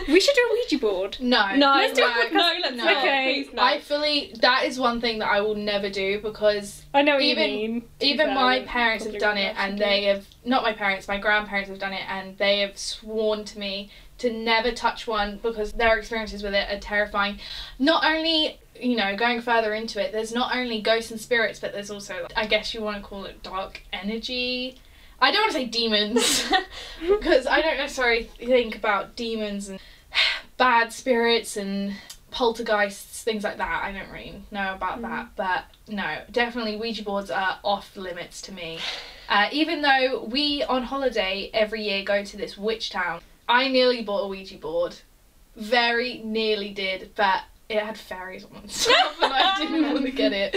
We 0.08 0.20
should 0.20 0.34
do 0.34 0.40
a 0.50 0.52
Ouija 0.52 0.78
board. 0.78 1.16
No. 1.20 1.54
No, 1.54 1.74
Let's 1.74 1.94
do 1.94 2.04
a 2.04 2.32
no, 2.32 2.38
no, 2.38 2.52
let's 2.62 2.76
No. 2.76 2.84
not. 2.84 2.96
Okay. 2.98 3.48
No. 3.52 3.62
I 3.62 3.80
fully. 3.80 4.32
That 4.40 4.64
is 4.64 4.78
one 4.78 5.00
thing 5.00 5.18
that 5.20 5.28
I 5.30 5.40
will 5.42 5.54
never 5.54 5.90
do 5.90 6.20
because 6.20 6.84
I 6.92 7.02
know 7.02 7.14
what 7.14 7.22
Even- 7.22 7.50
you 7.50 7.56
mean. 7.68 7.82
even 8.00 8.26
fair, 8.26 8.34
my 8.34 8.60
parents 8.60 9.04
have 9.04 9.18
done 9.18 9.36
it 9.36 9.54
and 9.56 9.74
actually 9.74 9.78
they 9.78 10.04
have 10.04 10.26
not 10.44 10.62
my 10.62 10.72
parents 10.72 11.06
my 11.08 11.18
grandparents 11.18 11.68
have 11.70 11.78
done 11.78 11.92
it 11.92 12.02
and 12.08 12.36
they 12.38 12.60
have 12.60 12.76
sworn 12.78 13.44
to 13.46 13.58
me 13.58 13.90
to 14.24 14.32
never 14.32 14.72
touch 14.72 15.06
one 15.06 15.38
because 15.42 15.72
their 15.72 15.98
experiences 15.98 16.42
with 16.42 16.54
it 16.54 16.70
are 16.70 16.78
terrifying 16.78 17.38
not 17.78 18.04
only 18.04 18.58
you 18.74 18.96
know 18.96 19.14
going 19.16 19.40
further 19.40 19.74
into 19.74 20.02
it 20.02 20.12
there's 20.12 20.32
not 20.32 20.54
only 20.54 20.80
ghosts 20.80 21.10
and 21.10 21.20
spirits 21.20 21.60
but 21.60 21.72
there's 21.72 21.90
also 21.90 22.26
i 22.36 22.46
guess 22.46 22.74
you 22.74 22.80
want 22.80 22.96
to 22.96 23.02
call 23.02 23.24
it 23.24 23.42
dark 23.42 23.82
energy 23.92 24.76
i 25.20 25.30
don't 25.30 25.42
want 25.42 25.52
to 25.52 25.58
say 25.58 25.66
demons 25.66 26.50
because 27.00 27.46
i 27.46 27.60
don't 27.60 27.76
necessarily 27.76 28.24
think 28.24 28.74
about 28.74 29.14
demons 29.14 29.68
and 29.68 29.78
bad 30.56 30.92
spirits 30.92 31.56
and 31.56 31.94
poltergeists, 32.34 33.22
things 33.22 33.44
like 33.44 33.58
that. 33.58 33.82
I 33.84 33.92
don't 33.92 34.10
really 34.10 34.42
know 34.50 34.74
about 34.74 35.00
that, 35.02 35.28
but 35.36 35.66
no, 35.86 36.18
definitely 36.32 36.76
Ouija 36.76 37.04
boards 37.04 37.30
are 37.30 37.60
off 37.62 37.96
limits 37.96 38.42
to 38.42 38.52
me. 38.52 38.80
Uh, 39.28 39.48
even 39.52 39.82
though 39.82 40.24
we 40.24 40.64
on 40.64 40.82
holiday 40.82 41.48
every 41.54 41.84
year 41.84 42.02
go 42.02 42.24
to 42.24 42.36
this 42.36 42.58
witch 42.58 42.90
town, 42.90 43.20
I 43.48 43.68
nearly 43.68 44.02
bought 44.02 44.24
a 44.24 44.28
Ouija 44.28 44.56
board. 44.58 44.96
Very 45.56 46.18
nearly 46.24 46.70
did, 46.70 47.12
but 47.14 47.42
it 47.68 47.78
had 47.78 47.96
fairies 47.96 48.44
on 48.44 48.62
and 48.62 48.70
stuff, 48.70 49.16
and 49.22 49.32
I 49.32 49.58
didn't 49.58 49.92
want 49.92 50.04
to 50.04 50.10
get 50.10 50.32
it. 50.32 50.56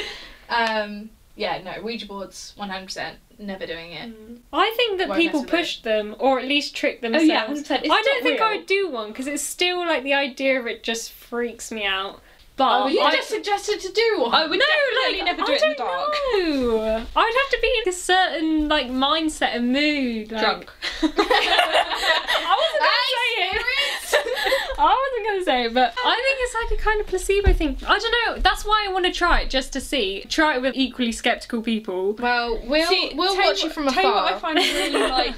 Um, 0.50 1.10
yeah, 1.36 1.62
no, 1.62 1.82
Ouija 1.84 2.08
boards, 2.08 2.56
100%, 2.58 3.14
never 3.38 3.68
doing 3.68 3.92
it. 3.92 4.12
I 4.52 4.74
think 4.76 4.98
that 4.98 5.10
Won't 5.10 5.22
people 5.22 5.42
mess 5.42 5.52
with 5.52 5.60
push 5.60 5.82
them 5.82 6.16
or 6.20 6.40
at 6.40 6.48
least 6.48 6.76
trick 6.76 7.02
Oh 7.16 7.20
yeah, 7.20 7.46
100%. 7.46 7.72
I 7.72 7.78
don't 7.78 7.90
not 7.92 8.24
think 8.24 8.42
I 8.42 8.58
would 8.58 8.66
do 8.66 8.90
one 8.90 9.10
because 9.10 9.28
it's 9.28 9.44
still 9.44 9.80
like 9.80 10.04
the 10.04 10.16
idea 10.16 10.60
of 10.60 10.66
it 10.66 10.84
just 10.84 11.12
freaks 11.12 11.72
me 11.72 11.86
out. 11.86 12.22
But 12.58 12.82
Oh, 12.84 12.88
You 12.88 13.02
I- 13.02 13.12
just 13.16 13.30
suggested 13.30 13.80
to 13.82 13.92
do 13.94 14.16
one. 14.22 14.32
Oh, 14.34 14.38
I 14.38 14.48
would 14.48 14.60
no, 14.60 14.66
definitely 14.66 15.20
like 15.20 15.26
never 15.38 15.42
do 15.46 15.52
I 15.52 15.56
it 15.56 15.62
in 15.62 15.70
the 15.70 15.76
don't 15.76 15.88
dark. 15.88 16.14
know. 16.34 17.06
I'd 17.16 17.36
have 17.42 17.50
to 17.52 17.60
be 17.62 17.72
in 17.84 17.90
a 17.90 17.94
certain 17.96 18.68
like 18.68 18.88
mindset 18.90 19.56
and 19.56 19.72
mood. 19.72 20.32
Like, 20.32 20.42
Drunk. 20.42 20.72
I 21.04 22.54
wasn't 22.58 22.82
gonna 22.82 23.06
say 23.14 23.44
it. 23.44 23.62
spirits! 23.62 24.07
I 24.80 25.10
wasn't 25.12 25.28
gonna 25.28 25.44
say 25.44 25.66
it, 25.66 25.74
but 25.74 25.94
I 26.06 26.16
think 26.16 26.38
it's 26.40 26.72
like 26.72 26.80
a 26.80 26.84
kind 26.84 27.02
of 27.02 27.08
placebo 27.08 27.54
thing. 27.54 27.78
I 27.88 27.98
don't 27.98 28.36
know. 28.36 28.42
That's 28.42 28.64
why 28.66 28.86
I 28.88 28.92
want 28.92 29.06
to 29.06 29.12
try 29.12 29.42
it 29.42 29.50
just 29.50 29.74
to 29.74 29.82
see. 29.82 30.24
Try 30.30 30.56
it 30.56 30.62
with 30.62 30.76
equally 30.76 31.12
skeptical 31.12 31.62
people. 31.62 32.14
Well, 32.14 32.62
we'll 32.66 32.88
See, 32.88 33.12
we'll 33.16 33.36
watch 33.36 33.64
you 33.64 33.68
you 33.68 33.74
from 33.74 33.88
afar. 33.88 34.02
Tell 34.02 34.10
you 34.12 34.16
what 34.16 34.34
I 34.34 34.40
find 34.40 34.58
really 34.58 35.10
like 35.10 35.36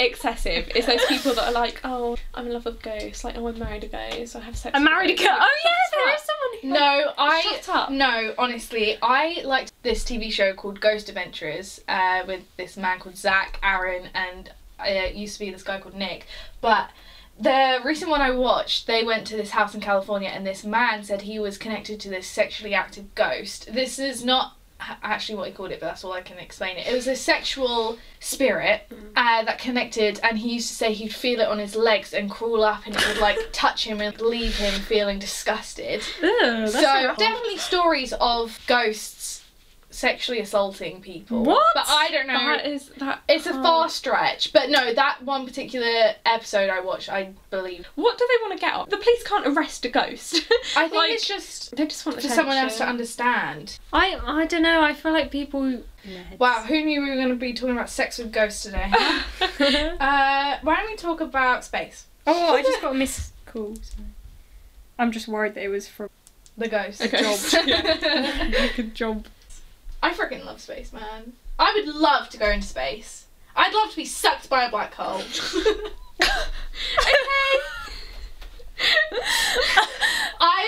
excessive 0.00 0.68
is 0.74 0.86
those 0.86 1.04
people 1.06 1.34
that 1.34 1.48
are 1.48 1.52
like, 1.52 1.80
oh, 1.84 2.16
I'm 2.34 2.46
in 2.46 2.52
love 2.52 2.64
with 2.64 2.82
ghosts. 2.82 3.24
Like, 3.24 3.36
oh, 3.36 3.46
I'm 3.48 3.58
married 3.58 3.84
a 3.84 3.88
ghost. 3.88 4.36
I 4.36 4.40
have 4.40 4.56
sex. 4.56 4.74
I 4.74 4.78
with 4.78 4.84
married 4.90 5.10
a. 5.18 5.22
Like, 5.22 5.38
Oh 5.40 5.56
yes, 5.64 5.90
there 5.92 6.14
is 6.14 6.22
someone 6.22 6.80
No, 6.80 7.12
I 7.18 7.40
shut 7.42 7.68
up. 7.74 7.90
no. 7.90 8.34
Honestly, 8.38 8.98
I 9.02 9.40
liked 9.44 9.72
this 9.82 10.04
TV 10.04 10.32
show 10.32 10.52
called 10.54 10.80
Ghost 10.80 11.08
Adventures 11.08 11.80
uh, 11.88 12.22
with 12.26 12.42
this 12.56 12.76
man 12.76 12.98
called 12.98 13.16
Zach, 13.16 13.58
Aaron, 13.62 14.08
and 14.14 14.50
uh, 14.80 14.84
it 14.86 15.14
used 15.14 15.34
to 15.34 15.40
be 15.40 15.50
this 15.50 15.62
guy 15.62 15.80
called 15.80 15.94
Nick. 15.94 16.26
But 16.60 16.90
the 17.38 17.80
recent 17.84 18.10
one 18.10 18.20
I 18.20 18.30
watched, 18.30 18.86
they 18.86 19.04
went 19.04 19.26
to 19.28 19.36
this 19.36 19.50
house 19.50 19.74
in 19.74 19.80
California, 19.80 20.28
and 20.28 20.46
this 20.46 20.64
man 20.64 21.04
said 21.04 21.22
he 21.22 21.38
was 21.38 21.58
connected 21.58 22.00
to 22.00 22.08
this 22.08 22.26
sexually 22.26 22.74
active 22.74 23.14
ghost. 23.14 23.72
This 23.72 23.98
is 23.98 24.24
not 24.24 24.56
actually 25.02 25.36
what 25.36 25.48
he 25.48 25.54
called 25.54 25.70
it, 25.70 25.80
but 25.80 25.86
that's 25.86 26.04
all 26.04 26.12
I 26.12 26.20
can 26.20 26.38
explain 26.38 26.76
it. 26.76 26.86
It 26.86 26.94
was 26.94 27.06
a 27.06 27.16
sexual 27.16 27.98
spirit 28.20 28.82
uh, 29.16 29.44
that 29.44 29.58
connected, 29.58 30.20
and 30.22 30.38
he 30.38 30.54
used 30.54 30.68
to 30.68 30.74
say 30.74 30.92
he'd 30.92 31.14
feel 31.14 31.40
it 31.40 31.48
on 31.48 31.58
his 31.58 31.74
legs 31.76 32.12
and 32.12 32.30
crawl 32.30 32.62
up, 32.62 32.86
and 32.86 32.94
it 32.94 33.06
would 33.08 33.18
like 33.18 33.38
touch 33.52 33.86
him 33.86 34.00
and 34.00 34.18
leave 34.20 34.56
him 34.56 34.80
feeling 34.80 35.18
disgusted. 35.18 36.02
Ugh, 36.22 36.68
So 36.68 37.14
definitely 37.18 37.58
stories 37.58 38.12
of 38.20 38.58
ghosts 38.66 39.35
sexually 39.96 40.40
assaulting 40.40 41.00
people. 41.00 41.42
What? 41.42 41.64
But 41.74 41.86
I 41.88 42.10
don't 42.10 42.26
know. 42.26 42.34
That 42.34 42.66
is 42.66 42.90
that. 42.98 43.22
it's 43.28 43.46
a 43.46 43.52
far 43.54 43.88
stretch. 43.88 44.52
But 44.52 44.68
no, 44.70 44.92
that 44.92 45.22
one 45.22 45.46
particular 45.46 46.14
episode 46.24 46.68
I 46.70 46.80
watched, 46.80 47.08
I 47.08 47.32
believe. 47.50 47.86
What 47.94 48.18
do 48.18 48.28
they 48.28 48.46
want 48.46 48.60
to 48.60 48.64
get 48.64 48.74
up? 48.74 48.90
The 48.90 48.98
police 48.98 49.22
can't 49.24 49.46
arrest 49.46 49.84
a 49.84 49.88
ghost. 49.88 50.36
I 50.76 50.82
think 50.88 50.94
Like, 50.94 51.10
it's 51.12 51.26
just 51.26 51.74
They 51.74 51.86
just 51.86 52.04
want 52.04 52.20
for 52.20 52.28
someone 52.28 52.56
else 52.56 52.76
to 52.78 52.86
understand. 52.86 53.78
I 53.92 54.18
I 54.24 54.46
don't 54.46 54.62
know. 54.62 54.82
I 54.82 54.92
feel 54.92 55.12
like 55.12 55.30
people. 55.30 55.82
Wow, 56.38 56.62
who 56.68 56.84
knew 56.84 57.02
we 57.02 57.10
were 57.10 57.16
going 57.16 57.30
to 57.30 57.34
be 57.34 57.52
talking 57.52 57.74
about 57.74 57.90
sex 57.90 58.18
with 58.18 58.32
ghosts 58.32 58.62
today? 58.62 58.90
uh, 59.98 60.58
why 60.62 60.76
don't 60.76 60.86
we 60.90 60.96
talk 60.96 61.20
about 61.20 61.64
space? 61.64 62.06
oh, 62.28 62.54
I 62.54 62.62
just 62.62 62.80
got 62.80 62.92
a 62.92 62.94
missed 62.94 63.32
call. 63.46 63.74
so- 63.76 64.02
I'm 64.98 65.10
just 65.12 65.28
worried 65.28 65.54
that 65.54 65.64
it 65.64 65.68
was 65.68 65.88
from 65.88 66.08
The 66.56 66.68
ghost. 66.68 67.00
A 67.00 67.08
ghost, 67.08 67.54
yeah. 67.66 68.50
like 68.58 68.78
a 68.78 68.82
job. 68.84 69.26
I 70.06 70.12
freaking 70.12 70.44
love 70.44 70.60
space, 70.60 70.92
man. 70.92 71.32
I 71.58 71.72
would 71.74 71.92
love 71.92 72.28
to 72.28 72.38
go 72.38 72.48
into 72.48 72.64
space. 72.64 73.24
I'd 73.56 73.74
love 73.74 73.90
to 73.90 73.96
be 73.96 74.04
sucked 74.04 74.48
by 74.48 74.64
a 74.64 74.70
black 74.70 74.94
hole. 74.94 75.20
Okay. 76.98 77.14
I. 80.38 80.62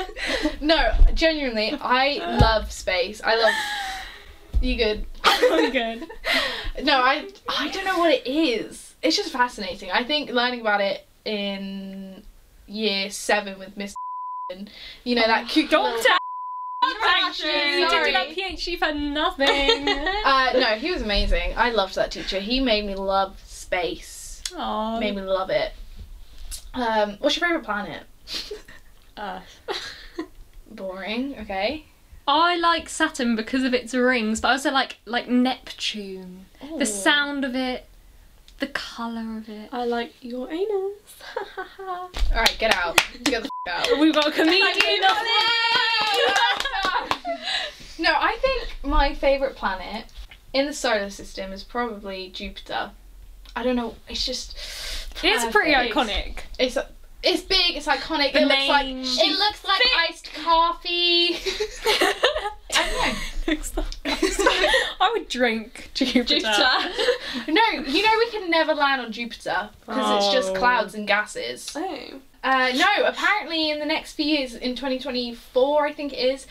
um, 0.50 0.56
no, 0.60 0.92
genuinely, 1.14 1.78
I 1.80 2.38
love 2.38 2.70
space. 2.72 3.22
I 3.24 3.36
love. 3.36 3.54
You 4.60 4.76
good? 4.76 5.06
I'm 5.24 5.70
good. 5.70 6.08
No, 6.82 7.00
I 7.00 7.28
I 7.48 7.68
don't 7.68 7.84
know 7.84 7.98
what 7.98 8.12
it 8.12 8.26
is. 8.26 8.94
It's 9.02 9.16
just 9.16 9.30
fascinating. 9.32 9.90
I 9.92 10.02
think 10.02 10.30
learning 10.30 10.60
about 10.60 10.80
it 10.80 11.06
in 11.24 12.24
year 12.66 13.10
seven 13.10 13.58
with 13.58 13.76
Miss, 13.76 13.94
you 15.04 15.14
know 15.14 15.26
that 15.26 15.48
cute 15.48 15.70
Doctor. 15.70 16.08
Thank 16.80 17.38
you. 17.40 17.44
Did 17.88 18.14
that 18.14 18.28
PhD 18.30 18.78
for 18.78 18.92
nothing. 18.94 19.88
Uh, 20.28 20.50
no, 20.54 20.66
he 20.74 20.90
was 20.90 21.00
amazing. 21.02 21.54
I 21.56 21.70
loved 21.70 21.94
that 21.94 22.10
teacher. 22.10 22.38
He 22.38 22.60
made 22.60 22.84
me 22.84 22.94
love 22.94 23.40
space. 23.46 24.42
Aw. 24.54 25.00
Made 25.00 25.16
me 25.16 25.22
love 25.22 25.48
it. 25.48 25.72
Um, 26.74 27.16
what's 27.20 27.36
your 27.36 27.48
favorite 27.48 27.64
planet? 27.64 28.02
Earth. 29.18 29.60
Boring. 30.70 31.34
Okay. 31.40 31.86
I 32.26 32.56
like 32.56 32.90
Saturn 32.90 33.36
because 33.36 33.64
of 33.64 33.72
its 33.72 33.94
rings, 33.94 34.40
but 34.40 34.48
I 34.48 34.52
also 34.52 34.70
like 34.70 34.98
like 35.06 35.28
Neptune. 35.28 36.46
Ooh. 36.62 36.78
The 36.78 36.86
sound 36.86 37.44
of 37.44 37.54
it, 37.54 37.87
the 38.58 38.66
colour 38.68 39.38
of 39.38 39.48
it. 39.48 39.68
I 39.72 39.84
like 39.84 40.12
your 40.20 40.50
anus. 40.50 40.68
All 41.78 42.10
right, 42.34 42.56
get 42.58 42.74
out. 42.74 42.98
Get 43.24 43.42
the 43.42 43.50
f- 43.68 43.90
out. 43.90 44.00
We've 44.00 44.14
got 44.14 44.28
a 44.28 44.32
comedian. 44.32 44.64
on 45.04 45.26
no, 47.98 48.12
I 48.14 48.36
think 48.40 48.76
my 48.84 49.14
favorite 49.14 49.56
planet 49.56 50.06
in 50.52 50.66
the 50.66 50.72
solar 50.72 51.10
system 51.10 51.52
is 51.52 51.62
probably 51.62 52.30
Jupiter. 52.30 52.90
I 53.54 53.62
don't 53.62 53.76
know. 53.76 53.94
It's 54.08 54.24
just. 54.24 54.56
It's 55.22 55.44
pretty 55.52 55.72
iconic. 55.72 56.40
It's 56.58 56.78
it's 57.22 57.42
big. 57.42 57.76
It's 57.76 57.86
iconic. 57.86 58.32
The 58.32 58.42
it 58.42 58.46
looks 58.46 58.68
like 58.68 58.86
it 58.86 59.38
looks 59.38 59.64
like 59.64 59.80
iced 60.08 60.32
coffee. 60.34 61.34
I 62.72 63.16
I 64.04 65.10
would 65.12 65.28
drink 65.28 65.90
Jupiter. 65.94 66.22
Jupiter. 66.24 66.70
No, 67.48 67.62
you 67.86 68.02
know 68.02 68.14
we 68.18 68.30
can 68.30 68.50
never 68.50 68.74
land 68.74 69.00
on 69.00 69.12
Jupiter 69.12 69.70
because 69.80 70.24
it's 70.24 70.32
just 70.32 70.50
Oh. 70.50 70.54
clouds 70.54 70.94
and 70.94 71.06
gases. 71.06 71.72
oh. 71.76 72.20
Uh, 72.44 72.70
no, 72.74 73.04
apparently 73.06 73.70
in 73.70 73.78
the 73.80 73.84
next 73.84 74.12
few 74.12 74.24
years, 74.24 74.54
in 74.54 74.76
2024, 74.76 75.86
I 75.86 75.92
think 75.92 76.12
it 76.12 76.18
is, 76.18 76.46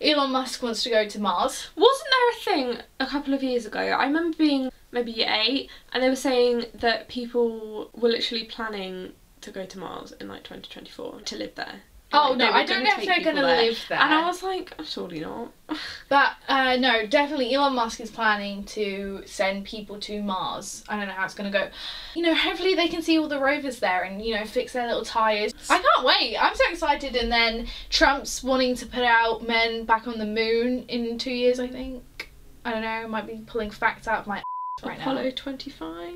Elon 0.00 0.30
Musk 0.32 0.62
wants 0.62 0.82
to 0.82 0.90
go 0.90 1.08
to 1.08 1.18
Mars. 1.20 1.68
Wasn't 1.76 2.08
there 2.10 2.30
a 2.30 2.34
thing 2.74 2.82
a 3.00 3.06
couple 3.06 3.32
of 3.32 3.42
years 3.42 3.64
ago? 3.64 3.80
I 3.80 4.04
remember 4.04 4.36
being 4.36 4.70
maybe 4.92 5.12
year 5.12 5.30
eight, 5.30 5.70
and 5.92 6.02
they 6.02 6.08
were 6.10 6.16
saying 6.16 6.66
that 6.74 7.08
people 7.08 7.90
were 7.94 8.10
literally 8.10 8.44
planning 8.44 9.12
to 9.40 9.50
go 9.50 9.64
to 9.64 9.78
Mars 9.78 10.12
in 10.20 10.28
like 10.28 10.42
2024 10.44 11.22
to 11.22 11.36
live 11.36 11.54
there. 11.54 11.80
Oh 12.12 12.30
Like, 12.30 12.38
no, 12.38 12.50
I 12.50 12.64
don't 12.64 12.82
know 12.82 12.90
if 12.98 13.06
they're 13.06 13.22
gonna 13.22 13.46
there. 13.46 13.62
live 13.62 13.78
there. 13.88 13.98
And 13.98 14.12
I 14.14 14.26
was 14.26 14.42
like, 14.42 14.74
surely 14.84 15.20
not. 15.20 15.52
But 16.08 16.32
uh, 16.48 16.76
no, 16.76 17.06
definitely 17.06 17.54
Elon 17.54 17.74
Musk 17.76 18.00
is 18.00 18.10
planning 18.10 18.64
to 18.64 19.22
send 19.26 19.64
people 19.64 20.00
to 20.00 20.20
Mars. 20.20 20.82
I 20.88 20.96
don't 20.96 21.06
know 21.06 21.12
how 21.14 21.24
it's 21.24 21.34
gonna 21.34 21.52
go. 21.52 21.68
You 22.16 22.22
know, 22.24 22.34
hopefully 22.34 22.74
they 22.74 22.88
can 22.88 23.00
see 23.02 23.16
all 23.18 23.28
the 23.28 23.38
rovers 23.38 23.78
there 23.78 24.02
and 24.02 24.20
you 24.20 24.34
know 24.34 24.44
fix 24.44 24.72
their 24.72 24.88
little 24.88 25.04
tires. 25.04 25.54
I 25.68 25.78
can't 25.78 26.04
wait. 26.04 26.36
I'm 26.36 26.54
so 26.56 26.64
excited. 26.68 27.14
And 27.14 27.30
then 27.30 27.68
Trump's 27.90 28.42
wanting 28.42 28.74
to 28.76 28.86
put 28.86 29.04
out 29.04 29.46
men 29.46 29.84
back 29.84 30.08
on 30.08 30.18
the 30.18 30.26
moon 30.26 30.84
in 30.88 31.16
two 31.18 31.30
years. 31.32 31.60
I 31.60 31.68
think. 31.68 32.32
I 32.64 32.72
don't 32.72 32.82
know. 32.82 33.06
Might 33.06 33.26
be 33.28 33.40
pulling 33.46 33.70
facts 33.70 34.08
out 34.08 34.18
of 34.20 34.26
my 34.26 34.42
right 34.84 34.98
Apollo 34.98 35.22
now. 35.22 35.30
25. 35.36 36.14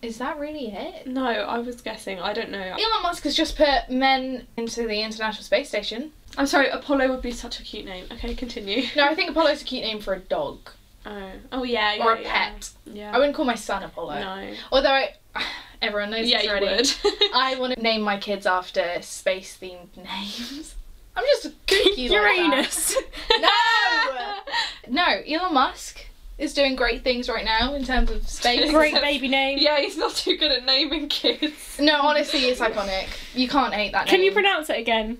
Is 0.00 0.18
that 0.18 0.38
really 0.38 0.66
it? 0.68 1.06
No, 1.06 1.24
I 1.26 1.58
was 1.58 1.80
guessing. 1.80 2.20
I 2.20 2.32
don't 2.32 2.50
know. 2.50 2.58
Elon 2.60 3.02
Musk 3.02 3.24
has 3.24 3.34
just 3.34 3.56
put 3.56 3.90
men 3.90 4.46
into 4.56 4.86
the 4.86 5.02
International 5.02 5.42
Space 5.42 5.68
Station. 5.68 6.12
I'm 6.36 6.46
sorry. 6.46 6.68
Apollo 6.68 7.08
would 7.10 7.22
be 7.22 7.32
such 7.32 7.58
a 7.58 7.62
cute 7.64 7.84
name. 7.84 8.04
Okay, 8.12 8.34
continue. 8.34 8.84
No, 8.96 9.04
I 9.06 9.14
think 9.14 9.30
Apollo's 9.30 9.62
a 9.62 9.64
cute 9.64 9.82
name 9.82 10.00
for 10.00 10.14
a 10.14 10.20
dog 10.20 10.70
Oh. 11.06 11.30
Oh 11.52 11.62
yeah. 11.64 11.94
yeah 11.94 12.04
or 12.04 12.14
a 12.14 12.20
yeah. 12.22 12.50
pet. 12.50 12.70
Yeah. 12.84 13.10
I 13.14 13.18
wouldn't 13.18 13.34
call 13.34 13.44
my 13.46 13.54
son 13.54 13.82
Apollo. 13.82 14.20
No. 14.20 14.54
Although 14.70 14.90
I, 14.92 15.14
everyone 15.82 16.10
knows 16.10 16.28
Yeah, 16.28 16.38
this 16.38 16.44
you 16.46 16.50
already. 16.50 16.66
would. 16.66 16.90
I 17.34 17.56
want 17.58 17.74
to 17.74 17.80
name 17.82 18.02
my 18.02 18.18
kids 18.18 18.46
after 18.46 18.84
space 19.00 19.56
themed 19.60 19.96
names. 19.96 20.74
I'm 21.16 21.24
just 21.24 21.66
kooky 21.66 22.08
Uranus. 22.10 22.94
like 22.94 23.12
that. 23.40 24.44
No, 24.88 25.02
no. 25.02 25.20
Elon 25.26 25.54
Musk 25.54 26.06
is 26.38 26.54
doing 26.54 26.76
great 26.76 27.02
things 27.02 27.28
right 27.28 27.44
now 27.44 27.74
in 27.74 27.84
terms 27.84 28.10
of 28.10 28.26
space. 28.28 28.70
Great 28.70 28.94
baby 28.94 29.26
name. 29.28 29.58
yeah, 29.60 29.80
he's 29.80 29.96
not 29.96 30.14
too 30.14 30.36
good 30.36 30.52
at 30.52 30.64
naming 30.64 31.08
kids. 31.08 31.78
No, 31.80 32.00
honestly, 32.02 32.40
it's 32.46 32.60
iconic. 32.60 33.08
You 33.34 33.48
can't 33.48 33.74
hate 33.74 33.92
that. 33.92 34.06
Name. 34.06 34.14
Can 34.14 34.22
you 34.22 34.30
pronounce 34.32 34.70
it 34.70 34.78
again? 34.78 35.18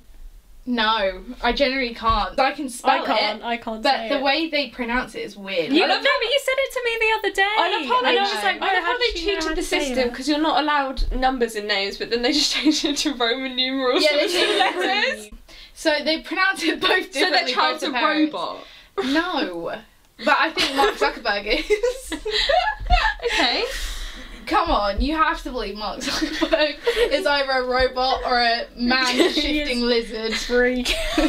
No, 0.64 1.22
I 1.42 1.52
generally 1.52 1.94
can't. 1.94 2.38
I 2.38 2.52
can 2.52 2.68
spell 2.68 3.02
I 3.02 3.06
can't. 3.06 3.40
it, 3.40 3.44
I 3.44 3.56
can't 3.56 3.82
but 3.82 3.94
say 3.96 4.08
the 4.10 4.18
it. 4.18 4.22
way 4.22 4.50
they 4.50 4.68
pronounce 4.68 5.14
it 5.14 5.20
is 5.22 5.34
weird. 5.34 5.72
You 5.72 5.82
I 5.82 5.86
know, 5.86 5.94
don't 5.94 6.04
no, 6.04 6.10
but 6.20 6.26
you 6.28 6.40
said 6.44 6.54
it 6.58 6.72
to 6.74 6.82
me 6.84 6.98
the 7.00 7.18
other 7.18 7.34
day. 7.34 7.54
I 7.56 7.78
love 7.78 7.86
how 7.88 8.02
they, 8.02 8.08
and 8.10 8.18
I 8.18 8.22
was 8.22 8.44
like, 8.44 8.60
I 8.60 8.74
love 8.74 8.84
how 8.84 8.92
had 8.92 8.98
they 9.00 9.18
she 9.18 9.24
cheated 9.40 9.56
the 9.56 9.62
system 9.62 10.08
because 10.10 10.28
you're 10.28 10.38
not 10.38 10.62
allowed 10.62 11.10
numbers 11.16 11.56
in 11.56 11.66
names, 11.66 11.96
but 11.96 12.10
then 12.10 12.20
they 12.20 12.32
just 12.32 12.52
changed 12.54 12.84
it 12.84 12.98
to 12.98 13.14
Roman 13.14 13.56
numerals 13.56 14.02
Yeah, 14.04 14.16
they 14.18 14.22
with 14.24 14.32
two 14.32 14.58
letters. 14.58 15.28
So 15.72 15.94
they 16.04 16.20
pronounce 16.20 16.62
it 16.62 16.80
both 16.82 17.12
differently. 17.12 17.20
So 17.22 17.30
their 17.30 17.46
child's 17.48 17.80
both 17.84 17.90
a 17.90 17.98
parents. 17.98 18.32
robot. 18.34 18.64
No, 19.04 19.80
but 20.24 20.36
I 20.38 20.50
think 20.50 20.76
Mark 20.76 20.94
Zuckerberg 20.96 21.46
is. 21.46 22.12
okay. 23.24 23.64
Come 24.46 24.70
on, 24.70 25.00
you 25.00 25.14
have 25.14 25.42
to 25.42 25.50
believe 25.50 25.76
Mark 25.76 26.00
Zuckerberg 26.00 26.76
is 27.12 27.26
either 27.26 27.50
a 27.50 27.64
robot 27.66 28.22
or 28.24 28.38
a 28.38 28.66
man 28.76 29.06
shifting 29.32 29.80
lizard. 29.82 30.34
freak. 30.34 30.92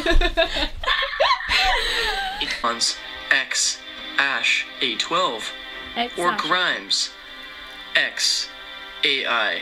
Ons, 2.64 2.96
X, 3.30 3.78
Ash, 4.18 4.66
A12, 4.80 5.40
or 5.96 6.02
Exactly. 6.02 6.48
Grimes, 6.48 7.10
X, 7.96 8.48
AI, 9.04 9.60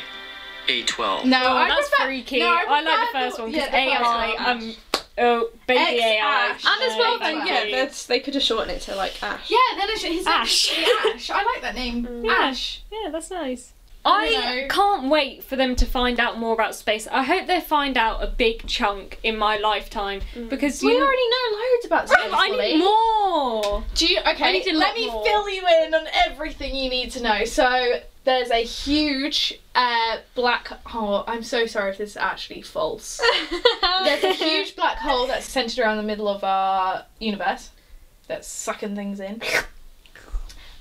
A12. 0.68 1.24
No, 1.24 1.38
Oh, 1.44 1.56
I 1.56 1.68
that's 1.68 1.88
prefer, 1.90 2.04
freaky. 2.06 2.40
No, 2.40 2.46
I, 2.48 2.64
I, 2.68 2.80
like 2.80 2.84
the 2.84 2.90
prefer 3.12 3.12
first 3.30 3.38
one 3.40 3.50
because 3.52 3.68
yeah, 3.72 3.86
the 3.86 3.90
first 3.92 4.04
AI. 4.10 4.34
one. 4.34 4.62
Um, 4.62 4.74
Oh, 5.18 5.50
baby 5.66 5.80
X 5.80 6.02
AI. 6.02 6.18
Ash. 6.20 6.64
And 6.64 6.90
as 6.92 6.98
well, 6.98 7.18
then, 7.18 7.46
yeah, 7.46 7.64
that's, 7.70 8.06
they 8.06 8.20
could 8.20 8.34
have 8.34 8.42
shortened 8.42 8.70
it 8.70 8.82
to 8.82 8.94
like 8.94 9.20
Ash. 9.22 9.50
Yeah, 9.50 9.58
then 9.76 9.88
it's 9.90 10.02
his 10.02 10.24
name 10.24 10.34
Ash. 10.34 10.72
is 10.72 10.88
Ash. 11.14 11.30
I 11.30 11.42
like 11.44 11.62
that 11.62 11.74
name. 11.74 12.24
Yeah. 12.24 12.32
Ash. 12.32 12.82
Yeah, 12.90 13.10
that's 13.10 13.30
nice. 13.30 13.72
I 14.10 14.30
know. 14.30 14.66
can't 14.68 15.10
wait 15.10 15.44
for 15.44 15.56
them 15.56 15.76
to 15.76 15.86
find 15.86 16.18
out 16.18 16.38
more 16.38 16.52
about 16.54 16.74
space. 16.74 17.06
I 17.10 17.22
hope 17.22 17.46
they 17.46 17.60
find 17.60 17.96
out 17.96 18.22
a 18.22 18.26
big 18.26 18.66
chunk 18.66 19.18
in 19.22 19.36
my 19.36 19.56
lifetime 19.58 20.20
because 20.48 20.82
We 20.82 20.92
you 20.92 20.98
know, 20.98 21.04
already 21.06 21.28
know 21.30 21.58
loads 21.58 21.86
about 21.86 22.08
space. 22.08 22.32
I 22.32 22.48
Molly. 22.50 22.72
need 22.74 22.78
more. 22.78 23.84
Do 23.94 24.06
you 24.06 24.18
okay? 24.20 24.48
I 24.48 24.52
need 24.52 24.66
a 24.66 24.72
let 24.72 24.88
lot 24.88 24.94
me 24.96 25.06
more. 25.10 25.24
fill 25.24 25.48
you 25.50 25.62
in 25.84 25.94
on 25.94 26.06
everything 26.26 26.74
you 26.74 26.88
need 26.90 27.10
to 27.12 27.22
know. 27.22 27.44
So 27.44 28.00
there's 28.24 28.50
a 28.50 28.62
huge 28.64 29.58
uh, 29.74 30.18
black 30.34 30.68
hole. 30.86 31.24
I'm 31.26 31.42
so 31.42 31.66
sorry 31.66 31.90
if 31.92 31.98
this 31.98 32.10
is 32.10 32.16
actually 32.16 32.62
false. 32.62 33.20
there's 34.04 34.24
a 34.24 34.32
huge 34.34 34.76
black 34.76 34.98
hole 34.98 35.26
that's 35.26 35.46
centered 35.48 35.78
around 35.82 35.96
the 35.96 36.02
middle 36.02 36.28
of 36.28 36.44
our 36.44 37.04
universe 37.20 37.70
that's 38.26 38.46
sucking 38.46 38.94
things 38.94 39.20
in. 39.20 39.40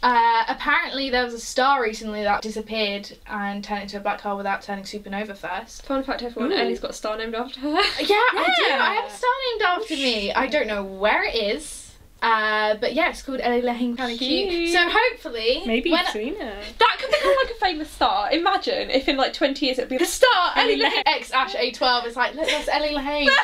Uh, 0.04 0.44
apparently, 0.48 1.10
there 1.10 1.24
was 1.24 1.34
a 1.34 1.40
star 1.40 1.82
recently 1.82 2.24
that 2.24 2.42
disappeared 2.42 3.18
and 3.26 3.64
turned 3.64 3.84
into 3.84 3.98
a 3.98 4.00
black 4.00 4.22
hole 4.22 4.38
without 4.38 4.62
turning 4.62 4.84
supernova 4.84 5.36
first. 5.36 5.84
Fun 5.86 6.04
fact, 6.04 6.22
everyone: 6.22 6.52
Ooh. 6.52 6.56
Ellie's 6.56 6.80
got 6.80 6.92
a 6.92 6.94
star 6.94 7.18
named 7.18 7.34
after 7.36 7.60
her. 7.62 7.70
Yeah, 8.00 8.16
I 8.16 8.54
do. 8.58 8.74
I 8.74 8.94
have 9.02 9.12
a 9.12 9.16
star 9.16 9.32
named 9.50 9.62
after 9.64 9.96
me. 9.96 10.32
I 10.34 10.48
don't 10.48 10.68
know 10.68 10.84
where 10.84 11.24
it 11.24 11.36
is. 11.36 11.84
Uh, 12.22 12.76
but 12.82 12.94
yeah, 12.94 13.10
it's 13.10 13.22
called 13.22 13.40
Ellie 13.42 13.62
Lane. 13.62 13.96
Kind 13.96 14.14
of 14.14 14.20
cute. 14.20 14.50
Cute. 14.50 14.74
So 14.74 14.80
hopefully, 14.90 15.64
Maybe 15.66 15.92
when 15.92 16.04
you've 16.14 16.16
it. 16.40 16.74
That 16.80 16.98
could 17.00 17.12
become 17.12 17.36
like 17.44 17.52
a 17.56 17.60
famous 17.60 17.90
star. 17.92 18.32
Imagine 18.32 18.90
if 18.90 19.08
in 19.08 19.18
like 19.18 19.34
20 19.34 19.66
years 19.66 19.78
it'd 19.78 19.90
be 19.90 19.98
the 19.98 20.06
star 20.06 20.52
Ellie 20.56 20.74
Ellie 20.74 20.84
Lane 20.84 21.04
X 21.06 21.32
Ash 21.32 21.56
A12 21.56 22.08
is 22.08 22.16
like, 22.16 22.34
look, 22.36 22.48
that's 22.48 22.68
Ellie 22.68 22.96
Lane. 22.96 23.30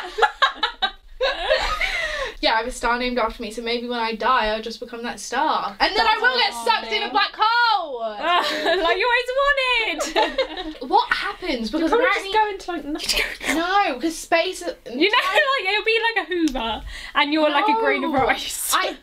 yeah, 2.44 2.56
I 2.56 2.58
have 2.58 2.68
a 2.68 2.72
star 2.72 3.00
named 3.00 3.18
after 3.18 3.42
me. 3.42 3.52
So 3.52 3.62
maybe 3.62 3.88
when 3.88 4.00
I 4.00 4.16
die, 4.16 4.48
I'll 4.48 4.62
just 4.62 4.82
become 4.82 5.02
that 5.04 5.20
star, 5.22 5.78
and 5.80 5.96
then 5.96 6.06
I 6.06 6.18
will 6.22 6.38
get 6.38 6.54
sucked 6.54 6.92
in 6.92 7.04
a 7.04 7.10
black 7.10 7.32
hole. 7.38 8.02
like 8.02 8.98
you 8.98 9.08
always 9.08 9.32
wanted. 9.42 10.76
what 10.90 11.10
happens? 11.14 11.72
Because 11.72 11.90
Probably 11.90 12.06
apparently, 12.06 12.32
just 12.34 12.44
go 12.44 12.50
into 12.52 12.72
like 12.72 12.86
nothing. 12.86 13.56
no, 13.58 13.94
because 13.96 14.18
space. 14.18 14.62
You 14.86 15.10
know, 15.10 15.18
like 15.56 15.66
it'll 15.74 15.86
be 15.86 16.00
like 16.16 16.28
a 16.28 16.30
Hoover, 16.30 16.84
and 17.16 17.32
you're 17.34 17.50
like 17.50 17.68
a 17.70 17.80
grain 17.80 18.04
of 18.04 18.12
No. 18.12 18.26
rice. 18.28 18.72
I. 18.74 18.96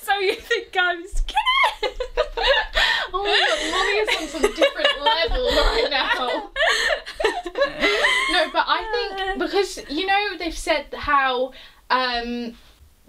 so 0.00 0.18
you 0.18 0.34
think 0.34 0.76
I'm 0.78 1.06
scared? 1.06 1.94
Oh 3.12 3.22
my 3.22 3.38
god, 3.48 3.60
Molly 3.70 3.96
is 4.02 4.34
on 4.34 4.40
some 4.40 4.54
different 4.54 5.04
level 5.04 5.46
right 5.46 5.88
now. 5.90 6.50
No, 8.32 8.50
but 8.52 8.64
I 8.68 8.80
think 8.92 9.38
because 9.38 9.78
you 9.88 10.06
know 10.06 10.36
they've 10.38 10.56
said 10.56 10.86
how 10.94 11.52
um, 11.90 12.54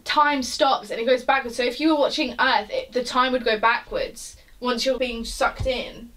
time 0.04 0.44
stops 0.44 0.90
and 0.90 1.00
it 1.00 1.06
goes 1.06 1.24
backwards. 1.24 1.56
So 1.56 1.64
if 1.64 1.80
you 1.80 1.90
were 1.90 2.00
watching 2.00 2.36
Earth, 2.40 2.70
it, 2.72 2.92
the 2.92 3.04
time 3.04 3.32
would 3.32 3.46
go 3.46 3.60
backwards 3.60 4.38
once 4.60 4.86
you're 4.86 5.00
being 5.00 5.26
sucked 5.26 5.66
in. 5.66 6.12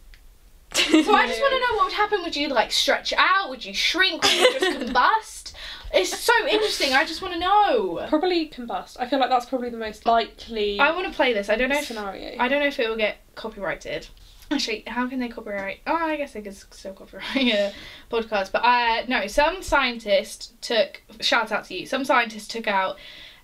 So 0.72 0.82
I 1.14 1.26
just 1.26 1.40
want 1.40 1.54
to 1.54 1.60
know 1.72 1.76
what 1.76 1.84
would 1.84 1.92
happen. 1.92 2.22
Would 2.22 2.36
you 2.36 2.48
like 2.48 2.72
stretch 2.72 3.12
out? 3.16 3.48
Would 3.50 3.64
you 3.64 3.74
shrink? 3.74 4.22
Would 4.22 4.32
you 4.32 4.60
just 4.60 4.78
combust? 4.78 5.52
It's 5.92 6.18
so 6.18 6.32
interesting. 6.50 6.92
I 6.92 7.04
just 7.04 7.22
want 7.22 7.34
to 7.34 7.40
know. 7.40 8.04
Probably 8.08 8.48
combust. 8.48 8.96
I 8.98 9.06
feel 9.06 9.20
like 9.20 9.30
that's 9.30 9.46
probably 9.46 9.70
the 9.70 9.76
most 9.76 10.06
likely 10.06 10.80
I 10.80 10.90
want 10.90 11.06
to 11.06 11.12
play 11.12 11.32
this. 11.32 11.48
I 11.48 11.54
don't 11.54 11.68
know 11.68 11.78
if 11.78 11.86
scenario. 11.86 12.36
I 12.40 12.48
don't 12.48 12.60
know 12.60 12.66
if 12.66 12.80
it 12.80 12.88
will 12.88 12.96
get 12.96 13.18
copyrighted. 13.36 14.08
Actually, 14.55 14.84
how 14.86 15.07
can 15.09 15.18
they 15.18 15.28
copyright? 15.28 15.80
Oh, 15.86 15.94
I 15.94 16.16
guess 16.16 16.32
they 16.32 16.42
could 16.42 16.57
still 16.57 16.92
copyright 16.94 17.36
a 17.36 17.72
podcast. 18.11 18.52
But 18.52 18.64
uh, 18.64 19.05
no, 19.09 19.26
some 19.26 19.62
scientist 19.62 20.61
took. 20.62 21.02
Shout 21.20 21.52
out 21.52 21.64
to 21.66 21.74
you. 21.74 21.86
Some 21.86 22.05
scientist 22.05 22.50
took 22.50 22.66
out 22.68 22.96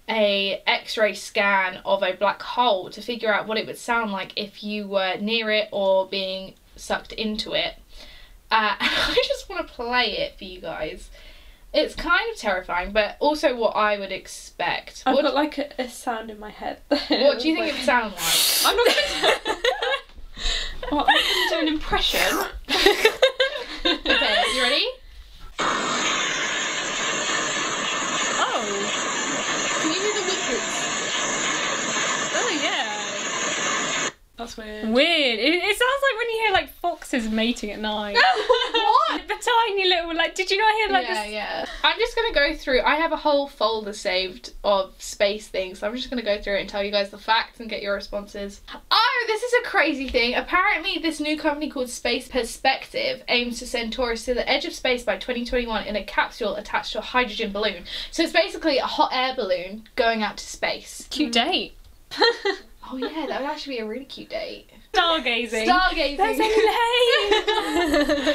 a 0.08 0.62
X-ray 0.66 1.14
scan 1.14 1.80
of 1.84 2.02
a 2.02 2.12
black 2.14 2.42
hole 2.42 2.90
to 2.90 3.00
figure 3.00 3.32
out 3.32 3.46
what 3.46 3.58
it 3.58 3.66
would 3.66 3.78
sound 3.78 4.11
like 4.12 4.32
if 4.36 4.62
you 4.64 4.86
were 4.88 5.16
near 5.20 5.50
it 5.50 5.68
or 5.72 6.06
being 6.08 6.54
sucked 6.76 7.12
into 7.12 7.52
it. 7.52 7.74
Uh, 8.50 8.74
I 8.80 9.22
just 9.26 9.48
want 9.48 9.66
to 9.66 9.72
play 9.72 10.18
it 10.18 10.36
for 10.36 10.44
you 10.44 10.61
guys. 10.61 11.11
It's 11.72 11.94
kind 11.94 12.28
of 12.32 12.36
terrifying, 12.36 12.90
but 12.92 13.16
also 13.20 13.54
what 13.54 13.76
I 13.76 13.96
would 13.96 14.11
expect. 14.11 15.04
I've 15.06 15.14
What, 15.14 15.22
got 15.22 15.34
like 15.34 15.56
a, 15.58 15.70
a 15.78 15.88
sound 15.88 16.28
in 16.28 16.40
my 16.40 16.50
head. 16.50 16.80
what 16.88 17.38
do 17.38 17.48
you 17.48 17.54
think 17.54 17.68
it 17.68 17.74
would 17.74 17.82
sound 17.84 18.12
like? 18.12 18.64
I'm 18.66 18.76
not 18.76 18.86
going 18.86 19.44
to. 19.44 19.52
Well, 20.91 21.07
I'm 21.09 21.14
going 21.14 21.49
to 21.49 21.49
do 21.51 21.59
an 21.61 21.68
impression. 21.68 22.38
Okay, 23.82 24.43
you 24.55 24.62
ready? 24.62 24.86
Oh, 28.43 28.62
Can 29.80 29.88
you 29.93 30.01
do 30.01 30.12
the 30.12 30.22
whippers? 30.22 30.76
oh 32.36 32.51
yeah. 32.62 34.11
That's 34.41 34.57
weird. 34.57 34.88
Weird. 34.88 35.38
It, 35.38 35.55
it 35.55 35.76
sounds 35.76 36.03
like 36.03 36.18
when 36.18 36.30
you 36.30 36.41
hear 36.45 36.53
like 36.53 36.70
foxes 36.70 37.28
mating 37.28 37.72
at 37.72 37.78
night. 37.78 38.14
what? 38.14 39.28
the 39.28 39.34
tiny 39.34 39.86
little 39.86 40.14
like. 40.14 40.34
Did 40.34 40.51
you 40.51 40.57
not 40.57 40.74
hear 40.76 40.88
like 40.88 41.07
yeah, 41.07 41.24
this? 41.24 41.32
yeah. 41.32 41.66
I'm 41.84 41.99
just 41.99 42.16
gonna 42.16 42.32
go 42.32 42.55
through. 42.55 42.80
I 42.80 42.95
have 42.95 43.12
a 43.12 43.18
whole 43.18 43.49
folder 43.49 43.93
saved 43.93 44.55
of 44.64 44.95
space 44.97 45.49
things. 45.49 45.80
So 45.80 45.86
I'm 45.86 45.95
just 45.95 46.09
gonna 46.09 46.22
go 46.22 46.41
through 46.41 46.57
it 46.57 46.61
and 46.62 46.70
tell 46.70 46.82
you 46.82 46.91
guys 46.91 47.11
the 47.11 47.18
facts 47.18 47.61
and 47.61 47.68
get 47.68 47.82
your 47.82 47.95
responses. 47.95 48.62
Oh, 48.91 49.24
this 49.26 49.43
is 49.43 49.53
a 49.61 49.68
crazy 49.68 50.09
thing. 50.09 50.34
Apparently, 50.34 50.97
this 50.97 51.20
new 51.20 51.36
company 51.36 51.68
called 51.68 51.91
Space 51.91 52.26
Perspective 52.26 53.22
aims 53.28 53.59
to 53.59 53.66
send 53.66 53.93
tourists 53.93 54.24
to 54.24 54.32
the 54.32 54.49
edge 54.49 54.64
of 54.64 54.72
space 54.72 55.03
by 55.03 55.18
2021 55.18 55.84
in 55.84 55.97
a 55.97 56.05
capsule 56.05 56.57
attached 56.57 56.93
to 56.93 57.01
a 57.01 57.03
hydrogen 57.03 57.53
balloon. 57.53 57.84
So 58.11 58.22
it's 58.22 58.32
basically 58.32 58.78
a 58.78 58.86
hot 58.86 59.11
air 59.12 59.34
balloon 59.36 59.86
going 59.97 60.22
out 60.22 60.38
to 60.38 60.47
space. 60.47 61.07
Cute 61.11 61.34
hmm. 61.36 61.51
date. 61.51 61.74
Oh 62.93 62.97
yeah, 62.97 63.26
that 63.28 63.41
would 63.41 63.51
actually 63.51 63.76
be 63.76 63.80
a 63.80 63.86
really 63.86 64.05
cute 64.05 64.28
date. 64.30 64.68
Stargazing. 64.93 65.66
Stargazing. 65.66 66.16
There's 66.16 66.38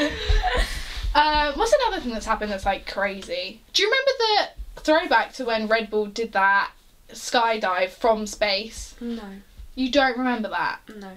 Elaine. 0.03 0.11
Uh, 1.15 1.53
what's 1.53 1.71
another 1.71 2.01
thing 2.01 2.11
that's 2.11 2.25
happened 2.25 2.51
that's 2.51 2.65
like 2.65 2.85
crazy? 2.85 3.61
Do 3.71 3.81
you 3.83 3.87
remember 3.89 4.11
the 4.75 4.81
throwback 4.81 5.31
to 5.35 5.45
when 5.45 5.65
Red 5.69 5.89
Bull 5.89 6.07
did 6.07 6.33
that 6.33 6.71
skydive 7.09 7.91
from 7.91 8.27
space? 8.27 8.95
No, 8.99 9.21
You 9.75 9.89
don't 9.91 10.17
remember 10.17 10.49
that? 10.49 10.79
no. 10.93 11.11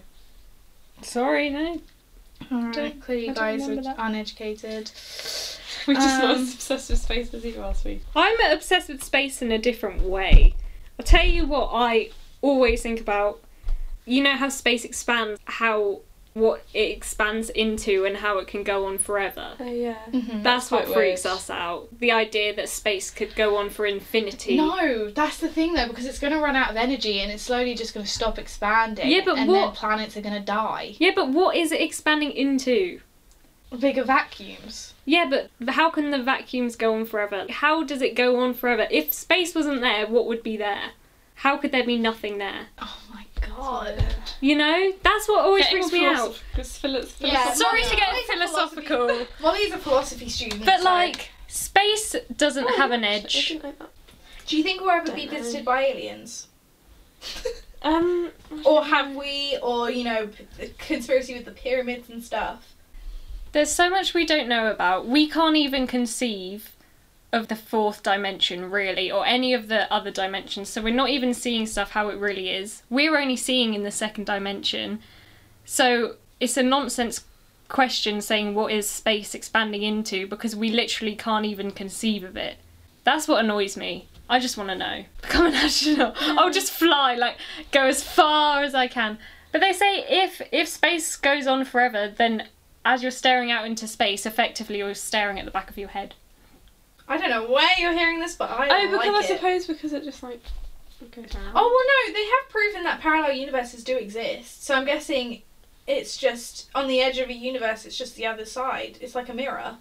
Sorry, 1.02 1.50
no. 1.50 1.80
Alright, 2.52 3.00
clearly 3.02 3.24
you 3.26 3.30
I 3.32 3.34
don't 3.56 3.58
guys 3.58 3.68
are 3.68 3.82
that. 3.82 3.96
uneducated. 3.98 4.92
We 5.88 5.94
just 5.94 6.22
not 6.22 6.24
Um, 6.36 6.42
as 6.42 6.54
obsessed 6.54 6.90
with 6.90 7.00
space 7.00 7.34
as 7.34 7.44
you 7.44 7.54
last 7.58 7.84
week. 7.84 8.02
I'm 8.14 8.40
obsessed 8.52 8.88
with 8.90 9.02
space 9.02 9.42
in 9.42 9.50
a 9.50 9.58
different 9.58 10.02
way. 10.02 10.54
I'll 11.00 11.04
tell 11.04 11.26
you 11.26 11.44
what 11.44 11.70
I 11.72 12.10
always 12.42 12.82
think 12.82 13.00
about. 13.00 13.40
You 14.04 14.22
know 14.22 14.36
how 14.36 14.48
space 14.48 14.84
expands, 14.84 15.38
how 15.44 16.00
what 16.34 16.64
it 16.72 16.90
expands 16.96 17.50
into, 17.50 18.04
and 18.04 18.16
how 18.16 18.38
it 18.38 18.46
can 18.46 18.62
go 18.62 18.86
on 18.86 18.96
forever. 18.98 19.54
Oh 19.58 19.64
yeah. 19.64 19.98
Mm-hmm. 20.10 20.42
That's, 20.42 20.70
what 20.70 20.84
freaks 20.86 21.24
weird. 21.24 21.36
us 21.36 21.50
out. 21.50 21.88
The 21.98 22.12
idea 22.12 22.54
that 22.54 22.68
space 22.68 23.10
could 23.10 23.34
go 23.34 23.56
on 23.56 23.70
for 23.70 23.86
infinity. 23.86 24.56
No, 24.56 25.10
that's 25.10 25.38
the 25.38 25.48
thing 25.48 25.74
though, 25.74 25.88
because 25.88 26.06
it's 26.06 26.18
going 26.18 26.32
to 26.32 26.38
run 26.38 26.56
out 26.56 26.70
of 26.70 26.76
energy 26.76 27.20
and 27.20 27.30
it's 27.30 27.42
slowly 27.42 27.74
just 27.74 27.92
going 27.92 28.06
to 28.06 28.10
stop 28.10 28.38
expanding. 28.38 29.10
Yeah, 29.10 29.22
but 29.24 29.36
and 29.36 29.50
then 29.50 29.62
what- 29.62 29.74
planets 29.74 30.16
are 30.16 30.22
going 30.22 30.38
to 30.38 30.44
die. 30.44 30.94
Yeah, 30.98 31.10
but 31.14 31.28
what 31.30 31.56
is 31.56 31.72
it 31.72 31.80
expanding 31.80 32.30
into? 32.32 33.00
Bigger 33.78 34.04
vacuums. 34.04 34.94
Yeah, 35.04 35.28
but 35.28 35.50
how 35.74 35.90
can 35.90 36.10
the 36.10 36.22
vacuums 36.22 36.76
go 36.76 36.94
on 36.94 37.04
forever? 37.04 37.44
How 37.50 37.82
does 37.82 38.00
it 38.00 38.14
go 38.14 38.40
on 38.40 38.54
forever? 38.54 38.86
If 38.90 39.12
space 39.12 39.54
wasn't 39.54 39.82
there, 39.82 40.06
what 40.06 40.26
would 40.26 40.42
be 40.42 40.56
there? 40.56 40.92
How 41.42 41.56
could 41.56 41.70
there 41.72 41.84
be 41.84 41.96
nothing 41.96 42.38
there? 42.38 42.66
Oh 42.80 42.98
my 43.14 43.24
god. 43.46 44.02
You 44.40 44.56
know, 44.56 44.92
that's 45.02 45.28
what 45.28 45.44
always 45.44 45.64
Getting 45.64 45.82
freaks 45.88 45.92
me 45.92 46.04
out. 46.06 46.34
philosoph- 46.54 46.80
philo- 46.80 46.98
Yeah, 47.20 47.44
philosoph- 47.44 47.56
Sorry 47.56 47.82
to 47.84 47.96
get 47.96 48.08
Molly's 48.10 48.28
a 48.28 48.32
philosophical, 48.32 49.26
Molly's 49.40 49.72
a 49.72 49.78
philosophy 49.78 50.28
student. 50.28 50.64
but 50.64 50.78
so- 50.80 50.84
like, 50.84 51.30
space 51.46 52.16
doesn't 52.36 52.68
have 52.76 52.90
an 52.90 53.04
I 53.04 53.08
edge. 53.14 53.48
didn't 53.48 53.62
know 53.64 53.72
that. 53.78 53.90
do 54.46 54.56
you 54.56 54.62
think 54.64 54.80
we'll 54.80 54.90
ever 54.90 55.12
be 55.12 55.26
Don't 55.26 55.32
know. 55.34 55.38
visited 55.38 55.64
by 55.64 55.82
aliens? 55.84 56.48
Um. 57.80 58.32
Or 58.64 58.84
have 58.84 59.14
we, 59.14 59.56
or 59.62 59.88
you 59.88 60.02
know, 60.02 60.28
p- 60.58 60.72
conspiracy 60.78 61.34
with 61.34 61.44
the 61.44 61.52
pyramids 61.52 62.08
and 62.10 62.24
stuff? 62.24 62.74
There's 63.52 63.70
so 63.70 63.88
much 63.88 64.14
we 64.14 64.26
don't 64.26 64.48
know 64.48 64.66
about. 64.68 65.06
We 65.06 65.28
can't 65.30 65.54
even 65.54 65.86
conceive 65.86 66.74
of 67.32 67.48
the 67.48 67.56
fourth 67.56 68.02
dimension, 68.02 68.70
really, 68.70 69.10
or 69.10 69.26
any 69.26 69.52
of 69.52 69.68
the 69.68 69.92
other 69.92 70.10
dimensions. 70.10 70.68
So 70.68 70.82
we're 70.82 70.94
not 70.94 71.10
even 71.10 71.34
seeing 71.34 71.66
stuff 71.66 71.90
how 71.90 72.08
it 72.08 72.18
really 72.18 72.50
is. 72.50 72.82
We're 72.88 73.18
only 73.18 73.36
seeing 73.36 73.74
in 73.74 73.82
the 73.82 73.90
second 73.90 74.24
dimension. 74.24 75.00
So 75.64 76.16
it's 76.40 76.56
a 76.56 76.62
nonsense 76.62 77.24
question 77.68 78.22
saying 78.22 78.54
what 78.54 78.72
is 78.72 78.88
space 78.88 79.34
expanding 79.34 79.82
into 79.82 80.26
because 80.26 80.56
we 80.56 80.70
literally 80.70 81.14
can't 81.14 81.44
even 81.44 81.70
conceive 81.70 82.24
of 82.24 82.36
it. 82.36 82.56
That's 83.04 83.28
what 83.28 83.44
annoys 83.44 83.76
me. 83.76 84.08
I 84.30 84.38
just 84.38 84.56
want 84.56 84.70
to 84.70 84.76
know. 84.76 85.04
Become 85.22 85.46
an 85.46 85.54
astronaut. 85.54 86.16
I'll 86.20 86.50
just 86.50 86.72
fly, 86.72 87.14
like 87.14 87.36
go 87.72 87.86
as 87.86 88.02
far 88.02 88.62
as 88.62 88.74
I 88.74 88.86
can. 88.86 89.18
But 89.52 89.60
they 89.60 89.72
say 89.72 90.04
if 90.08 90.42
if 90.52 90.68
space 90.68 91.16
goes 91.16 91.46
on 91.46 91.64
forever, 91.64 92.12
then 92.14 92.48
as 92.84 93.02
you're 93.02 93.10
staring 93.10 93.50
out 93.50 93.66
into 93.66 93.86
space, 93.88 94.26
effectively 94.26 94.78
you're 94.78 94.94
staring 94.94 95.38
at 95.38 95.44
the 95.44 95.50
back 95.50 95.70
of 95.70 95.78
your 95.78 95.88
head. 95.88 96.14
I 97.08 97.16
don't 97.16 97.30
know 97.30 97.50
where 97.50 97.68
you're 97.78 97.92
hearing 97.94 98.20
this, 98.20 98.36
but 98.36 98.50
I 98.50 98.68
Oh, 98.70 98.90
because 98.90 99.06
like 99.06 99.08
I 99.16 99.20
it. 99.20 99.36
suppose 99.36 99.66
because 99.66 99.92
it 99.92 100.04
just 100.04 100.22
like 100.22 100.42
goes 101.10 101.34
around. 101.34 101.52
Oh 101.54 102.06
well, 102.06 102.12
no, 102.12 102.12
they 102.12 102.24
have 102.24 102.48
proven 102.50 102.82
that 102.84 103.00
parallel 103.00 103.32
universes 103.32 103.82
do 103.82 103.96
exist. 103.96 104.64
So 104.64 104.74
I'm 104.74 104.84
guessing 104.84 105.42
it's 105.86 106.16
just 106.18 106.68
on 106.74 106.86
the 106.86 107.00
edge 107.00 107.18
of 107.18 107.30
a 107.30 107.34
universe. 107.34 107.86
It's 107.86 107.96
just 107.96 108.16
the 108.16 108.26
other 108.26 108.44
side. 108.44 108.98
It's 109.00 109.14
like 109.14 109.28
a 109.30 109.34
mirror. 109.34 109.76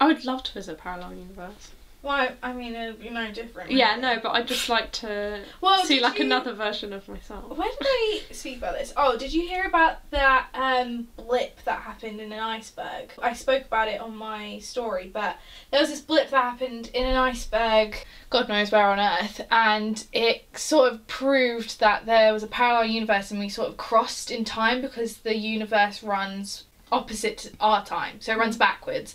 I 0.00 0.06
would 0.06 0.24
love 0.24 0.42
to 0.44 0.52
visit 0.52 0.72
a 0.72 0.76
parallel 0.80 1.14
universe. 1.14 1.70
Well, 2.04 2.28
I 2.42 2.52
mean, 2.52 2.74
it'd 2.74 3.00
be 3.00 3.08
no 3.08 3.30
different. 3.32 3.70
Yeah, 3.70 3.96
no, 3.96 4.20
but 4.22 4.32
I'd 4.32 4.46
just 4.46 4.68
like 4.68 4.92
to 4.92 5.40
Well, 5.62 5.82
see 5.86 6.00
like 6.00 6.18
you- 6.18 6.26
another 6.26 6.52
version 6.52 6.92
of 6.92 7.08
myself. 7.08 7.48
When 7.56 7.66
did 7.68 7.78
I 7.80 8.20
speak 8.30 8.58
about 8.58 8.74
this? 8.74 8.92
Oh, 8.94 9.16
did 9.16 9.32
you 9.32 9.48
hear 9.48 9.64
about 9.64 10.08
that 10.10 10.48
um, 10.52 11.08
blip 11.16 11.64
that 11.64 11.80
happened 11.80 12.20
in 12.20 12.30
an 12.30 12.38
iceberg? 12.40 13.10
I 13.22 13.32
spoke 13.32 13.64
about 13.64 13.88
it 13.88 14.02
on 14.02 14.14
my 14.16 14.58
story, 14.58 15.10
but 15.10 15.38
there 15.70 15.80
was 15.80 15.88
this 15.88 16.02
blip 16.02 16.28
that 16.28 16.42
happened 16.44 16.90
in 16.92 17.06
an 17.06 17.16
iceberg, 17.16 17.96
God 18.28 18.50
knows 18.50 18.70
where 18.70 18.90
on 18.90 19.00
Earth, 19.00 19.40
and 19.50 20.04
it 20.12 20.44
sort 20.54 20.92
of 20.92 21.06
proved 21.06 21.80
that 21.80 22.04
there 22.04 22.34
was 22.34 22.42
a 22.42 22.48
parallel 22.48 22.84
universe 22.84 23.30
and 23.30 23.40
we 23.40 23.48
sort 23.48 23.70
of 23.70 23.78
crossed 23.78 24.30
in 24.30 24.44
time 24.44 24.82
because 24.82 25.16
the 25.18 25.36
universe 25.38 26.02
runs 26.02 26.64
opposite 26.92 27.38
to 27.38 27.50
our 27.60 27.82
time, 27.82 28.20
so 28.20 28.32
it 28.32 28.38
runs 28.38 28.58
backwards, 28.58 29.14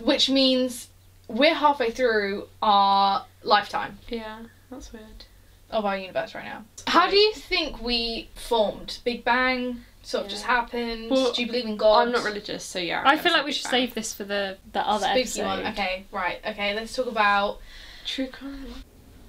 which 0.00 0.30
means 0.30 0.90
we're 1.28 1.54
halfway 1.54 1.90
through 1.90 2.48
our 2.62 3.24
lifetime 3.42 3.98
Yeah, 4.08 4.40
that's 4.70 4.92
weird. 4.92 5.24
of 5.70 5.84
our 5.84 5.96
universe 5.96 6.34
right 6.34 6.44
now. 6.44 6.64
How 6.86 7.08
do 7.10 7.16
you 7.16 7.32
think 7.34 7.80
we 7.82 8.28
formed? 8.34 8.98
Big 9.04 9.24
Bang 9.24 9.82
sort 10.02 10.24
of 10.24 10.30
just 10.30 10.44
happened. 10.44 11.10
Well, 11.10 11.32
do 11.32 11.40
you 11.40 11.46
believe 11.46 11.64
in 11.64 11.76
God? 11.76 12.06
I'm 12.06 12.12
not 12.12 12.24
religious, 12.24 12.62
so 12.64 12.78
yeah. 12.78 13.00
I'm 13.00 13.06
I 13.06 13.16
feel 13.18 13.32
like 13.32 13.44
we 13.44 13.52
should 13.52 13.64
Bang. 13.70 13.86
save 13.86 13.94
this 13.94 14.12
for 14.14 14.24
the 14.24 14.58
the 14.72 14.80
other 14.86 15.06
Spooky 15.06 15.20
episode. 15.20 15.44
one. 15.46 15.66
Okay, 15.68 16.04
right. 16.12 16.40
Okay, 16.46 16.74
let's 16.74 16.94
talk 16.94 17.06
about. 17.06 17.58
True 18.04 18.26
crime. 18.26 18.66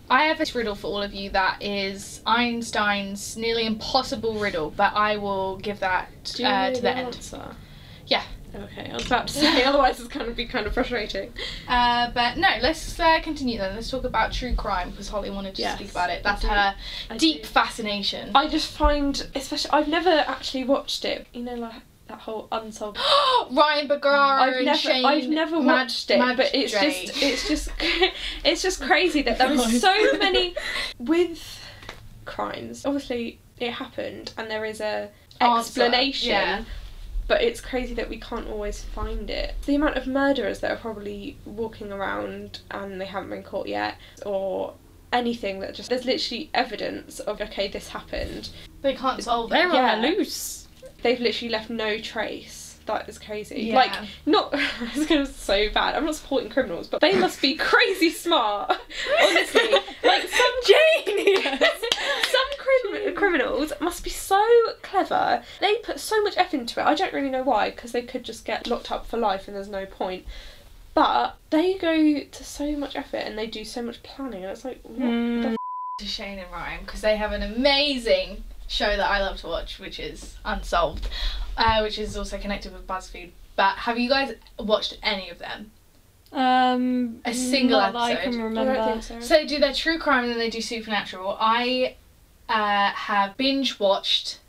I 0.09 0.25
have 0.25 0.39
a 0.41 0.45
riddle 0.53 0.75
for 0.75 0.87
all 0.87 1.01
of 1.01 1.13
you 1.15 1.29
that 1.31 1.63
is 1.63 2.21
Einstein's 2.27 3.35
nearly 3.37 3.65
impossible 3.65 4.35
riddle, 4.35 4.69
but 4.69 4.93
I 4.93 5.17
will 5.17 5.57
give 5.57 5.79
that 5.79 6.09
Do 6.35 6.43
you 6.43 6.49
uh, 6.49 6.67
know 6.69 6.73
to 6.75 6.81
the 6.81 6.89
end. 6.91 7.15
answer? 7.15 7.55
Yeah. 8.05 8.23
Okay, 8.55 8.89
I 8.89 8.93
was 8.93 9.05
about 9.07 9.27
to 9.27 9.33
say, 9.33 9.63
otherwise 9.65 9.99
it's 9.99 10.07
going 10.07 10.25
to 10.27 10.31
be 10.33 10.45
kind 10.45 10.65
of 10.65 10.73
frustrating. 10.73 11.33
Uh, 11.67 12.09
but 12.13 12.37
no, 12.37 12.47
let's 12.61 12.97
uh, 12.99 13.19
continue 13.21 13.57
then. 13.57 13.75
Let's 13.75 13.89
talk 13.91 14.03
about 14.05 14.31
true 14.31 14.55
crime 14.55 14.91
because 14.91 15.09
Holly 15.09 15.29
wanted 15.29 15.55
to 15.55 15.61
Yes, 15.61 15.75
speak 15.77 15.91
about 15.91 16.09
it. 16.09 16.23
That's 16.23 16.43
her 16.43 16.75
I 17.09 17.17
deep 17.17 17.41
do. 17.43 17.47
fascination. 17.49 18.31
I 18.33 18.47
just 18.47 18.71
find, 18.71 19.27
especially, 19.35 19.71
I've 19.71 19.87
never 19.89 20.09
actually 20.09 20.63
watched 20.63 21.03
it. 21.05 21.27
You 21.33 21.43
know, 21.43 21.55
like 21.55 21.73
that 22.07 22.19
whole 22.19 22.47
unsolved. 22.51 22.97
Ryan 23.51 23.87
Bergara 23.87 24.13
I've 24.41 24.53
and 24.53 24.65
never, 24.65 24.77
Shane 24.77 25.05
I've 25.05 25.27
never 25.27 25.59
Mad- 25.59 25.65
watched 25.65 26.11
it, 26.11 26.19
but 26.37 26.53
it's 26.53 26.73
Madre. 26.73 26.91
just, 27.07 27.21
it's 27.23 27.47
just, 27.47 27.69
it's 28.45 28.61
just 28.61 28.81
crazy 28.81 29.21
that 29.23 29.37
there 29.37 29.51
are 29.51 29.57
so 29.57 29.93
many 30.19 30.55
with 30.99 31.59
crimes. 32.25 32.85
Obviously, 32.85 33.39
it 33.59 33.71
happened, 33.71 34.33
and 34.37 34.49
there 34.49 34.65
is 34.65 34.81
a 34.81 35.09
Answer, 35.41 35.81
explanation. 35.81 36.29
yeah. 36.29 36.63
But 37.27 37.41
it's 37.41 37.59
crazy 37.61 37.93
that 37.95 38.09
we 38.09 38.19
can't 38.19 38.47
always 38.47 38.83
find 38.83 39.29
it. 39.29 39.55
The 39.65 39.75
amount 39.75 39.97
of 39.97 40.05
murderers 40.05 40.59
that 40.59 40.71
are 40.71 40.77
probably 40.77 41.37
walking 41.45 41.91
around 41.91 42.59
and 42.69 43.01
they 43.01 43.05
haven't 43.05 43.29
been 43.31 43.43
caught 43.43 43.67
yet, 43.67 43.97
or 44.25 44.73
anything 45.11 45.59
that 45.61 45.73
just 45.73 45.89
there's 45.89 46.05
literally 46.05 46.49
evidence 46.53 47.19
of 47.21 47.39
okay 47.41 47.67
this 47.67 47.89
happened. 47.89 48.49
They 48.81 48.93
can't 48.95 49.23
solve 49.23 49.51
it. 49.51 49.55
They're 49.55 49.73
Yeah. 49.73 49.95
on 49.95 50.01
the 50.01 50.07
loose. 50.09 50.67
They've 51.01 51.19
literally 51.19 51.49
left 51.51 51.69
no 51.69 51.97
trace. 51.99 52.64
That 52.85 53.09
is 53.09 53.17
crazy. 53.17 53.61
Yeah. 53.63 53.75
Like 53.75 53.93
not 54.25 54.49
it's 54.93 55.05
gonna 55.07 55.25
so 55.25 55.69
bad. 55.73 55.95
I'm 55.95 56.05
not 56.05 56.15
supporting 56.15 56.49
criminals, 56.49 56.87
but 56.87 57.01
they 57.01 57.15
must 57.17 57.41
be 57.41 57.55
crazy 57.71 58.09
smart. 58.11 58.69
Honestly, 59.21 59.71
like 60.03 60.27
some 60.29 60.53
genius. 60.65 61.43
some 61.43 62.49
crim- 62.59 63.15
criminals 63.15 63.73
must 63.81 64.03
be 64.03 64.09
so 64.11 64.43
clever. 64.81 65.43
They 65.59 65.77
put 65.77 65.99
so 65.99 66.21
much 66.23 66.37
effort 66.37 66.57
into 66.57 66.79
it. 66.79 66.83
I 66.85 66.93
don't 66.95 67.13
really 67.13 67.29
know 67.29 67.43
why, 67.43 67.71
because 67.71 67.91
they 67.91 68.01
could 68.03 68.23
just 68.23 68.45
get 68.45 68.67
locked 68.67 68.91
up 68.91 69.05
for 69.07 69.17
life 69.17 69.47
and 69.47 69.55
there's 69.57 69.67
no 69.69 69.85
point. 69.85 70.25
But 70.93 71.35
they 71.49 71.73
go 71.77 72.21
to 72.21 72.43
so 72.43 72.71
much 72.77 72.95
effort 72.95 73.17
and 73.17 73.37
they 73.37 73.47
do 73.47 73.65
so 73.65 73.81
much 73.81 74.01
planning, 74.03 74.43
and 74.43 74.51
it's 74.51 74.63
like, 74.63 74.79
what 74.83 74.99
Mm. 74.99 75.41
the 75.43 75.57
to 75.99 76.05
Shane 76.05 76.39
and 76.39 76.51
Ryan 76.51 76.81
because 76.85 76.99
they 77.01 77.15
have 77.15 77.31
an 77.31 77.41
amazing 77.41 78.43
show 78.67 78.95
that 78.97 79.09
I 79.09 79.19
love 79.21 79.37
to 79.41 79.47
watch, 79.47 79.79
which 79.79 79.99
is 79.99 80.35
Unsolved, 80.45 81.07
uh, 81.57 81.79
which 81.81 81.97
is 81.99 82.15
also 82.17 82.37
connected 82.37 82.73
with 82.73 82.85
BuzzFeed. 82.87 83.31
But 83.55 83.75
have 83.77 83.97
you 83.97 84.09
guys 84.09 84.33
watched 84.59 84.97
any 85.03 85.29
of 85.29 85.39
them? 85.39 85.71
Um, 86.31 87.21
A 87.23 87.33
single 87.33 87.79
not 87.79 87.93
that 87.93 87.99
I 87.99 88.11
episode. 88.13 88.31
can 88.31 88.39
I 88.41 88.43
remember. 88.43 88.73
don't 88.73 89.03
think 89.03 89.21
so. 89.21 89.27
So 89.27 89.33
they 89.35 89.45
do 89.45 89.59
their 89.59 89.73
true 89.73 89.97
crime 89.99 90.23
and 90.23 90.31
then 90.31 90.39
they 90.39 90.49
do 90.49 90.61
supernatural. 90.61 91.37
I 91.39 91.95
uh, 92.49 92.89
have 92.91 93.37
binge 93.37 93.79
watched 93.79 94.39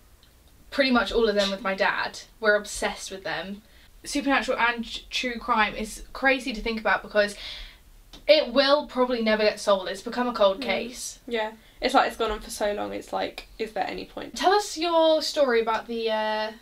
pretty 0.71 0.91
much 0.91 1.13
all 1.13 1.29
of 1.29 1.35
them 1.37 1.51
with 1.51 1.63
my 1.63 1.75
dad. 1.75 2.21
We're 2.41 2.57
obsessed 2.57 3.11
with 3.11 3.23
them. 3.23 3.63
Supernatural 4.05 4.59
and 4.59 5.09
true 5.11 5.39
crime 5.39 5.75
is 5.75 6.03
crazy 6.13 6.53
to 6.53 6.61
think 6.61 6.81
about 6.81 7.03
because 7.03 7.37
it 8.27 8.53
will 8.53 8.87
probably 8.87 9.23
never 9.23 9.45
get 9.45 9.61
solved. 9.61 9.89
It's 9.91 10.03
become 10.03 10.27
a 10.29 10.33
cold 10.33 10.59
Mm. 10.61 10.63
case. 10.65 11.21
Yeah, 11.29 11.53
it's 11.81 11.95
like 11.95 12.09
it's 12.09 12.17
gone 12.17 12.31
on 12.31 12.41
for 12.41 12.51
so 12.51 12.73
long. 12.73 12.93
It's 12.93 13.13
like, 13.13 13.49
is 13.59 13.73
there 13.73 13.87
any 13.87 14.05
point? 14.05 14.37
Tell 14.37 14.53
us 14.53 14.77
your 14.77 15.23
story 15.23 15.61
about 15.61 15.87
the. 15.87 16.11
Uh, 16.11 16.53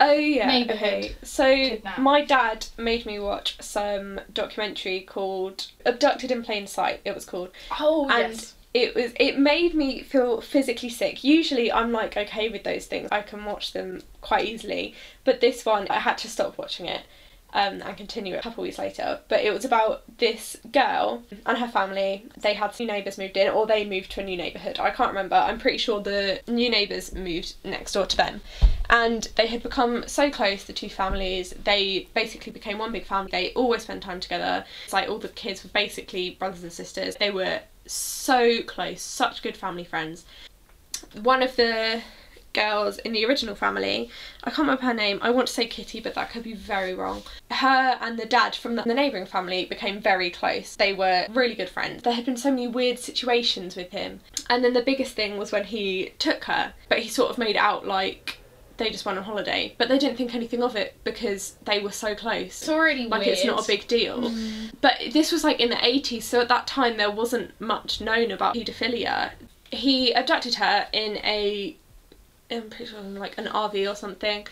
Oh 0.00 0.12
yeah. 0.12 0.48
Neighbourhood 0.48 1.04
Okay. 1.04 1.14
So 1.22 1.54
kidnap. 1.54 1.98
my 1.98 2.24
dad 2.24 2.66
made 2.76 3.06
me 3.06 3.20
watch 3.20 3.62
some 3.62 4.20
documentary 4.34 5.00
called 5.00 5.68
"Abducted 5.86 6.32
in 6.32 6.42
Plain 6.42 6.66
Sight." 6.66 7.00
It 7.04 7.14
was 7.14 7.24
called. 7.24 7.50
oh 7.78 8.08
And 8.10 8.32
yes. 8.32 8.54
It 8.74 8.94
was. 8.94 9.12
It 9.20 9.38
made 9.38 9.74
me 9.74 10.02
feel 10.02 10.40
physically 10.40 10.88
sick. 10.88 11.22
Usually, 11.22 11.70
I'm 11.70 11.92
like 11.92 12.16
okay 12.16 12.48
with 12.48 12.64
those 12.64 12.86
things. 12.86 13.10
I 13.12 13.20
can 13.20 13.44
watch 13.44 13.72
them 13.74 14.02
quite 14.22 14.46
easily. 14.46 14.94
But 15.24 15.40
this 15.40 15.64
one, 15.64 15.86
I 15.88 15.98
had 15.98 16.16
to 16.18 16.28
stop 16.28 16.56
watching 16.56 16.86
it. 16.86 17.02
Um, 17.54 17.82
and 17.82 17.96
continue 17.98 18.34
it 18.34 18.38
a 18.38 18.42
couple 18.42 18.62
weeks 18.62 18.78
later. 18.78 19.20
But 19.28 19.42
it 19.42 19.52
was 19.52 19.66
about 19.66 20.04
this 20.16 20.56
girl 20.72 21.22
and 21.44 21.58
her 21.58 21.68
family. 21.68 22.26
They 22.38 22.54
had 22.54 22.78
new 22.80 22.86
neighbours 22.86 23.18
moved 23.18 23.36
in, 23.36 23.50
or 23.50 23.66
they 23.66 23.84
moved 23.84 24.12
to 24.12 24.22
a 24.22 24.24
new 24.24 24.38
neighbourhood. 24.38 24.80
I 24.80 24.90
can't 24.90 25.10
remember. 25.10 25.36
I'm 25.36 25.58
pretty 25.58 25.76
sure 25.76 26.00
the 26.00 26.40
new 26.48 26.70
neighbours 26.70 27.14
moved 27.14 27.56
next 27.62 27.92
door 27.92 28.06
to 28.06 28.16
them. 28.16 28.40
And 28.88 29.28
they 29.36 29.46
had 29.46 29.62
become 29.62 30.08
so 30.08 30.30
close, 30.30 30.64
the 30.64 30.72
two 30.72 30.88
families. 30.88 31.54
They 31.64 32.08
basically 32.14 32.52
became 32.52 32.78
one 32.78 32.92
big 32.92 33.04
family. 33.04 33.30
They 33.30 33.52
always 33.52 33.82
spent 33.82 34.02
time 34.02 34.20
together. 34.20 34.64
It's 34.84 34.92
like 34.94 35.10
all 35.10 35.18
the 35.18 35.28
kids 35.28 35.62
were 35.62 35.70
basically 35.70 36.30
brothers 36.30 36.62
and 36.62 36.72
sisters. 36.72 37.16
They 37.16 37.30
were 37.30 37.60
so 37.86 38.62
close, 38.62 39.02
such 39.02 39.42
good 39.42 39.56
family 39.56 39.84
friends. 39.84 40.24
One 41.22 41.42
of 41.42 41.56
the 41.56 42.00
girls 42.52 42.98
in 42.98 43.12
the 43.12 43.24
original 43.24 43.54
family, 43.54 44.10
I 44.44 44.50
can't 44.50 44.60
remember 44.60 44.82
her 44.82 44.94
name. 44.94 45.18
I 45.22 45.30
want 45.30 45.48
to 45.48 45.52
say 45.52 45.66
Kitty, 45.66 46.00
but 46.00 46.14
that 46.14 46.30
could 46.30 46.42
be 46.42 46.54
very 46.54 46.94
wrong. 46.94 47.22
Her 47.50 47.98
and 48.00 48.18
the 48.18 48.26
dad 48.26 48.54
from 48.54 48.76
the, 48.76 48.82
the 48.82 48.94
neighbouring 48.94 49.26
family 49.26 49.64
became 49.64 50.00
very 50.00 50.30
close. 50.30 50.76
They 50.76 50.92
were 50.92 51.26
really 51.30 51.54
good 51.54 51.68
friends. 51.70 52.02
There 52.02 52.12
had 52.14 52.24
been 52.24 52.36
so 52.36 52.50
many 52.50 52.66
weird 52.68 52.98
situations 52.98 53.76
with 53.76 53.90
him. 53.90 54.20
And 54.50 54.62
then 54.64 54.72
the 54.72 54.82
biggest 54.82 55.14
thing 55.14 55.38
was 55.38 55.52
when 55.52 55.64
he 55.64 56.12
took 56.18 56.44
her, 56.44 56.74
but 56.88 56.98
he 57.00 57.08
sort 57.08 57.30
of 57.30 57.38
made 57.38 57.56
it 57.56 57.58
out 57.58 57.86
like 57.86 58.38
they 58.78 58.90
just 58.90 59.04
went 59.04 59.18
on 59.18 59.24
holiday, 59.24 59.74
but 59.78 59.88
they 59.88 59.98
didn't 59.98 60.16
think 60.16 60.34
anything 60.34 60.62
of 60.62 60.74
it 60.76 60.96
because 61.04 61.56
they 61.66 61.78
were 61.78 61.92
so 61.92 62.14
close 62.14 62.62
It's 62.62 62.68
already 62.68 63.00
weird. 63.00 63.10
like 63.10 63.20
weird. 63.26 63.38
it's 63.38 63.46
not 63.46 63.62
a 63.62 63.66
big 63.66 63.86
deal. 63.86 64.22
Mm. 64.22 64.72
But 64.80 64.94
this 65.12 65.30
was 65.30 65.44
like 65.44 65.60
in 65.60 65.68
the 65.68 65.76
80s, 65.76 66.22
so 66.22 66.40
at 66.40 66.48
that 66.48 66.66
time 66.66 66.96
there 66.96 67.10
wasn't 67.10 67.58
much 67.60 68.00
known 68.00 68.30
about 68.30 68.54
paedophilia. 68.56 69.32
He 69.70 70.12
abducted 70.12 70.54
her 70.56 70.88
in 70.92 71.18
a, 71.18 71.76
I'm 72.56 72.70
pretty 72.70 72.86
sure 72.86 73.00
like 73.00 73.38
an 73.38 73.46
RV 73.46 73.90
or 73.90 73.94
something, 73.94 74.46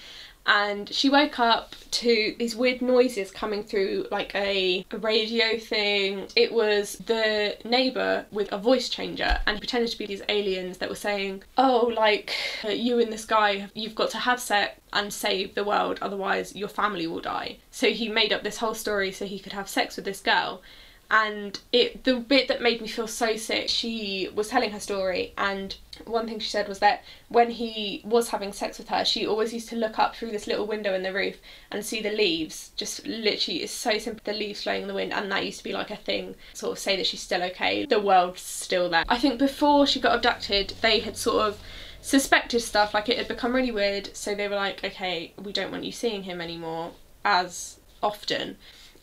and 0.47 0.93
she 0.93 1.11
woke 1.11 1.39
up 1.39 1.75
to 1.91 2.35
these 2.39 2.57
weird 2.57 2.81
noises 2.81 3.31
coming 3.31 3.63
through 3.63 4.07
like 4.11 4.35
a, 4.35 4.87
a 4.91 4.99
radio 4.99 5.59
thing. 5.59 6.27
It 6.35 6.53
was 6.53 6.95
the 7.07 7.57
neighbour 7.65 8.27
with 8.31 8.51
a 8.53 8.59
voice 8.59 8.89
changer, 8.89 9.39
and 9.47 9.57
he 9.57 9.61
pretended 9.61 9.91
to 9.91 9.99
be 9.99 10.07
these 10.07 10.23
aliens 10.29 10.79
that 10.79 10.89
were 10.89 10.95
saying, 10.95 11.43
"Oh, 11.59 11.93
like 11.95 12.35
uh, 12.65 12.69
you 12.69 12.99
and 12.99 13.13
this 13.13 13.25
guy, 13.25 13.69
you've 13.75 13.95
got 13.95 14.11
to 14.11 14.19
have 14.19 14.41
sex 14.41 14.81
and 14.93 15.13
save 15.13 15.55
the 15.55 15.65
world, 15.65 15.99
otherwise 16.01 16.57
your 16.57 16.69
family 16.69 17.07
will 17.07 17.21
die." 17.21 17.59
So 17.71 17.91
he 17.91 18.09
made 18.09 18.33
up 18.33 18.43
this 18.43 18.59
whole 18.59 18.75
story 18.75 19.13
so 19.13 19.27
he 19.27 19.39
could 19.39 19.53
have 19.53 19.69
sex 19.69 19.97
with 19.97 20.05
this 20.07 20.21
girl. 20.21 20.63
And 21.11 21.59
it 21.73 22.05
the 22.05 22.17
bit 22.17 22.49
that 22.49 22.63
made 22.63 22.81
me 22.81 22.89
feel 22.89 23.09
so 23.09 23.37
sick, 23.37 23.69
she 23.69 24.29
was 24.35 24.49
telling 24.49 24.71
her 24.71 24.81
story 24.81 25.33
and 25.37 25.77
one 26.07 26.27
thing 26.27 26.39
she 26.39 26.51
said 26.51 26.69
was 26.69 26.79
that 26.79 27.03
when 27.29 27.51
he 27.51 28.03
was 28.05 28.31
having 28.31 28.53
sex 28.53 28.79
with 28.79 28.89
her, 28.89 29.05
she 29.05 29.27
always 29.27 29.53
used 29.53 29.69
to 29.71 29.77
look 29.77 29.99
up 29.99 30.17
through 30.17 30.31
this 30.31 30.47
little 30.47 30.67
window 30.67 30.95
in 30.95 31.03
the 31.03 31.13
roof 31.13 31.37
and 31.71 31.85
see 31.85 32.01
the 32.01 32.11
leaves. 32.11 32.71
Just 32.77 33.07
literally, 33.07 33.63
it's 33.63 33.73
so 33.73 33.99
simple. 33.99 34.23
The 34.25 34.33
leaves 34.33 34.63
flowing 34.63 34.83
in 34.83 34.89
the 34.89 34.95
wind, 34.95 35.13
and 35.13 35.31
that 35.31 35.45
used 35.45 35.59
to 35.59 35.65
be 35.65 35.73
like 35.73 35.91
a 35.91 35.97
thing. 35.97 36.37
Sort 36.55 36.73
of 36.73 36.79
say 36.79 36.97
that 36.97 37.07
she's 37.07 37.21
still 37.21 37.43
okay. 37.45 37.85
The 37.85 38.01
world's 38.01 38.43
still 38.43 38.89
there. 38.89 39.05
I 39.09 39.19
think 39.19 39.39
before 39.39 39.87
she 39.87 40.01
got 40.01 40.17
abducted, 40.17 40.75
they 40.81 41.01
had 41.01 41.17
sort 41.17 41.47
of 41.47 41.61
suspected 42.01 42.61
stuff. 42.61 42.95
Like 42.95 43.09
it 43.09 43.19
had 43.19 43.29
become 43.29 43.55
really 43.55 43.73
weird, 43.73 44.17
so 44.17 44.35
they 44.35 44.49
were 44.49 44.57
like, 44.57 44.83
okay, 44.85 45.33
we 45.43 45.53
don't 45.53 45.71
want 45.71 45.85
you 45.85 45.93
seeing 45.93 46.25
him 46.25 46.41
anymore 46.41 46.93
as 47.25 47.79
often. 48.03 48.57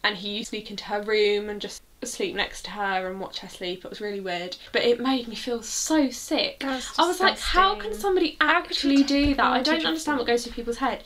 And 0.03 0.17
he 0.17 0.37
used 0.37 0.51
to 0.51 0.57
sneak 0.57 0.71
into 0.71 0.85
her 0.85 1.01
room 1.01 1.49
and 1.49 1.59
just 1.59 1.81
sleep 2.03 2.35
next 2.35 2.63
to 2.65 2.71
her 2.71 3.09
and 3.09 3.19
watch 3.19 3.39
her 3.39 3.49
sleep. 3.49 3.83
It 3.83 3.89
was 3.89 4.01
really 4.01 4.19
weird, 4.19 4.57
but 4.71 4.83
it 4.83 4.99
made 4.99 5.27
me 5.27 5.35
feel 5.35 5.63
so 5.63 6.09
sick. 6.09 6.63
I 6.63 7.07
was 7.07 7.19
like, 7.19 7.39
how 7.39 7.75
can 7.75 7.93
somebody 7.93 8.37
actually 8.39 9.03
do 9.03 9.33
that? 9.35 9.45
I 9.45 9.61
don't 9.61 9.85
understand 9.85 10.19
what 10.19 10.27
goes 10.27 10.43
through 10.43 10.53
people's 10.53 10.77
head. 10.77 11.03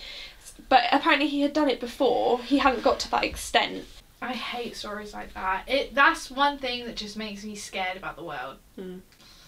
But 0.70 0.84
apparently 0.92 1.28
he 1.28 1.42
had 1.42 1.54
done 1.54 1.70
it 1.70 1.80
before. 1.80 2.40
He 2.40 2.58
hadn't 2.58 2.84
got 2.84 3.00
to 3.02 3.12
that 3.12 3.24
extent. 3.24 3.86
I 4.22 4.34
hate 4.34 4.76
stories 4.76 5.14
like 5.14 5.34
that. 5.34 5.64
It 5.68 5.96
that's 5.96 6.30
one 6.30 6.60
thing 6.60 6.86
that 6.86 6.96
just 6.96 7.18
makes 7.18 7.44
me 7.44 7.56
scared 7.56 7.98
about 7.98 8.16
the 8.16 8.24
world. 8.24 8.58
Hmm. 8.76 8.98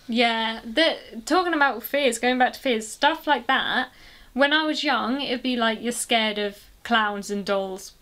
Yeah, 0.07 0.61
the 0.65 0.97
talking 1.25 1.53
about 1.53 1.83
fears, 1.83 2.17
going 2.17 2.39
back 2.39 2.53
to 2.53 2.59
fears, 2.59 2.87
stuff 2.87 3.27
like 3.27 3.47
that. 3.47 3.89
When 4.33 4.51
I 4.51 4.65
was 4.65 4.83
young, 4.83 5.21
it'd 5.21 5.43
be 5.43 5.55
like 5.55 5.81
you're 5.81 5.91
scared 5.91 6.39
of 6.39 6.57
clowns 6.83 7.29
and 7.29 7.45
dolls. 7.45 7.93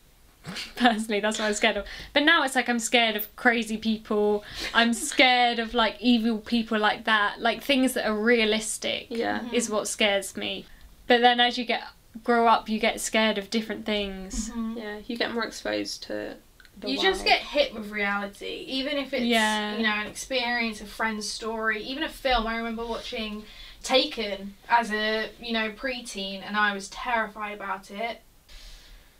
Personally, 0.76 1.20
that's 1.20 1.38
what 1.40 1.46
I 1.46 1.50
was 1.50 1.58
scared 1.58 1.78
of. 1.78 1.86
But 2.14 2.24
now 2.24 2.44
it's 2.44 2.56
like 2.56 2.68
I'm 2.70 2.80
scared 2.80 3.16
of 3.16 3.34
crazy 3.36 3.78
people. 3.78 4.44
I'm 4.74 4.94
scared 4.94 5.60
of 5.60 5.74
like 5.74 5.98
evil 6.00 6.40
people 6.40 6.80
like 6.80 7.06
that. 7.06 7.40
Like 7.40 7.64
things 7.64 7.94
that 7.94 8.08
are 8.08 8.16
realistic 8.16 9.08
Yeah. 9.10 9.40
Mm-hmm. 9.40 9.56
is 9.56 9.70
what 9.70 9.88
scares 9.88 10.36
me. 10.36 10.66
But 11.08 11.22
then 11.22 11.40
as 11.40 11.58
you 11.58 11.66
get 11.66 11.84
grow 12.24 12.48
up, 12.48 12.68
you 12.70 12.80
get 12.80 13.00
scared 13.00 13.38
of 13.38 13.50
different 13.50 13.86
things. 13.86 14.50
Mm-hmm. 14.50 14.78
Yeah, 14.78 14.98
you 15.06 15.18
get 15.18 15.34
more 15.34 15.46
exposed 15.46 16.04
to. 16.04 16.36
The 16.80 16.90
you 16.90 17.00
just 17.00 17.24
get 17.26 17.42
hit 17.42 17.74
with 17.76 17.92
reality, 17.92 18.66
even 18.68 18.98
if 18.98 19.14
it's 19.14 19.24
Yeah. 19.26 19.78
you 19.78 19.84
know 19.84 19.94
an 19.94 20.08
experience, 20.08 20.82
a 20.82 20.86
friend's 20.86 21.30
story, 21.30 21.84
even 21.84 22.02
a 22.04 22.10
film. 22.10 22.48
I 22.48 22.58
remember 22.58 22.86
watching 22.86 23.44
Taken 23.84 24.54
as 24.70 24.92
a 24.92 25.30
you 25.40 25.54
know 25.54 25.72
preteen, 25.72 26.42
and 26.46 26.56
I 26.56 26.74
was 26.74 26.88
terrified 26.90 27.54
about 27.56 27.90
it. 27.92 28.22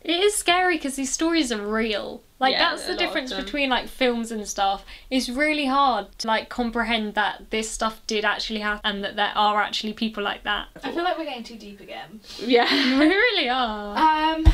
It 0.04 0.18
is 0.18 0.34
scary 0.34 0.76
because 0.76 0.96
these 0.96 1.12
stories 1.12 1.52
are 1.52 1.64
real. 1.64 2.22
Like 2.40 2.52
Yeah, 2.52 2.70
that's 2.70 2.86
the 2.86 2.96
difference 2.96 3.32
between 3.32 3.70
like 3.70 3.88
films 3.88 4.32
and 4.32 4.46
stuff. 4.48 4.84
It's 5.10 5.28
really 5.28 5.66
hard 5.66 6.06
to 6.18 6.26
like 6.26 6.48
comprehend 6.48 7.14
that 7.14 7.50
this 7.50 7.70
stuff 7.70 8.04
did 8.08 8.24
actually 8.24 8.60
happen 8.60 8.80
and 8.84 9.04
that 9.04 9.14
there 9.14 9.32
are 9.36 9.62
actually 9.62 9.92
people 9.92 10.24
like 10.24 10.42
that. 10.42 10.66
I 10.82 10.90
feel 10.90 11.04
like 11.04 11.16
we're 11.18 11.24
getting 11.24 11.44
too 11.44 11.56
deep 11.56 11.78
again. 11.78 12.20
Yeah. 12.38 12.98
we 12.98 13.06
really 13.06 13.48
are. 13.48 13.90
Um, 13.96 14.44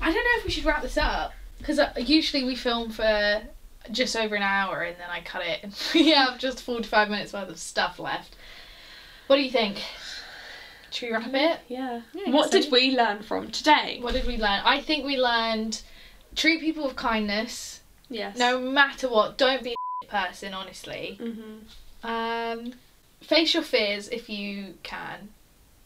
I 0.00 0.12
don't 0.12 0.14
know 0.14 0.38
if 0.38 0.44
we 0.44 0.50
should 0.50 0.64
wrap 0.64 0.82
this 0.82 0.96
up 0.96 1.32
because 1.58 1.80
usually 1.98 2.44
we 2.44 2.54
film 2.54 2.90
for 2.90 3.42
just 3.90 4.14
over 4.14 4.36
an 4.36 4.42
hour 4.42 4.82
and 4.82 4.96
then 4.98 5.08
I 5.10 5.20
cut 5.20 5.44
it 5.44 5.60
and 5.64 5.74
we 5.94 6.10
have 6.10 6.38
just 6.38 6.62
forty-five 6.62 7.10
minutes 7.10 7.32
worth 7.32 7.48
of 7.48 7.58
stuff 7.58 7.98
left. 7.98 8.36
What 9.26 9.36
do 9.36 9.42
you 9.42 9.50
think? 9.50 9.82
Should 10.90 11.06
we 11.08 11.12
wrap 11.14 11.34
it? 11.34 11.60
Yeah. 11.68 12.02
Yeah, 12.14 12.30
what 12.32 12.50
guess 12.50 12.62
did 12.62 12.64
so. 12.64 12.70
we 12.70 12.96
learn 12.96 13.22
from 13.22 13.50
today? 13.50 13.98
What 14.00 14.14
did 14.14 14.26
we 14.26 14.36
learn? 14.36 14.60
I 14.64 14.80
think 14.80 15.04
we 15.04 15.16
learned 15.16 15.80
treat 16.36 16.60
people 16.60 16.84
with 16.84 16.96
kindness, 16.96 17.80
Yes. 18.08 18.36
no 18.38 18.58
matter 18.60 19.08
what. 19.08 19.36
Don't 19.38 19.62
be 19.62 19.74
a 20.02 20.06
person, 20.10 20.54
honestly. 20.54 21.18
Mhm. 21.20 21.60
Um, 22.02 22.72
face 23.20 23.54
your 23.54 23.62
fears 23.62 24.08
if 24.08 24.28
you 24.28 24.74
can 24.82 25.30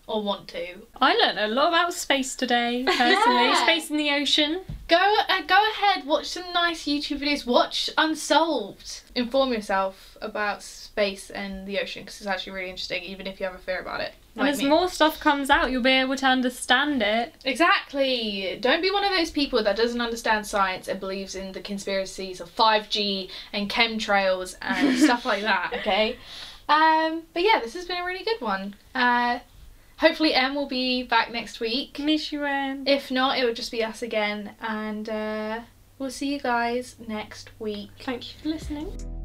or 0.07 0.23
want 0.23 0.49
to. 0.49 0.87
I 1.01 1.15
learned 1.15 1.39
a 1.39 1.49
lot 1.49 1.69
about 1.69 1.95
space 1.95 2.35
today, 2.37 2.85
personally. 2.87 3.45
Yeah. 3.49 3.63
Space 3.63 3.91
in 3.91 3.97
the 3.97 4.11
ocean. 4.11 4.61
Go 4.87 5.17
uh, 5.29 5.41
go 5.47 5.59
ahead, 5.73 6.07
watch 6.07 6.27
some 6.27 6.53
nice 6.53 6.85
YouTube 6.85 7.21
videos. 7.21 7.47
Watch 7.47 7.89
Unsolved. 7.97 9.01
Inform 9.15 9.53
yourself 9.53 10.17
about 10.21 10.63
space 10.63 11.31
and 11.31 11.67
the 11.67 11.79
ocean 11.81 12.03
because 12.03 12.21
it's 12.21 12.27
actually 12.27 12.53
really 12.53 12.71
interesting, 12.71 13.03
even 13.03 13.27
if 13.27 13.41
you 13.41 13.47
have 13.47 13.55
a 13.55 13.59
fear 13.59 13.81
about 13.81 14.01
it. 14.01 14.13
And 14.37 14.49
as 14.49 14.59
me. 14.59 14.69
more 14.69 14.89
stuff 14.89 15.21
comes 15.21 15.49
out, 15.49 15.71
you'll 15.71 15.83
be 15.83 15.91
able 15.91 16.17
to 16.17 16.27
understand 16.27 17.03
it. 17.03 17.35
Exactly. 17.45 18.59
Don't 18.61 18.83
be 18.83 18.91
one 18.91 19.05
of 19.05 19.11
those 19.11 19.31
people 19.31 19.63
that 19.63 19.77
doesn't 19.77 20.01
understand 20.01 20.47
science 20.47 20.89
and 20.89 20.99
believes 20.99 21.35
in 21.35 21.53
the 21.53 21.61
conspiracies 21.61 22.41
of 22.41 22.55
5G 22.55 23.31
and 23.53 23.71
chemtrails 23.71 24.57
and 24.61 24.99
stuff 24.99 25.25
like 25.25 25.43
that, 25.43 25.73
okay? 25.75 26.17
Um, 26.69 27.23
but 27.33 27.43
yeah, 27.43 27.61
this 27.63 27.75
has 27.75 27.85
been 27.85 27.99
a 27.99 28.05
really 28.05 28.25
good 28.25 28.41
one. 28.41 28.75
Uh, 28.95 29.41
hopefully, 29.99 30.35
Em 30.35 30.55
will 30.55 30.69
be 30.69 31.03
back 31.03 31.31
next 31.31 31.61
week. 31.61 31.99
Miss 31.99 32.33
you, 32.33 32.45
Em. 32.45 32.87
If 32.87 33.11
not, 33.11 33.39
it 33.39 33.45
will 33.45 33.55
just 33.55 33.71
be 33.71 33.85
us 33.85 34.03
again, 34.03 34.53
and 34.61 35.09
uh, 35.09 35.61
we'll 35.99 36.11
see 36.11 36.33
you 36.33 36.41
guys 36.41 36.97
next 37.07 37.51
week. 37.59 37.91
Thank 38.01 38.33
you 38.33 38.41
for 38.43 38.49
listening. 38.49 39.24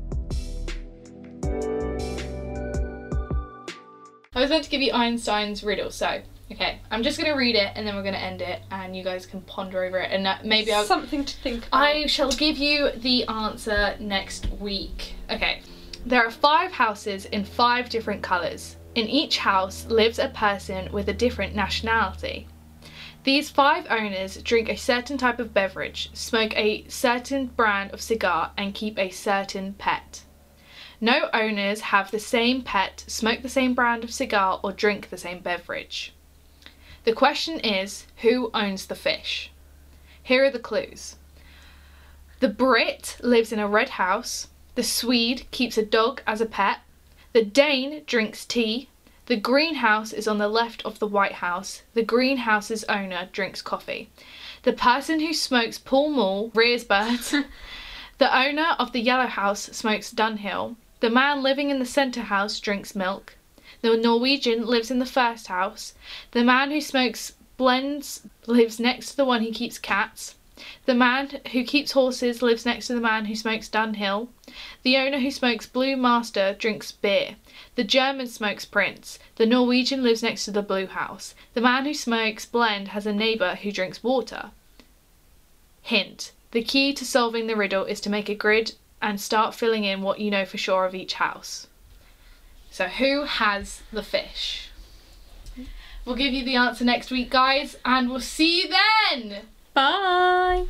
I 4.40 4.42
was 4.44 4.52
meant 4.52 4.64
to 4.64 4.70
give 4.70 4.80
you 4.82 4.94
Einstein's 4.94 5.66
riddle, 5.66 5.92
so 5.92 6.22
okay, 6.50 6.80
I'm 6.90 7.04
just 7.04 7.20
gonna 7.20 7.36
read 7.36 7.58
it 7.58 7.74
and 7.76 7.86
then 7.86 7.94
we're 7.98 8.04
gonna 8.04 8.16
end 8.16 8.42
it, 8.42 8.62
and 8.72 8.96
you 8.96 9.04
guys 9.04 9.26
can 9.26 9.42
ponder 9.42 9.84
over 9.84 9.98
it, 9.98 10.14
and 10.14 10.48
maybe 10.48 10.72
I'll. 10.72 10.86
something 10.86 11.26
to 11.26 11.36
think 11.40 11.68
about. 11.68 11.82
I 11.82 12.06
shall 12.06 12.32
give 12.32 12.58
you 12.58 12.90
the 12.92 13.26
answer 13.26 13.98
next 14.00 14.50
week. 14.52 15.16
Okay. 15.30 15.62
There 16.06 16.26
are 16.26 16.32
five 16.32 16.72
houses 16.72 17.26
in 17.26 17.44
five 17.44 17.90
different 17.90 18.24
colours. 18.24 18.78
In 18.96 19.10
each 19.10 19.40
house 19.40 19.86
lives 19.88 20.20
a 20.20 20.30
person 20.30 20.90
with 20.94 21.10
a 21.10 21.14
different 21.14 21.54
nationality. 21.54 22.48
These 23.26 23.50
five 23.50 23.88
owners 23.90 24.42
drink 24.42 24.70
a 24.70 24.78
certain 24.78 25.18
type 25.18 25.40
of 25.40 25.54
beverage, 25.54 26.12
smoke 26.14 26.56
a 26.56 26.86
certain 26.88 27.48
brand 27.48 27.92
of 27.92 28.00
cigar, 28.00 28.54
and 28.58 28.74
keep 28.74 28.98
a 28.98 29.10
certain 29.10 29.74
pet. 29.74 30.24
No 31.02 31.30
owners 31.34 31.80
have 31.80 32.12
the 32.12 32.20
same 32.20 32.62
pet, 32.62 33.06
smoke 33.08 33.42
the 33.42 33.50
same 33.50 33.74
brand 33.74 34.04
of 34.04 34.12
cigar, 34.12 34.60
or 34.62 34.74
drink 34.74 35.10
the 35.10 35.18
same 35.18 35.40
beverage. 35.40 36.14
The 37.06 37.14
question 37.14 37.62
is 37.62 38.06
who 38.18 38.52
owns 38.54 38.88
the 38.88 38.96
fish? 38.96 39.50
Here 40.22 40.44
are 40.44 40.50
the 40.50 40.60
clues. 40.60 41.16
The 42.42 42.50
Brit 42.50 43.18
lives 43.22 43.54
in 43.54 43.60
a 43.60 43.68
red 43.68 43.90
house. 43.92 44.48
The 44.76 44.84
Swede 44.84 45.50
keeps 45.52 45.78
a 45.78 45.86
dog 45.86 46.22
as 46.28 46.42
a 46.42 46.46
pet. 46.46 46.80
The 47.32 47.46
Dane 47.46 48.04
drinks 48.06 48.46
tea. 48.46 48.90
The 49.28 49.38
greenhouse 49.38 50.12
is 50.12 50.28
on 50.28 50.38
the 50.38 50.48
left 50.50 50.84
of 50.86 51.00
the 51.00 51.08
White 51.08 51.34
House. 51.34 51.84
The 51.94 52.04
greenhouse's 52.04 52.84
owner 52.86 53.30
drinks 53.32 53.62
coffee. 53.62 54.10
The 54.64 54.74
person 54.74 55.20
who 55.20 55.34
smokes 55.34 55.78
Pall 55.78 56.10
Mall 56.10 56.52
rears 56.54 56.84
birds. 56.84 57.34
the 58.18 58.38
owner 58.38 58.76
of 58.78 58.92
the 58.92 59.00
Yellow 59.00 59.28
House 59.28 59.62
smokes 59.72 60.14
Dunhill. 60.14 60.76
The 61.02 61.10
man 61.10 61.42
living 61.42 61.70
in 61.70 61.80
the 61.80 61.86
centre 61.86 62.24
house 62.24 62.60
drinks 62.60 62.94
milk. 62.94 63.38
The 63.82 63.96
Norwegian 63.96 64.66
lives 64.66 64.92
in 64.92 65.00
the 65.00 65.06
first 65.06 65.48
house. 65.48 65.94
The 66.32 66.44
man 66.44 66.72
who 66.72 66.82
smokes 66.82 67.34
blends 67.56 68.28
lives 68.48 68.80
next 68.80 69.12
to 69.12 69.18
the 69.18 69.26
one 69.26 69.42
who 69.42 69.52
keeps 69.52 69.78
cats. 69.78 70.36
The 70.86 70.94
man 70.94 71.40
who 71.54 71.64
keeps 71.64 71.94
horses 71.94 72.42
lives 72.42 72.66
next 72.66 72.88
to 72.88 72.94
the 72.94 73.00
man 73.00 73.26
who 73.26 73.36
smokes 73.36 73.70
Dunhill. 73.70 74.28
The 74.84 74.98
owner 74.98 75.20
who 75.20 75.32
smokes 75.32 75.66
Blue 75.66 75.96
Master 75.96 76.54
drinks 76.60 76.92
beer. 76.92 77.38
The 77.76 77.86
German 77.86 78.28
smokes 78.28 78.66
Prince. 78.66 79.20
The 79.38 79.46
Norwegian 79.46 80.04
lives 80.04 80.22
next 80.22 80.44
to 80.46 80.52
the 80.52 80.62
Blue 80.62 80.88
House. 80.88 81.34
The 81.54 81.62
man 81.62 81.86
who 81.86 81.94
smokes 81.94 82.46
Blend 82.46 82.90
has 82.90 83.06
a 83.06 83.14
neighbour 83.14 83.56
who 83.56 83.72
drinks 83.72 84.04
water. 84.04 84.52
Hint. 85.82 86.34
The 86.52 86.62
key 86.62 86.92
to 86.92 87.06
solving 87.06 87.48
the 87.48 87.56
riddle 87.56 87.86
is 87.86 88.02
to 88.02 88.10
make 88.10 88.28
a 88.28 88.36
grid 88.36 88.74
and 89.02 89.20
start 89.20 89.56
filling 89.56 89.84
in 89.84 90.02
what 90.02 90.20
you 90.20 90.32
know 90.32 90.46
for 90.46 90.58
sure 90.58 90.86
of 90.86 90.96
each 90.96 91.14
house. 91.16 91.68
So, 92.72 92.88
who 92.88 93.24
has 93.24 93.82
the 93.92 94.04
fish? 94.04 94.70
We'll 96.06 96.16
give 96.16 96.34
you 96.34 96.46
the 96.46 96.56
answer 96.56 96.86
next 96.86 97.12
week, 97.12 97.30
guys, 97.30 97.78
and 97.86 98.10
we'll 98.10 98.20
see 98.20 98.62
you 98.62 98.70
then! 98.70 99.42
Bye. 99.74 100.66